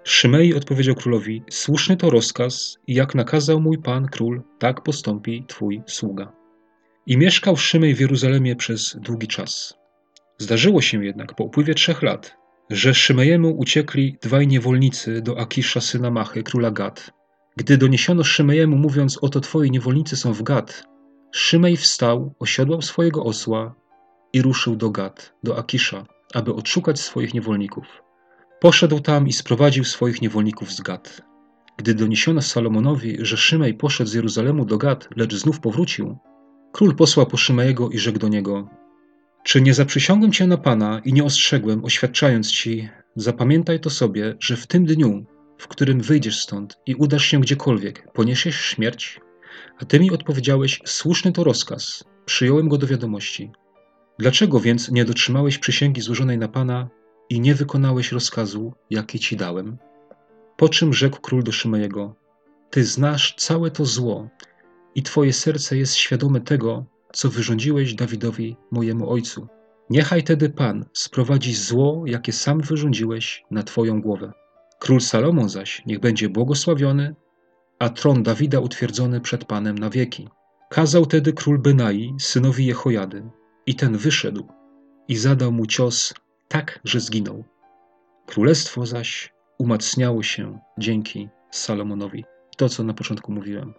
Szymei 0.03 0.53
odpowiedział 0.53 0.95
królowi: 0.95 1.43
Słuszny 1.49 1.97
to 1.97 2.09
rozkaz, 2.09 2.77
i 2.87 2.93
jak 2.93 3.15
nakazał 3.15 3.61
mój 3.61 3.77
pan 3.77 4.05
król, 4.05 4.41
tak 4.59 4.83
postąpi 4.83 5.45
twój 5.47 5.81
sługa. 5.87 6.31
I 7.05 7.17
mieszkał 7.17 7.57
Szymej 7.57 7.95
w 7.95 7.99
Jeruzalemie 7.99 8.55
przez 8.55 8.97
długi 8.99 9.27
czas. 9.27 9.73
Zdarzyło 10.37 10.81
się 10.81 11.05
jednak 11.05 11.35
po 11.35 11.43
upływie 11.43 11.73
trzech 11.73 12.01
lat, 12.01 12.37
że 12.69 12.93
Szymejemu 12.93 13.57
uciekli 13.57 14.17
dwaj 14.21 14.47
niewolnicy 14.47 15.21
do 15.21 15.39
Akisza 15.39 15.81
syna 15.81 16.11
Machy, 16.11 16.43
króla 16.43 16.71
Gad. 16.71 17.11
Gdy 17.57 17.77
doniesiono 17.77 18.23
Szymejemu, 18.23 18.77
mówiąc: 18.77 19.17
Oto 19.21 19.39
twoi 19.39 19.71
niewolnicy 19.71 20.17
są 20.17 20.33
w 20.33 20.43
Gad, 20.43 20.83
Szymej 21.31 21.77
wstał, 21.77 22.35
osiodłał 22.39 22.81
swojego 22.81 23.23
osła 23.23 23.75
i 24.33 24.41
ruszył 24.41 24.75
do 24.75 24.89
Gad, 24.89 25.33
do 25.43 25.57
Akisza, 25.57 26.05
aby 26.33 26.53
odszukać 26.53 26.99
swoich 26.99 27.33
niewolników. 27.33 27.85
Poszedł 28.59 28.99
tam 28.99 29.27
i 29.27 29.33
sprowadził 29.33 29.83
swoich 29.83 30.21
niewolników 30.21 30.71
z 30.71 30.81
Gad. 30.81 31.21
Gdy 31.77 31.93
doniesiono 31.93 32.41
Salomonowi, 32.41 33.17
że 33.19 33.37
Szymej 33.37 33.73
poszedł 33.73 34.09
z 34.09 34.13
Jeruzalemu 34.13 34.65
do 34.65 34.77
Gad, 34.77 35.09
lecz 35.15 35.35
znów 35.35 35.59
powrócił, 35.59 36.17
król 36.71 36.95
posłał 36.95 37.25
po 37.25 37.37
Szymejego 37.37 37.89
i 37.89 37.97
rzekł 37.97 38.19
do 38.19 38.27
niego: 38.27 38.69
Czy 39.43 39.61
nie 39.61 39.73
zaprzysiągłem 39.73 40.31
cię 40.31 40.47
na 40.47 40.57
Pana 40.57 41.01
i 41.05 41.13
nie 41.13 41.23
ostrzegłem, 41.23 41.85
oświadczając 41.85 42.51
ci, 42.51 42.89
zapamiętaj 43.15 43.79
to 43.79 43.89
sobie, 43.89 44.35
że 44.39 44.57
w 44.57 44.67
tym 44.67 44.85
dniu, 44.85 45.25
w 45.57 45.67
którym 45.67 46.01
wyjdziesz 46.01 46.39
stąd 46.39 46.77
i 46.85 46.95
udasz 46.95 47.25
się 47.25 47.41
gdziekolwiek, 47.41 48.11
poniesiesz 48.13 48.55
śmierć? 48.55 49.19
A 49.79 49.85
ty 49.85 49.99
mi 49.99 50.11
odpowiedziałeś: 50.11 50.81
Słuszny 50.85 51.31
to 51.31 51.43
rozkaz, 51.43 52.03
przyjąłem 52.25 52.69
go 52.69 52.77
do 52.77 52.87
wiadomości. 52.87 53.51
Dlaczego 54.21 54.59
więc 54.59 54.91
nie 54.91 55.05
dotrzymałeś 55.05 55.57
przysięgi 55.57 56.01
złożonej 56.01 56.37
na 56.37 56.47
Pana 56.47 56.89
i 57.29 57.39
nie 57.39 57.55
wykonałeś 57.55 58.11
rozkazu, 58.11 58.73
jaki 58.89 59.19
ci 59.19 59.37
dałem? 59.37 59.77
Po 60.57 60.69
czym 60.69 60.93
rzekł 60.93 61.21
król 61.21 61.43
do 61.43 61.51
Szymejego: 61.51 62.15
Ty 62.69 62.83
znasz 62.83 63.35
całe 63.35 63.71
to 63.71 63.85
zło 63.85 64.29
i 64.95 65.03
twoje 65.03 65.33
serce 65.33 65.77
jest 65.77 65.95
świadome 65.95 66.41
tego, 66.41 66.85
co 67.13 67.29
wyrządziłeś 67.29 67.93
Dawidowi, 67.93 68.57
mojemu 68.71 69.09
ojcu. 69.09 69.47
Niechaj 69.89 70.23
tedy 70.23 70.49
Pan 70.49 70.85
sprowadzi 70.93 71.53
zło, 71.53 72.03
jakie 72.05 72.33
sam 72.33 72.61
wyrządziłeś 72.61 73.43
na 73.51 73.63
twoją 73.63 74.01
głowę. 74.01 74.31
Król 74.79 75.01
Salomon 75.01 75.49
zaś 75.49 75.81
niech 75.85 75.99
będzie 75.99 76.29
błogosławiony, 76.29 77.15
a 77.79 77.89
tron 77.89 78.23
Dawida 78.23 78.59
utwierdzony 78.59 79.21
przed 79.21 79.45
Panem 79.45 79.77
na 79.77 79.89
wieki. 79.89 80.29
Kazał 80.69 81.05
tedy 81.05 81.33
król 81.33 81.59
Benai, 81.59 82.13
synowi 82.19 82.65
Jehojady, 82.65 83.23
i 83.65 83.75
ten 83.75 83.97
wyszedł 83.97 84.47
i 85.07 85.15
zadał 85.17 85.51
mu 85.51 85.65
cios 85.65 86.13
tak, 86.47 86.79
że 86.83 86.99
zginął. 86.99 87.43
Królestwo 88.25 88.85
zaś 88.85 89.33
umacniało 89.57 90.23
się 90.23 90.59
dzięki 90.77 91.29
Salomonowi. 91.51 92.25
To, 92.57 92.69
co 92.69 92.83
na 92.83 92.93
początku 92.93 93.31
mówiłem, 93.31 93.73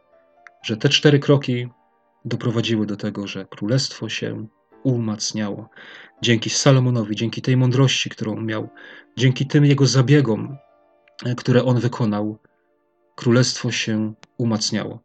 że 0.63 0.77
te 0.77 0.89
cztery 0.89 1.19
kroki 1.19 1.69
doprowadziły 2.25 2.87
do 2.87 2.97
tego, 2.97 3.27
że 3.27 3.47
królestwo 3.47 4.09
się 4.09 4.47
umacniało. 4.83 5.69
Dzięki 6.23 6.51
Salomonowi, 6.51 7.17
dzięki 7.17 7.43
tej 7.43 7.57
mądrości, 7.57 8.11
którą 8.11 8.41
miał, 8.41 8.69
dzięki 9.17 9.47
tym 9.47 9.65
jego 9.65 9.87
zabiegom, 9.87 10.57
które 11.37 11.65
on 11.65 11.81
wykonał, 11.81 12.39
królestwo 13.15 13.71
się 13.71 14.15
umacniało. 14.39 15.01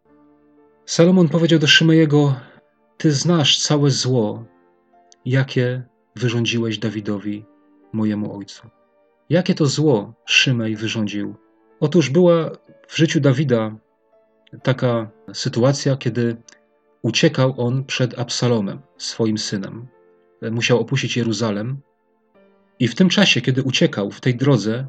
Salomon 0.86 1.30
powiedział 1.30 1.59
do 1.59 1.67
Szymejego: 1.67 2.36
Ty 2.97 3.11
znasz 3.11 3.59
całe 3.59 3.89
zło, 3.89 4.45
jakie 5.28 5.84
wyrządziłeś 6.15 6.78
Dawidowi, 6.78 7.45
mojemu 7.93 8.38
ojcu. 8.38 8.67
Jakie 9.30 9.55
to 9.55 9.65
zło 9.65 10.13
Szymej 10.25 10.75
wyrządził? 10.75 11.36
Otóż 11.80 12.09
była 12.09 12.51
w 12.88 12.97
życiu 12.97 13.19
Dawida 13.19 13.75
taka 14.63 15.09
sytuacja, 15.34 15.97
kiedy 15.97 16.38
uciekał 17.01 17.53
on 17.57 17.86
przed 17.86 18.19
Absalomem, 18.19 18.82
swoim 18.97 19.38
synem. 19.38 19.88
Musiał 20.51 20.80
opuścić 20.80 21.17
Jeruzalem. 21.17 21.78
I 22.80 22.88
w 22.88 22.95
tym 22.95 23.09
czasie, 23.09 23.41
kiedy 23.41 23.63
uciekał 23.63 24.11
w 24.11 24.21
tej 24.21 24.36
drodze, 24.36 24.88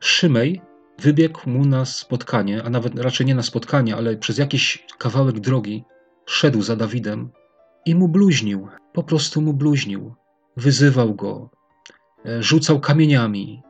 Szymej 0.00 0.60
wybiegł 0.98 1.50
mu 1.50 1.64
na 1.64 1.84
spotkanie, 1.84 2.62
a 2.62 2.70
nawet 2.70 2.98
raczej 2.98 3.26
nie 3.26 3.34
na 3.34 3.42
spotkanie, 3.42 3.96
ale 3.96 4.16
przez 4.16 4.38
jakiś 4.38 4.86
kawałek 4.98 5.40
drogi 5.40 5.84
szedł 6.26 6.62
za 6.62 6.76
Dawidem 6.76 7.30
i 7.86 7.94
mu 7.94 8.08
bluźnił, 8.08 8.68
po 8.92 9.02
prostu 9.02 9.42
mu 9.42 9.52
bluźnił. 9.52 10.14
Wyzywał 10.56 11.14
go, 11.14 11.50
e, 12.26 12.42
rzucał 12.42 12.80
kamieniami, 12.80 13.62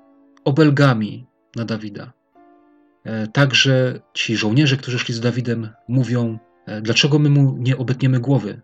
obelgami 0.45 1.27
na 1.57 1.65
Dawida. 1.65 2.13
E, 3.05 3.27
także 3.27 4.01
ci 4.15 4.37
żołnierze, 4.37 4.77
którzy 4.77 4.99
szli 4.99 5.15
z 5.15 5.21
Dawidem, 5.21 5.69
mówią: 5.89 6.39
e, 6.67 6.81
Dlaczego 6.83 7.19
my 7.19 7.31
mu 7.31 7.57
nie 7.59 7.77
obetniemy 7.77 8.21
głowy? 8.21 8.63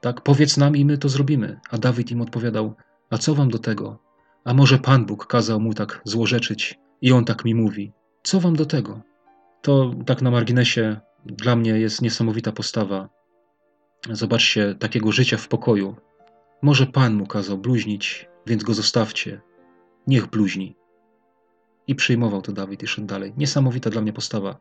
Tak, 0.00 0.20
powiedz 0.20 0.56
nam 0.56 0.76
i 0.76 0.84
my 0.84 0.98
to 0.98 1.08
zrobimy. 1.08 1.60
A 1.70 1.78
Dawid 1.78 2.10
im 2.10 2.20
odpowiadał: 2.20 2.74
A 3.10 3.18
co 3.18 3.34
wam 3.34 3.50
do 3.50 3.58
tego? 3.58 3.98
A 4.44 4.54
może 4.54 4.78
Pan 4.78 5.06
Bóg 5.06 5.26
kazał 5.26 5.60
mu 5.60 5.74
tak 5.74 6.00
złorzeczyć 6.04 6.78
i 7.02 7.12
on 7.12 7.24
tak 7.24 7.44
mi 7.44 7.54
mówi. 7.54 7.92
Co 8.22 8.40
wam 8.40 8.56
do 8.56 8.66
tego? 8.66 9.00
To 9.62 9.94
tak 10.06 10.22
na 10.22 10.30
marginesie 10.30 11.00
dla 11.26 11.56
mnie 11.56 11.70
jest 11.70 12.02
niesamowita 12.02 12.52
postawa. 12.52 13.08
Zobaczcie, 14.10 14.74
takiego 14.74 15.12
życia 15.12 15.36
w 15.36 15.48
pokoju. 15.48 15.96
Może 16.62 16.86
Pan 16.86 17.14
mu 17.14 17.26
kazał 17.26 17.58
bluźnić, 17.58 18.28
więc 18.46 18.62
go 18.62 18.74
zostawcie. 18.74 19.40
Niech 20.06 20.26
bluźni. 20.26 20.76
I 21.86 21.94
przyjmował 21.94 22.42
to 22.42 22.52
Dawid 22.52 22.82
i 22.82 22.86
szedł 22.86 23.06
dalej. 23.06 23.32
Niesamowita 23.36 23.90
dla 23.90 24.00
mnie 24.02 24.12
postawa. 24.12 24.58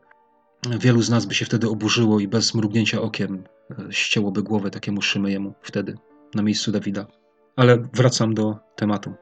Wielu 0.79 1.01
z 1.01 1.09
nas 1.09 1.25
by 1.25 1.33
się 1.33 1.45
wtedy 1.45 1.69
oburzyło 1.69 2.19
i 2.19 2.27
bez 2.27 2.53
mrugnięcia 2.53 3.01
okiem 3.01 3.43
e, 3.71 3.87
ścięłoby 3.89 4.43
głowę 4.43 4.69
takiemu 4.69 5.01
Szymejemu 5.01 5.53
wtedy, 5.61 5.97
na 6.35 6.43
miejscu 6.43 6.71
Dawida. 6.71 7.07
Ale 7.55 7.77
wracam 7.93 8.33
do 8.33 8.59
tematu. 8.75 9.13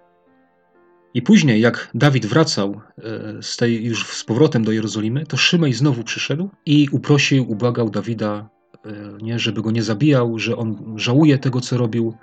I 1.13 1.21
później, 1.21 1.61
jak 1.61 1.89
Dawid 1.93 2.25
wracał 2.25 2.81
e, 2.97 3.01
z 3.41 3.57
tej 3.57 3.85
już 3.85 4.07
z 4.07 4.23
powrotem 4.23 4.63
do 4.63 4.71
Jerozolimy, 4.71 5.25
to 5.25 5.37
Szymej 5.37 5.73
znowu 5.73 6.03
przyszedł 6.03 6.49
i 6.65 6.87
uprosił, 6.91 7.51
ubłagał 7.51 7.89
Dawida, 7.89 8.49
nie, 9.21 9.39
żeby 9.39 9.61
go 9.61 9.71
nie 9.71 9.83
zabijał, 9.83 10.39
że 10.39 10.57
on 10.57 10.93
żałuje 10.95 11.37
tego, 11.37 11.61
co 11.61 11.77
robił. 11.77 12.13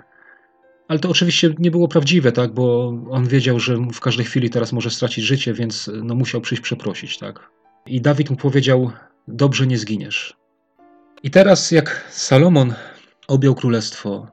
Ale 0.87 0.99
to 0.99 1.09
oczywiście 1.09 1.55
nie 1.59 1.71
było 1.71 1.87
prawdziwe, 1.87 2.31
tak, 2.31 2.53
bo 2.53 2.93
on 3.09 3.27
wiedział, 3.27 3.59
że 3.59 3.77
w 3.93 3.99
każdej 3.99 4.25
chwili 4.25 4.49
teraz 4.49 4.73
może 4.73 4.89
stracić 4.89 5.25
życie, 5.25 5.53
więc 5.53 5.91
no, 6.03 6.15
musiał 6.15 6.41
przyjść 6.41 6.63
przeprosić. 6.63 7.17
Tak. 7.17 7.49
I 7.85 8.01
Dawid 8.01 8.29
mu 8.29 8.35
powiedział: 8.35 8.91
Dobrze 9.27 9.67
nie 9.67 9.77
zginiesz. 9.77 10.37
I 11.23 11.31
teraz, 11.31 11.71
jak 11.71 12.07
Salomon 12.09 12.73
objął 13.27 13.55
królestwo, 13.55 14.27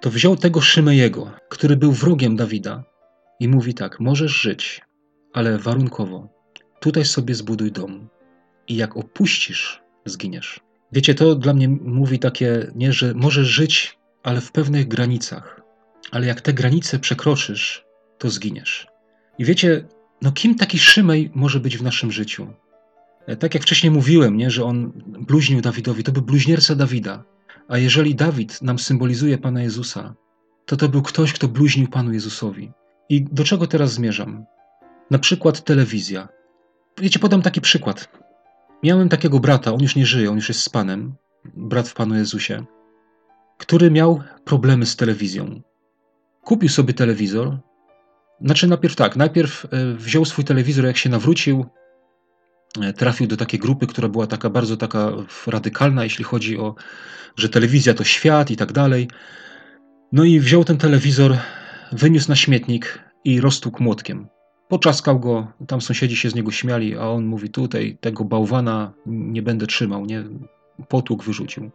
to 0.00 0.10
wziął 0.10 0.36
tego 0.36 0.60
Szymejego, 0.60 1.30
który 1.48 1.76
był 1.76 1.92
wrogiem 1.92 2.36
Dawida, 2.36 2.84
i 3.40 3.48
mówi 3.48 3.74
tak: 3.74 4.00
Możesz 4.00 4.32
żyć, 4.32 4.80
ale 5.32 5.58
warunkowo. 5.58 6.28
Tutaj 6.80 7.04
sobie 7.04 7.34
zbuduj 7.34 7.72
dom. 7.72 8.08
I 8.68 8.76
jak 8.76 8.96
opuścisz, 8.96 9.82
zginiesz. 10.04 10.67
Wiecie, 10.92 11.14
to 11.14 11.34
dla 11.34 11.54
mnie 11.54 11.68
mówi 11.68 12.18
takie, 12.18 12.72
nie, 12.74 12.92
że 12.92 13.14
możesz 13.14 13.48
żyć, 13.48 13.98
ale 14.22 14.40
w 14.40 14.52
pewnych 14.52 14.88
granicach. 14.88 15.60
Ale 16.10 16.26
jak 16.26 16.40
te 16.40 16.52
granice 16.52 16.98
przekroczysz, 16.98 17.84
to 18.18 18.30
zginiesz. 18.30 18.86
I 19.38 19.44
wiecie, 19.44 19.84
no 20.22 20.32
kim 20.32 20.54
taki 20.54 20.78
Szymej 20.78 21.30
może 21.34 21.60
być 21.60 21.78
w 21.78 21.82
naszym 21.82 22.12
życiu? 22.12 22.46
E, 23.26 23.36
tak 23.36 23.54
jak 23.54 23.62
wcześniej 23.62 23.90
mówiłem, 23.90 24.36
nie, 24.36 24.50
że 24.50 24.64
on 24.64 24.92
bluźnił 25.06 25.60
Dawidowi, 25.60 26.02
to 26.02 26.12
był 26.12 26.22
bluźnierca 26.22 26.74
Dawida. 26.74 27.24
A 27.68 27.78
jeżeli 27.78 28.14
Dawid 28.14 28.62
nam 28.62 28.78
symbolizuje 28.78 29.38
Pana 29.38 29.62
Jezusa, 29.62 30.14
to 30.66 30.76
to 30.76 30.88
był 30.88 31.02
ktoś, 31.02 31.32
kto 31.32 31.48
bluźnił 31.48 31.88
Panu 31.88 32.12
Jezusowi. 32.12 32.72
I 33.08 33.22
do 33.22 33.44
czego 33.44 33.66
teraz 33.66 33.92
zmierzam? 33.92 34.44
Na 35.10 35.18
przykład 35.18 35.64
telewizja. 35.64 36.28
Wiecie, 36.98 37.18
podam 37.18 37.42
taki 37.42 37.60
przykład. 37.60 38.17
Miałem 38.82 39.08
takiego 39.08 39.40
brata, 39.40 39.72
on 39.72 39.80
już 39.82 39.96
nie 39.96 40.06
żyje, 40.06 40.30
on 40.30 40.36
już 40.36 40.48
jest 40.48 40.60
z 40.60 40.68
Panem, 40.68 41.14
brat 41.44 41.88
w 41.88 41.94
Panu 41.94 42.14
Jezusie, 42.14 42.64
który 43.58 43.90
miał 43.90 44.22
problemy 44.44 44.86
z 44.86 44.96
telewizją. 44.96 45.62
Kupił 46.44 46.68
sobie 46.68 46.94
telewizor. 46.94 47.58
Znaczy, 48.40 48.66
najpierw 48.66 48.96
tak, 48.96 49.16
najpierw 49.16 49.64
e, 49.64 49.94
wziął 49.94 50.24
swój 50.24 50.44
telewizor, 50.44 50.84
jak 50.84 50.96
się 50.96 51.10
nawrócił, 51.10 51.66
e, 52.80 52.92
trafił 52.92 53.26
do 53.26 53.36
takiej 53.36 53.60
grupy, 53.60 53.86
która 53.86 54.08
była 54.08 54.26
taka 54.26 54.50
bardzo 54.50 54.76
taka 54.76 55.12
radykalna, 55.46 56.04
jeśli 56.04 56.24
chodzi 56.24 56.58
o, 56.58 56.74
że 57.36 57.48
telewizja 57.48 57.94
to 57.94 58.04
świat 58.04 58.50
i 58.50 58.56
tak 58.56 58.72
dalej. 58.72 59.08
No 60.12 60.24
i 60.24 60.40
wziął 60.40 60.64
ten 60.64 60.78
telewizor, 60.78 61.36
wyniósł 61.92 62.28
na 62.28 62.36
śmietnik 62.36 62.98
i 63.24 63.40
roztłukł 63.40 63.82
młotkiem. 63.82 64.28
Poczaskał 64.68 65.20
go, 65.20 65.52
tam 65.66 65.80
sąsiedzi 65.80 66.16
się 66.16 66.30
z 66.30 66.34
niego 66.34 66.50
śmiali, 66.50 66.96
a 66.96 67.08
on 67.08 67.26
mówi 67.26 67.50
tutaj 67.50 67.98
tego 68.00 68.24
bałwana 68.24 68.92
nie 69.06 69.42
będę 69.42 69.66
trzymał, 69.66 70.06
nie? 70.06 70.24
Potłuk 70.88 71.24
wyrzucił. 71.24 71.70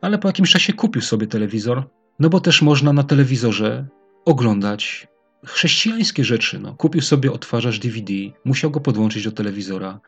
Ale 0.00 0.18
po 0.18 0.28
jakimś 0.28 0.50
czasie 0.50 0.72
kupił 0.72 1.02
sobie 1.02 1.26
telewizor, 1.26 1.88
no 2.18 2.28
bo 2.28 2.40
też 2.40 2.62
można 2.62 2.92
na 2.92 3.02
telewizorze 3.02 3.86
oglądać 4.24 5.08
chrześcijańskie 5.46 6.24
rzeczy. 6.24 6.58
No. 6.58 6.74
Kupił 6.74 7.00
sobie 7.00 7.32
odtwarzacz 7.32 7.78
DVD, 7.78 8.12
musiał 8.44 8.70
go 8.70 8.80
podłączyć 8.80 9.24
do 9.24 9.32
telewizora. 9.32 10.00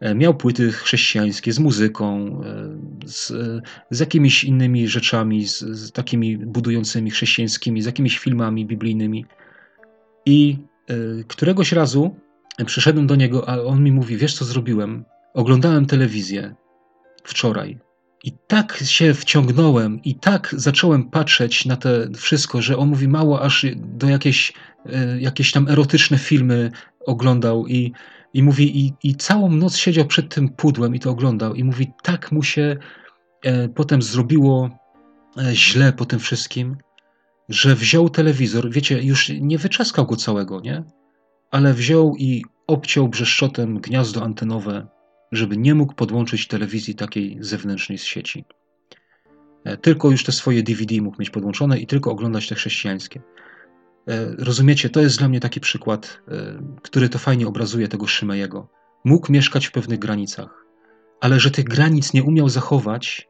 E, 0.00 0.14
miał 0.14 0.34
płyty 0.34 0.72
chrześcijańskie 0.72 1.52
z 1.52 1.58
muzyką, 1.58 2.40
e, 2.44 3.08
z, 3.08 3.32
z 3.90 4.00
jakimiś 4.00 4.44
innymi 4.44 4.88
rzeczami, 4.88 5.48
z, 5.48 5.58
z, 5.58 5.92
takimi 5.92 6.38
budującymi 6.38 7.10
chrześcijańskimi, 7.10 7.82
z 7.82 7.86
jakimiś 7.86 8.18
filmami 8.18 8.66
biblijnymi. 8.66 9.26
I 10.26 10.58
któregoś 11.28 11.72
razu 11.72 12.16
przyszedłem 12.66 13.06
do 13.06 13.16
niego, 13.16 13.48
a 13.48 13.60
on 13.62 13.82
mi 13.82 13.92
mówi: 13.92 14.16
Wiesz, 14.16 14.34
co 14.34 14.44
zrobiłem? 14.44 15.04
Oglądałem 15.34 15.86
telewizję 15.86 16.54
wczoraj. 17.24 17.78
I 18.24 18.32
tak 18.46 18.76
się 18.76 19.14
wciągnąłem, 19.14 20.02
i 20.02 20.14
tak 20.14 20.54
zacząłem 20.56 21.10
patrzeć 21.10 21.66
na 21.66 21.76
to 21.76 21.88
wszystko, 22.16 22.62
że 22.62 22.76
on 22.76 22.88
mówi 22.88 23.08
mało, 23.08 23.42
aż 23.42 23.66
do 23.76 24.08
jakieś, 24.08 24.52
y, 24.86 25.20
jakieś 25.20 25.52
tam 25.52 25.68
erotyczne 25.68 26.18
filmy 26.18 26.70
oglądał 27.06 27.66
i 27.66 27.92
i 28.34 28.42
mówi, 28.42 28.86
i, 28.86 28.92
i 29.02 29.14
całą 29.14 29.50
noc 29.50 29.76
siedział 29.76 30.06
przed 30.06 30.34
tym 30.34 30.48
pudłem 30.48 30.94
i 30.94 31.00
to 31.00 31.10
oglądał. 31.10 31.54
I 31.54 31.64
mówi, 31.64 31.92
tak 32.02 32.32
mu 32.32 32.42
się 32.42 32.76
potem 33.74 34.02
zrobiło 34.02 34.70
źle 35.52 35.92
po 35.92 36.04
tym 36.04 36.18
wszystkim, 36.18 36.76
że 37.48 37.74
wziął 37.74 38.10
telewizor, 38.10 38.70
wiecie, 38.70 39.02
już 39.02 39.28
nie 39.40 39.58
wyczaskał 39.58 40.06
go 40.06 40.16
całego, 40.16 40.60
nie? 40.60 40.84
Ale 41.50 41.74
wziął 41.74 42.16
i 42.16 42.44
obciął 42.66 43.08
brzeszczotem 43.08 43.80
gniazdo 43.80 44.22
antenowe, 44.22 44.86
żeby 45.32 45.56
nie 45.56 45.74
mógł 45.74 45.94
podłączyć 45.94 46.48
telewizji 46.48 46.94
takiej 46.94 47.36
zewnętrznej 47.40 47.98
z 47.98 48.04
sieci. 48.04 48.44
E, 49.64 49.76
tylko 49.76 50.10
już 50.10 50.24
te 50.24 50.32
swoje 50.32 50.62
DVD 50.62 51.02
mógł 51.02 51.16
mieć 51.18 51.30
podłączone 51.30 51.78
i 51.78 51.86
tylko 51.86 52.10
oglądać 52.10 52.48
te 52.48 52.54
chrześcijańskie. 52.54 53.20
E, 54.08 54.34
rozumiecie, 54.38 54.90
to 54.90 55.00
jest 55.00 55.18
dla 55.18 55.28
mnie 55.28 55.40
taki 55.40 55.60
przykład, 55.60 56.20
e, 56.28 56.62
który 56.82 57.08
to 57.08 57.18
fajnie 57.18 57.46
obrazuje 57.48 57.88
tego 57.88 58.06
Szymejego. 58.06 58.68
Mógł 59.04 59.32
mieszkać 59.32 59.66
w 59.66 59.72
pewnych 59.72 59.98
granicach, 59.98 60.64
ale 61.20 61.40
że 61.40 61.50
tych 61.50 61.64
granic 61.64 62.12
nie 62.12 62.22
umiał 62.22 62.48
zachować, 62.48 63.28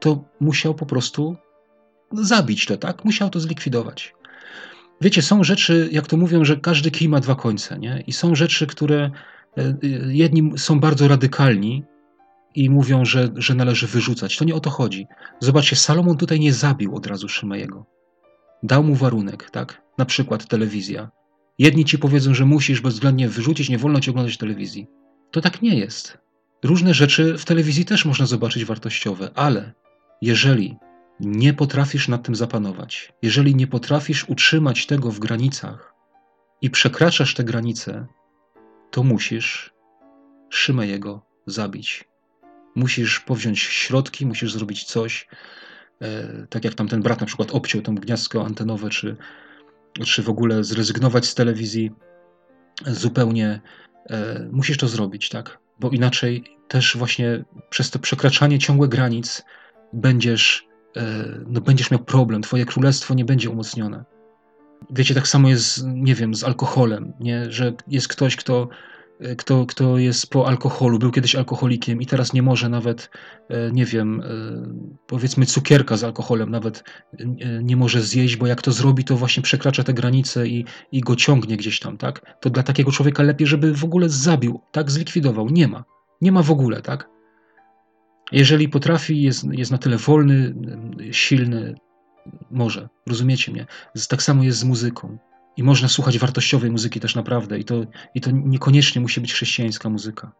to 0.00 0.24
musiał 0.40 0.74
po 0.74 0.86
prostu 0.86 1.36
zabić 2.14 2.66
to, 2.66 2.76
tak? 2.76 3.04
Musiał 3.04 3.30
to 3.30 3.40
zlikwidować. 3.40 4.14
Wiecie, 5.00 5.22
są 5.22 5.44
rzeczy, 5.44 5.88
jak 5.92 6.06
to 6.06 6.16
mówią, 6.16 6.44
że 6.44 6.56
każdy 6.56 6.90
kij 6.90 7.08
ma 7.08 7.20
dwa 7.20 7.34
końce, 7.34 7.78
nie? 7.78 8.04
I 8.06 8.12
są 8.12 8.34
rzeczy, 8.34 8.66
które 8.66 9.10
e, 9.58 9.74
jedni 10.08 10.52
są 10.56 10.80
bardzo 10.80 11.08
radykalni 11.08 11.84
i 12.54 12.70
mówią, 12.70 13.04
że, 13.04 13.28
że 13.36 13.54
należy 13.54 13.86
wyrzucać. 13.86 14.36
To 14.36 14.44
nie 14.44 14.54
o 14.54 14.60
to 14.60 14.70
chodzi. 14.70 15.06
Zobaczcie, 15.40 15.76
Salomon 15.76 16.16
tutaj 16.16 16.40
nie 16.40 16.52
zabił 16.52 16.96
od 16.96 17.06
razu 17.06 17.28
Szymejego. 17.28 17.86
Dał 18.62 18.84
mu 18.84 18.94
warunek, 18.94 19.50
tak? 19.50 19.82
Na 19.98 20.04
przykład 20.04 20.48
telewizja. 20.48 21.10
Jedni 21.58 21.84
ci 21.84 21.98
powiedzą, 21.98 22.34
że 22.34 22.44
musisz 22.44 22.80
bezwzględnie 22.80 23.28
wyrzucić, 23.28 23.68
nie 23.68 23.78
wolno 23.78 24.00
ci 24.00 24.10
oglądać 24.10 24.36
telewizji. 24.36 24.86
To 25.30 25.40
tak 25.40 25.62
nie 25.62 25.78
jest. 25.78 26.18
Różne 26.64 26.94
rzeczy 26.94 27.38
w 27.38 27.44
telewizji 27.44 27.84
też 27.84 28.04
można 28.04 28.26
zobaczyć 28.26 28.64
wartościowe, 28.64 29.30
ale 29.34 29.72
jeżeli 30.22 30.76
nie 31.22 31.54
potrafisz 31.54 32.08
nad 32.08 32.22
tym 32.22 32.34
zapanować, 32.34 33.12
jeżeli 33.22 33.54
nie 33.54 33.66
potrafisz 33.66 34.28
utrzymać 34.28 34.86
tego 34.86 35.10
w 35.10 35.18
granicach 35.18 35.94
i 36.60 36.70
przekraczasz 36.70 37.34
te 37.34 37.44
granice, 37.44 38.06
to 38.90 39.02
musisz 39.02 39.72
Szymejego 40.50 41.26
zabić. 41.46 42.04
Musisz 42.74 43.20
powziąć 43.20 43.60
środki, 43.60 44.26
musisz 44.26 44.52
zrobić 44.52 44.84
coś, 44.84 45.28
E, 46.02 46.46
tak 46.50 46.64
jak 46.64 46.74
tam 46.74 46.88
ten 46.88 47.02
brat 47.02 47.20
na 47.20 47.26
przykład 47.26 47.50
obciął 47.50 47.82
to 47.82 47.92
gniazdko 47.92 48.46
antenowe, 48.46 48.90
czy, 48.90 49.16
czy 50.04 50.22
w 50.22 50.28
ogóle 50.28 50.64
zrezygnować 50.64 51.26
z 51.26 51.34
telewizji 51.34 51.92
zupełnie, 52.86 53.60
e, 54.10 54.48
musisz 54.52 54.76
to 54.76 54.88
zrobić, 54.88 55.28
tak? 55.28 55.58
Bo 55.80 55.90
inaczej 55.90 56.44
też 56.68 56.96
właśnie 56.96 57.44
przez 57.70 57.90
to 57.90 57.98
przekraczanie 57.98 58.58
ciągłe 58.58 58.88
granic 58.88 59.42
będziesz, 59.92 60.66
no 61.46 61.60
będziesz 61.60 61.90
miał 61.90 62.00
problem, 62.00 62.42
twoje 62.42 62.64
królestwo 62.64 63.14
nie 63.14 63.24
będzie 63.24 63.50
umocnione. 63.50 64.04
Wiecie, 64.90 65.14
tak 65.14 65.28
samo 65.28 65.48
jest, 65.48 65.84
nie 65.86 66.14
wiem, 66.14 66.34
z 66.34 66.44
alkoholem, 66.44 67.12
nie? 67.20 67.52
że 67.52 67.72
jest 67.88 68.08
ktoś, 68.08 68.36
kto 68.36 68.68
E, 69.22 69.36
kto, 69.36 69.66
kto 69.66 69.98
jest 69.98 70.30
po 70.30 70.46
alkoholu, 70.46 70.98
był 70.98 71.10
kiedyś 71.10 71.34
alkoholikiem 71.34 72.02
i 72.02 72.06
teraz 72.06 72.32
nie 72.32 72.42
może 72.42 72.68
nawet, 72.68 73.10
e, 73.48 73.72
nie 73.72 73.84
wiem, 73.84 74.20
e, 74.20 74.26
powiedzmy 75.06 75.46
cukierka 75.46 75.96
z 75.96 76.04
alkoholem 76.04 76.50
nawet 76.50 76.84
nie 77.62 77.76
może 77.76 78.02
zjeść, 78.02 78.36
bo 78.36 78.46
jak 78.46 78.62
to 78.62 78.72
zrobi, 78.72 79.04
to 79.04 79.16
właśnie 79.16 79.42
przekracza 79.42 79.84
te 79.84 79.94
granice 79.94 80.48
i, 80.48 80.64
i 80.92 81.00
go 81.00 81.16
ciągnie 81.16 81.56
gdzieś 81.56 81.80
tam, 81.80 81.98
tak? 81.98 82.36
To 82.40 82.50
dla 82.50 82.62
takiego 82.62 82.92
człowieka 82.92 83.22
lepiej, 83.22 83.46
żeby 83.46 83.74
w 83.74 83.84
ogóle 83.84 84.08
zabił, 84.08 84.60
tak? 84.72 84.90
Zlikwidował. 84.90 85.48
Nie 85.48 85.68
ma. 85.68 85.84
Nie 86.20 86.32
ma 86.32 86.42
w 86.42 86.50
ogóle, 86.50 86.82
tak? 86.82 87.11
Jeżeli 88.32 88.68
potrafi, 88.68 89.22
jest, 89.22 89.44
jest 89.52 89.70
na 89.70 89.78
tyle 89.78 89.96
wolny, 89.96 90.54
silny, 91.10 91.74
może. 92.50 92.88
Rozumiecie 93.06 93.52
mnie? 93.52 93.66
Tak 94.08 94.22
samo 94.22 94.44
jest 94.44 94.58
z 94.58 94.64
muzyką. 94.64 95.18
I 95.56 95.62
można 95.62 95.88
słuchać 95.88 96.18
wartościowej 96.18 96.70
muzyki 96.70 97.00
też 97.00 97.14
naprawdę, 97.14 97.58
i 97.58 97.64
to, 97.64 97.86
i 98.14 98.20
to 98.20 98.30
niekoniecznie 98.30 99.00
musi 99.00 99.20
być 99.20 99.32
chrześcijańska 99.32 99.88
muzyka. 99.88 100.32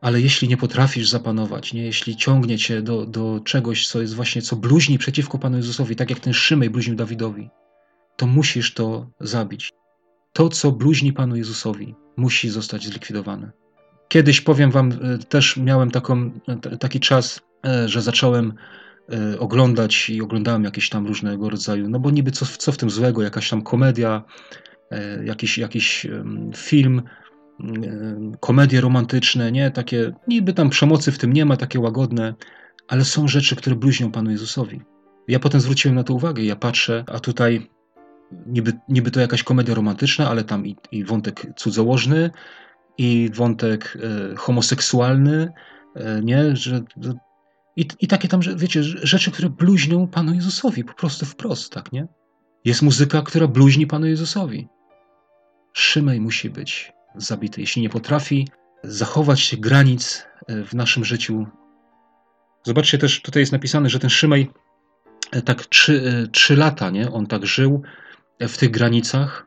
Ale 0.00 0.20
jeśli 0.20 0.48
nie 0.48 0.56
potrafisz 0.56 1.08
zapanować, 1.08 1.72
nie, 1.72 1.82
jeśli 1.82 2.16
ciągnie 2.16 2.58
cię 2.58 2.82
do, 2.82 3.06
do 3.06 3.40
czegoś, 3.44 3.88
co 3.88 4.00
jest 4.00 4.14
właśnie, 4.14 4.42
co 4.42 4.56
bluźni 4.56 4.98
przeciwko 4.98 5.38
Panu 5.38 5.56
Jezusowi, 5.56 5.96
tak 5.96 6.10
jak 6.10 6.20
ten 6.20 6.32
Szymej 6.32 6.70
bluźnił 6.70 6.96
Dawidowi, 6.96 7.50
to 8.16 8.26
musisz 8.26 8.74
to 8.74 9.10
zabić. 9.20 9.72
To, 10.32 10.48
co 10.48 10.72
bluźni 10.72 11.12
Panu 11.12 11.36
Jezusowi, 11.36 11.94
musi 12.16 12.48
zostać 12.48 12.86
zlikwidowane. 12.86 13.50
Kiedyś 14.08 14.40
powiem 14.40 14.70
Wam, 14.70 14.92
e, 14.92 15.18
też 15.18 15.56
miałem 15.56 15.90
taką, 15.90 16.30
taki 16.80 17.00
czas, 17.00 17.40
e, 17.66 17.88
że 17.88 18.02
zacząłem 18.02 18.52
e, 19.12 19.38
oglądać 19.38 20.10
i 20.10 20.22
oglądałem 20.22 20.64
jakieś 20.64 20.88
tam 20.88 21.06
różnego 21.06 21.50
rodzaju, 21.50 21.88
no 21.88 22.00
bo 22.00 22.10
niby 22.10 22.30
co, 22.30 22.46
co 22.46 22.72
w 22.72 22.76
tym 22.76 22.90
złego, 22.90 23.22
jakaś 23.22 23.50
tam 23.50 23.62
komedia, 23.62 24.22
jakiś, 25.24 25.58
jakiś 25.58 26.06
film, 26.56 27.02
komedie 28.40 28.80
romantyczne, 28.80 29.52
nie? 29.52 29.70
Takie, 29.70 30.12
niby 30.28 30.52
tam 30.52 30.70
przemocy 30.70 31.12
w 31.12 31.18
tym 31.18 31.32
nie 31.32 31.44
ma, 31.44 31.56
takie 31.56 31.80
łagodne, 31.80 32.34
ale 32.88 33.04
są 33.04 33.28
rzeczy, 33.28 33.56
które 33.56 33.76
bluźnią 33.76 34.12
Panu 34.12 34.30
Jezusowi. 34.30 34.80
Ja 35.28 35.38
potem 35.38 35.60
zwróciłem 35.60 35.94
na 35.94 36.04
to 36.04 36.14
uwagę, 36.14 36.42
ja 36.42 36.56
patrzę, 36.56 37.04
a 37.06 37.20
tutaj 37.20 37.70
niby, 38.46 38.72
niby 38.88 39.10
to 39.10 39.20
jakaś 39.20 39.42
komedia 39.42 39.74
romantyczna, 39.74 40.30
ale 40.30 40.44
tam 40.44 40.66
i, 40.66 40.76
i 40.92 41.04
wątek 41.04 41.46
cudzołożny, 41.56 42.30
i 42.98 43.30
wątek 43.34 43.98
e, 44.32 44.36
homoseksualny, 44.36 45.52
e, 45.94 46.20
nie? 46.22 46.56
Że, 46.56 46.82
i, 47.76 47.88
I 48.00 48.08
takie 48.08 48.28
tam, 48.28 48.40
wiecie, 48.56 48.82
rzeczy, 48.82 49.30
które 49.30 49.50
bluźnią 49.50 50.06
Panu 50.06 50.34
Jezusowi, 50.34 50.84
po 50.84 50.94
prostu 50.94 51.26
wprost, 51.26 51.72
tak, 51.72 51.92
nie? 51.92 52.06
Jest 52.64 52.82
muzyka, 52.82 53.22
która 53.22 53.46
bluźni 53.46 53.86
Panu 53.86 54.06
Jezusowi. 54.06 54.68
Szymej 55.72 56.20
musi 56.20 56.50
być 56.50 56.92
zabity. 57.16 57.60
Jeśli 57.60 57.82
nie 57.82 57.88
potrafi 57.88 58.48
zachować 58.84 59.56
granic 59.58 60.26
e, 60.46 60.64
w 60.64 60.74
naszym 60.74 61.04
życiu. 61.04 61.46
Zobaczcie 62.62 62.98
też, 62.98 63.22
tutaj 63.22 63.42
jest 63.42 63.52
napisane, 63.52 63.90
że 63.90 63.98
ten 63.98 64.10
Szymej 64.10 64.50
tak 65.44 65.66
trzy, 65.66 66.28
trzy 66.32 66.56
lata, 66.56 66.90
nie? 66.90 67.12
On 67.12 67.26
tak 67.26 67.46
żył 67.46 67.82
w 68.40 68.56
tych 68.58 68.70
granicach, 68.70 69.46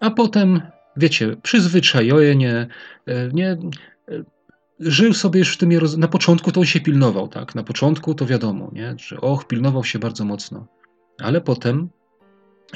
a 0.00 0.10
potem 0.10 0.62
wiecie, 0.96 1.36
przyzwyczajenie, 1.42 2.66
e, 3.06 3.28
nie, 3.32 3.50
e, 3.50 3.58
żył 4.80 5.14
sobie 5.14 5.38
już 5.38 5.54
w 5.54 5.56
tym, 5.56 5.70
na 5.96 6.08
początku 6.08 6.52
to 6.52 6.60
on 6.60 6.66
się 6.66 6.80
pilnował, 6.80 7.28
tak, 7.28 7.54
na 7.54 7.62
początku 7.62 8.14
to 8.14 8.26
wiadomo, 8.26 8.70
nie, 8.72 8.94
że 8.98 9.20
och, 9.20 9.46
pilnował 9.46 9.84
się 9.84 9.98
bardzo 9.98 10.24
mocno, 10.24 10.66
ale 11.20 11.40
potem 11.40 11.88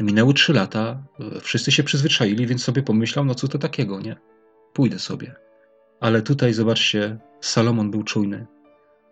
minęły 0.00 0.34
trzy 0.34 0.52
lata, 0.52 1.02
e, 1.36 1.40
wszyscy 1.40 1.72
się 1.72 1.82
przyzwyczaili, 1.82 2.46
więc 2.46 2.64
sobie 2.64 2.82
pomyślał, 2.82 3.24
no 3.24 3.34
co 3.34 3.48
to 3.48 3.58
takiego, 3.58 4.00
nie, 4.00 4.16
pójdę 4.72 4.98
sobie. 4.98 5.34
Ale 6.00 6.22
tutaj 6.22 6.54
zobaczcie, 6.54 7.18
Salomon 7.40 7.90
był 7.90 8.02
czujny. 8.02 8.46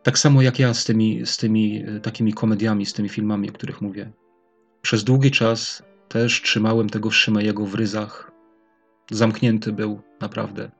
Tak 0.02 0.18
samo 0.18 0.42
jak 0.42 0.59
ja 0.59 0.74
z 0.74 0.84
tymi, 0.84 1.26
z 1.26 1.36
tymi 1.36 1.84
takimi 2.02 2.32
komediami, 2.32 2.86
z 2.86 2.92
tymi 2.92 3.09
filmami, 3.09 3.50
o 3.50 3.52
których 3.52 3.80
mówię. 3.80 4.12
Przez 4.82 5.05
długi 5.05 5.30
czas 5.30 5.82
też 6.09 6.42
trzymałem 6.42 6.88
tego 6.88 7.11
Szymejego 7.11 7.66
w 7.66 7.74
ryzach, 7.74 8.34
zamknięty 9.11 9.72
był 9.72 10.02
naprawdę. 10.20 10.70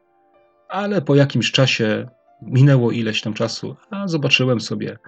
Ale 0.69 1.03
po 1.03 1.15
jakimś 1.15 1.53
czasie, 1.53 2.09
minęło 2.43 2.91
ileś 2.91 3.21
tam 3.21 3.35
czasu, 3.35 3.77
a 3.91 4.09
zobaczyłem 4.09 4.61
sobie 4.61 4.99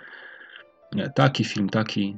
taki 1.14 1.44
film, 1.44 1.68
taki, 1.68 2.16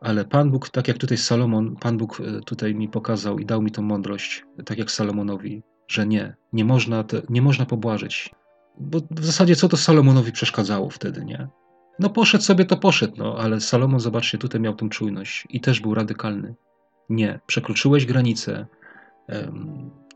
ale 0.00 0.24
Pan 0.24 0.50
Bóg, 0.50 0.68
tak 0.68 0.88
jak 0.88 0.98
tutaj 0.98 1.18
Salomon, 1.18 1.76
Pan 1.76 1.96
Bóg 1.96 2.20
e, 2.20 2.40
tutaj 2.40 2.74
mi 2.74 2.88
pokazał 2.88 3.38
i 3.38 3.46
dał 3.46 3.62
mi 3.62 3.70
tą 3.70 3.82
mądrość, 3.82 4.44
tak 4.66 4.78
jak 4.78 4.90
Salomonowi, 4.90 5.62
że 5.88 6.06
nie, 6.06 6.36
nie 6.52 6.64
można, 6.64 7.04
te, 7.04 7.22
nie 7.28 7.42
można 7.42 7.66
pobłażyć. 7.66 8.30
Bo 8.78 8.98
w 9.10 9.24
zasadzie 9.24 9.56
co 9.56 9.68
to 9.68 9.76
Salomonowi 9.76 10.32
przeszkadzało 10.32 10.90
wtedy, 10.90 11.24
nie? 11.24 11.48
No 11.98 12.10
poszedł 12.10 12.44
sobie, 12.44 12.64
to 12.64 12.76
poszedł, 12.76 13.14
no, 13.16 13.36
ale 13.38 13.60
Salomon, 13.60 14.00
zobaczcie, 14.00 14.38
tutaj 14.38 14.60
miał 14.60 14.74
tą 14.74 14.88
czujność 14.88 15.46
i 15.50 15.60
też 15.60 15.80
był 15.80 15.94
radykalny. 15.94 16.54
Nie, 17.08 17.40
przekroczyłeś 17.46 18.06
granicę, 18.06 18.66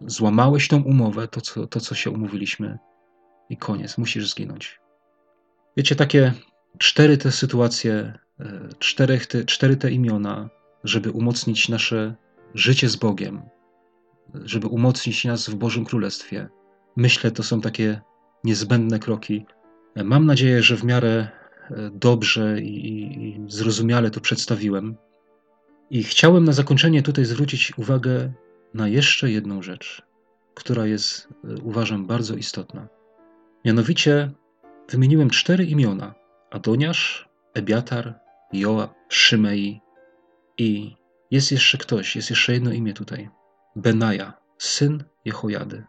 złamałeś 0.07 0.69
tą 0.69 0.83
umowę, 0.83 1.29
to 1.29 1.41
co, 1.41 1.67
to 1.67 1.81
co 1.81 1.95
się 1.95 2.11
umówiliśmy 2.11 2.79
i 3.51 3.57
koniec, 3.57 3.99
musisz 3.99 4.31
zginąć. 4.31 4.81
Wiecie, 5.77 5.97
takie 5.97 6.33
cztery 6.79 7.19
te 7.19 7.33
sytuacje, 7.33 8.19
e, 8.41 8.69
czterech 8.79 9.27
te, 9.27 9.45
cztery 9.45 9.77
te 9.77 9.91
imiona, 9.91 10.51
żeby 10.85 11.11
umocnić 11.11 11.69
nasze 11.69 12.15
życie 12.55 12.89
z 12.89 12.97
Bogiem, 12.97 13.43
żeby 14.35 14.67
umocnić 14.67 15.25
nas 15.25 15.49
w 15.49 15.55
Bożym 15.55 15.85
Królestwie. 15.85 16.49
Myślę, 16.97 17.31
to 17.31 17.43
są 17.43 17.61
takie 17.61 18.01
niezbędne 18.45 18.99
kroki. 18.99 19.47
Mam 20.05 20.27
nadzieję, 20.27 20.63
że 20.63 20.77
w 20.77 20.85
miarę 20.85 21.29
e, 21.71 21.91
dobrze 21.95 22.61
i, 22.61 22.87
i 23.29 23.41
zrozumiale 23.49 24.11
to 24.11 24.21
przedstawiłem. 24.21 24.97
I 25.91 26.03
chciałem 26.03 26.45
na 26.45 26.53
zakończenie 26.53 27.03
tutaj 27.03 27.25
zwrócić 27.25 27.73
uwagę 27.79 28.33
na 28.75 28.89
jeszcze 28.89 29.31
jedną 29.31 29.63
rzecz, 29.63 30.03
która 30.55 30.87
jest, 30.87 31.29
e, 31.45 31.55
uważam, 31.63 32.07
bardzo 32.07 32.35
istotna. 32.35 32.89
Mianowicie 33.65 34.31
wymieniłem 34.91 35.31
cztery 35.31 35.65
imiona: 35.65 36.15
Adoniasz, 36.51 37.29
Ebiatar, 37.55 38.21
Joab, 38.53 38.95
Szymei 39.09 39.81
i 40.59 40.97
jest 41.31 41.53
jeszcze 41.53 41.79
ktoś, 41.79 42.17
jest 42.17 42.31
jeszcze 42.31 42.53
jedno 42.53 42.73
imię 42.73 42.93
tutaj. 42.93 43.31
Benaja, 43.77 44.33
syn 44.59 45.05
Jehojady. 45.25 45.85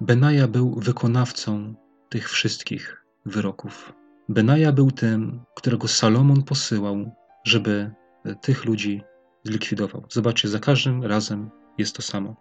Benaja 0.00 0.48
był 0.48 0.80
wykonawcą 0.80 1.74
tych 2.08 2.30
wszystkich 2.30 3.04
wyroków. 3.26 3.92
Benaja 4.28 4.72
był 4.72 4.90
tym, 4.90 5.40
którego 5.54 5.88
Salomon 5.88 6.42
posyłał, 6.42 7.10
żeby 7.44 7.90
e, 8.24 8.34
tych 8.34 8.64
ludzi 8.64 9.02
zlikwidował. 9.44 10.04
Zobaczcie, 10.10 10.48
za 10.48 10.58
każdym 10.58 11.04
razem 11.04 11.50
jest 11.78 11.96
to 11.96 12.02
samo. 12.02 12.36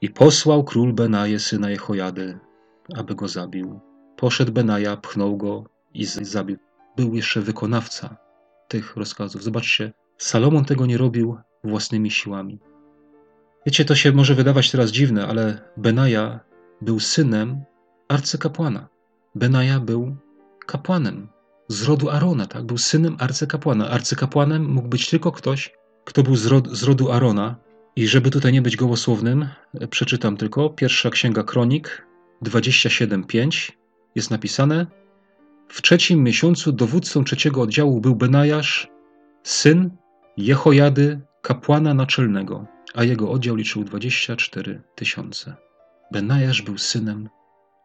I 0.00 0.10
posłał 0.10 0.64
król 0.64 0.92
Benaje 0.92 1.38
syna 1.38 1.70
Jehojady, 1.70 2.38
aby 2.96 3.14
go 3.14 3.28
zabił. 3.28 3.80
Poszedł 4.16 4.52
Benaja, 4.52 4.96
pchnął 4.96 5.36
go 5.36 5.64
i 5.94 6.04
zabił. 6.04 6.56
Był 6.96 7.14
jeszcze 7.14 7.40
wykonawca 7.40 8.16
tych 8.68 8.96
rozkazów. 8.96 9.42
Zobaczcie, 9.42 9.92
Salomon 10.18 10.64
tego 10.64 10.86
nie 10.86 10.98
robił 10.98 11.36
własnymi 11.64 12.10
siłami. 12.10 12.58
Wiecie, 13.66 13.84
to 13.84 13.94
się 13.94 14.12
może 14.12 14.34
wydawać 14.34 14.70
teraz 14.70 14.90
dziwne, 14.90 15.26
ale 15.26 15.70
Benaja 15.76 16.40
był 16.80 17.00
synem 17.00 17.64
arcykapłana. 18.08 18.88
Benaja 19.34 19.80
był 19.80 20.16
kapłanem 20.66 21.28
z 21.68 21.82
rodu 21.82 22.10
Arona, 22.10 22.46
tak? 22.46 22.64
Był 22.64 22.78
synem 22.78 23.16
arcykapłana. 23.20 23.90
Arcykapłanem 23.90 24.66
mógł 24.66 24.88
być 24.88 25.10
tylko 25.10 25.32
ktoś, 25.32 25.72
kto 26.04 26.22
był 26.22 26.36
z, 26.36 26.46
rod, 26.46 26.68
z 26.68 26.82
rodu 26.82 27.12
Arona, 27.12 27.56
i 27.98 28.08
żeby 28.08 28.30
tutaj 28.30 28.52
nie 28.52 28.62
być 28.62 28.76
gołosłownym, 28.76 29.48
przeczytam 29.90 30.36
tylko. 30.36 30.70
Pierwsza 30.70 31.10
księga 31.10 31.42
Kronik 31.42 32.06
27:5 32.42 33.72
jest 34.14 34.30
napisane: 34.30 34.86
W 35.68 35.82
trzecim 35.82 36.22
miesiącu 36.22 36.72
dowódcą 36.72 37.24
trzeciego 37.24 37.62
oddziału 37.62 38.00
był 38.00 38.16
Benajasz, 38.16 38.88
syn 39.42 39.90
Jehojady, 40.36 41.20
kapłana 41.42 41.94
naczelnego, 41.94 42.66
a 42.94 43.04
jego 43.04 43.30
oddział 43.30 43.56
liczył 43.56 43.84
24 43.84 44.82
tysiące. 44.94 45.56
Benajasz 46.12 46.62
był 46.62 46.78
synem 46.78 47.28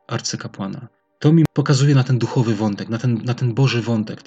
arcykapłana. 0.07 0.87
To 1.19 1.33
mi 1.33 1.45
pokazuje 1.53 1.95
na 1.95 2.03
ten 2.03 2.17
duchowy 2.17 2.55
wątek, 2.55 2.89
na 2.89 2.97
ten, 2.97 3.21
na 3.25 3.33
ten 3.33 3.53
Boży 3.53 3.81
wątek, 3.81 4.21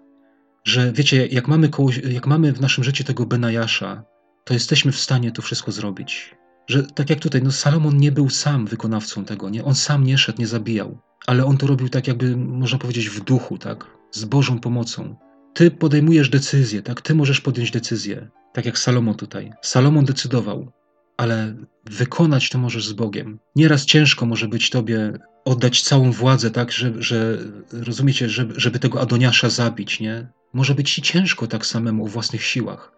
że 0.64 0.92
wiecie, 0.92 1.26
jak 1.26 1.48
mamy, 1.48 1.68
koło, 1.68 1.90
jak 2.10 2.26
mamy 2.26 2.52
w 2.52 2.60
naszym 2.60 2.84
życiu 2.84 3.04
tego 3.04 3.26
Benajasza, 3.26 4.04
to 4.46 4.54
jesteśmy 4.54 4.92
w 4.92 5.00
stanie 5.00 5.32
to 5.32 5.42
wszystko 5.42 5.72
zrobić. 5.72 6.34
Że 6.66 6.82
tak 6.82 7.10
jak 7.10 7.20
tutaj, 7.20 7.42
no 7.42 7.52
Salomon 7.52 7.96
nie 7.96 8.12
był 8.12 8.30
sam 8.30 8.66
wykonawcą 8.66 9.24
tego, 9.24 9.50
nie? 9.50 9.64
On 9.64 9.74
sam 9.74 10.04
nie 10.04 10.18
szedł, 10.18 10.40
nie 10.40 10.46
zabijał, 10.46 10.98
ale 11.26 11.44
on 11.44 11.56
to 11.56 11.66
robił 11.66 11.88
tak 11.88 12.06
jakby, 12.08 12.36
można 12.36 12.78
powiedzieć, 12.78 13.08
w 13.08 13.24
duchu, 13.24 13.58
tak? 13.58 13.86
Z 14.12 14.24
Bożą 14.24 14.60
pomocą. 14.60 15.16
Ty 15.54 15.70
podejmujesz 15.70 16.28
decyzję, 16.28 16.82
tak? 16.82 17.00
Ty 17.00 17.14
możesz 17.14 17.40
podjąć 17.40 17.70
decyzję, 17.70 18.30
tak 18.52 18.66
jak 18.66 18.78
Salomon 18.78 19.14
tutaj. 19.14 19.52
Salomon 19.62 20.04
decydował, 20.04 20.72
ale 21.16 21.54
wykonać 21.84 22.48
to 22.48 22.58
możesz 22.58 22.88
z 22.88 22.92
Bogiem. 22.92 23.38
Nieraz 23.56 23.84
ciężko 23.84 24.26
może 24.26 24.48
być 24.48 24.70
tobie 24.70 25.12
oddać 25.44 25.82
całą 25.82 26.12
władzę, 26.12 26.50
tak, 26.50 26.72
że, 26.72 26.92
że 27.02 27.38
rozumiecie, 27.72 28.28
żeby, 28.28 28.54
żeby 28.56 28.78
tego 28.78 29.00
Adoniasza 29.00 29.50
zabić, 29.50 30.00
nie? 30.00 30.28
Może 30.52 30.74
być 30.74 30.94
ci 30.94 31.02
ciężko 31.02 31.46
tak 31.46 31.66
samemu 31.66 32.04
o 32.04 32.08
własnych 32.08 32.42
siłach 32.42 32.96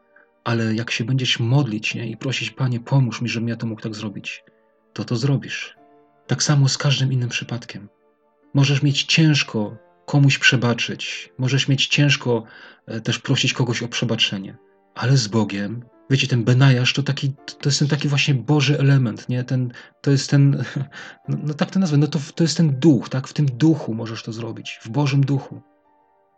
ale 0.49 0.75
jak 0.75 0.91
się 0.91 1.05
będziesz 1.05 1.41
modlić 1.41 1.95
nie? 1.95 2.11
i 2.11 2.17
prosić, 2.17 2.51
Panie, 2.51 2.81
pomóż 2.81 3.21
mi, 3.21 3.29
żebym 3.29 3.49
ja 3.49 3.57
to 3.57 3.67
mógł 3.67 3.83
tak 3.83 3.95
zrobić, 3.95 4.45
to 4.93 5.05
to 5.05 5.17
zrobisz. 5.17 5.77
Tak 6.27 6.43
samo 6.43 6.69
z 6.69 6.79
każdym 6.79 7.13
innym 7.13 7.29
przypadkiem. 7.29 7.89
Możesz 8.55 8.83
mieć 8.83 9.03
ciężko 9.03 9.77
komuś 10.07 10.39
przebaczyć, 10.39 11.33
możesz 11.39 11.69
mieć 11.69 11.87
ciężko 11.87 12.45
e, 12.87 13.01
też 13.01 13.19
prosić 13.19 13.53
kogoś 13.53 13.83
o 13.83 13.89
przebaczenie, 13.89 14.57
ale 14.95 15.17
z 15.17 15.29
Bogiem 15.29 15.85
Wiecie, 16.11 16.27
ten 16.27 16.45
Benajasz 16.45 16.93
to, 16.93 17.03
taki, 17.03 17.33
to 17.61 17.69
jest 17.69 17.79
ten 17.79 17.89
taki 17.89 18.09
właśnie 18.09 18.35
Boży 18.35 18.79
element, 18.79 19.29
nie? 19.29 19.45
Ten, 19.45 19.73
to 20.01 20.11
jest 20.11 20.31
ten, 20.31 20.65
no, 21.29 21.39
no 21.43 21.55
tak 21.55 21.71
to 21.71 21.79
nazwę, 21.79 21.97
no 21.97 22.07
to, 22.07 22.19
to 22.35 22.45
jest 22.45 22.57
ten 22.57 22.79
duch, 22.79 23.09
tak? 23.09 23.29
W 23.29 23.33
tym 23.33 23.47
duchu 23.47 23.95
możesz 23.95 24.23
to 24.23 24.33
zrobić, 24.33 24.79
w 24.83 24.89
Bożym 24.89 25.25
duchu. 25.25 25.63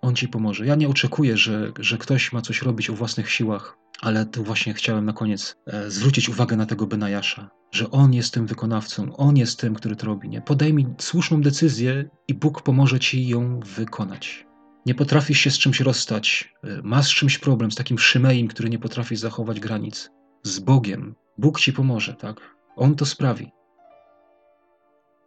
On 0.03 0.15
ci 0.15 0.29
pomoże. 0.29 0.67
Ja 0.67 0.75
nie 0.75 0.89
oczekuję, 0.89 1.37
że, 1.37 1.73
że 1.79 1.99
ktoś 1.99 2.33
ma 2.33 2.43
coś 2.43 2.63
robić 2.63 2.91
o 2.91 2.95
własnych 2.95 3.31
siłach, 3.31 3.77
ale 4.01 4.27
tu 4.27 4.45
właśnie 4.45 4.75
chciałem 4.75 5.05
na 5.05 5.13
koniec 5.13 5.57
e, 5.67 5.91
zwrócić 5.91 6.29
uwagę 6.29 6.57
na 6.57 6.67
tego 6.67 6.87
Benajasza, 6.87 7.51
że 7.73 7.91
on 7.91 8.15
jest 8.15 8.35
tym 8.35 8.47
wykonawcą, 8.47 9.17
on 9.17 9.37
jest 9.37 9.61
tym, 9.61 9.75
który 9.75 9.97
to 9.97 10.07
robi. 10.07 10.29
Nie? 10.29 10.41
Podejmij 10.43 10.87
słuszną 10.99 11.41
decyzję 11.41 12.11
i 12.29 12.35
Bóg 12.35 12.63
pomoże 12.63 13.01
ci 13.01 13.29
ją 13.29 13.61
wykonać. 13.61 14.47
Nie 14.87 14.95
potrafisz 14.95 15.39
się 15.39 15.51
z 15.51 15.59
czymś 15.59 15.81
rozstać, 15.81 16.55
e, 16.65 16.81
masz 16.83 17.07
z 17.07 17.15
czymś 17.15 17.39
problem, 17.39 17.71
z 17.71 17.75
takim 17.75 17.99
szymeim, 17.99 18.49
który 18.49 18.71
nie 18.71 18.79
potrafi 18.79 19.17
zachować 19.17 19.61
granic. 19.61 20.11
Z 20.43 20.59
Bogiem. 20.59 21.15
Bóg 21.39 21.61
ci 21.61 21.73
pomoże, 21.73 22.15
tak? 22.15 22.57
On 22.77 22.95
to 22.95 23.07
sprawi. 23.07 23.51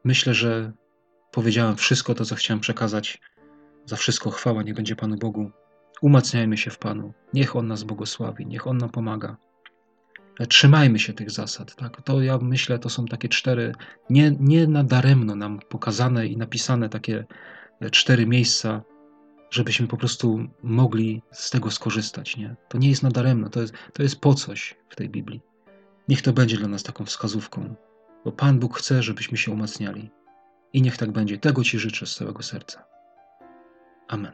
Myślę, 0.04 0.34
że 0.34 0.72
powiedziałem 1.32 1.76
wszystko 1.76 2.16
to, 2.16 2.26
co 2.26 2.36
chciałem 2.36 2.60
przekazać. 2.60 3.22
Za 3.86 3.96
wszystko 3.96 4.30
chwała 4.30 4.64
nie 4.64 4.74
będzie 4.74 4.96
Panu 4.96 5.18
Bogu. 5.18 5.52
Umacniajmy 6.02 6.58
się 6.58 6.72
w 6.72 6.78
Panu. 6.78 7.14
Niech 7.34 7.56
On 7.56 7.68
nas 7.68 7.84
błogosławi, 7.84 8.46
niech 8.46 8.68
On 8.68 8.78
nam 8.78 8.90
pomaga. 8.90 9.38
E, 10.40 10.48
trzymajmy 10.48 11.00
się 11.00 11.14
tych 11.14 11.32
zasad. 11.32 11.76
Tak? 11.76 12.02
To 12.02 12.22
ja 12.22 12.38
myślę, 12.38 12.80
to 12.80 12.90
są 12.90 13.06
takie 13.06 13.30
cztery, 13.30 13.74
nie, 14.10 14.36
nie 14.40 14.68
nadaremno 14.68 15.36
nam 15.36 15.60
pokazane 15.70 16.28
i 16.28 16.38
napisane 16.38 16.90
takie 16.90 17.26
e, 17.80 17.90
cztery 17.90 18.28
miejsca, 18.28 18.82
żebyśmy 19.52 19.88
po 19.88 19.98
prostu 19.98 20.48
mogli 20.64 21.22
z 21.32 21.50
tego 21.50 21.72
skorzystać. 21.72 22.38
Nie? 22.38 22.56
To 22.70 22.78
nie 22.78 22.90
jest 22.90 23.04
nadaremno, 23.04 23.50
to 23.50 23.62
jest, 23.62 23.74
to 23.94 24.04
jest 24.04 24.20
po 24.20 24.34
coś 24.34 24.76
w 24.90 24.96
tej 24.96 25.10
Biblii. 25.10 25.42
Niech 26.08 26.22
to 26.22 26.34
będzie 26.34 26.58
dla 26.58 26.68
nas 26.68 26.84
taką 26.84 27.06
wskazówką, 27.06 27.76
bo 28.26 28.32
Pan 28.32 28.60
Bóg 28.60 28.78
chce, 28.78 29.04
żebyśmy 29.04 29.38
się 29.38 29.52
umacniali. 29.52 30.12
I 30.74 30.82
niech 30.82 30.98
tak 30.98 31.12
będzie. 31.12 31.38
Tego 31.38 31.64
Ci 31.64 31.80
życzę 31.80 32.06
z 32.06 32.16
całego 32.16 32.44
serca. 32.44 32.93
Amen. 34.10 34.34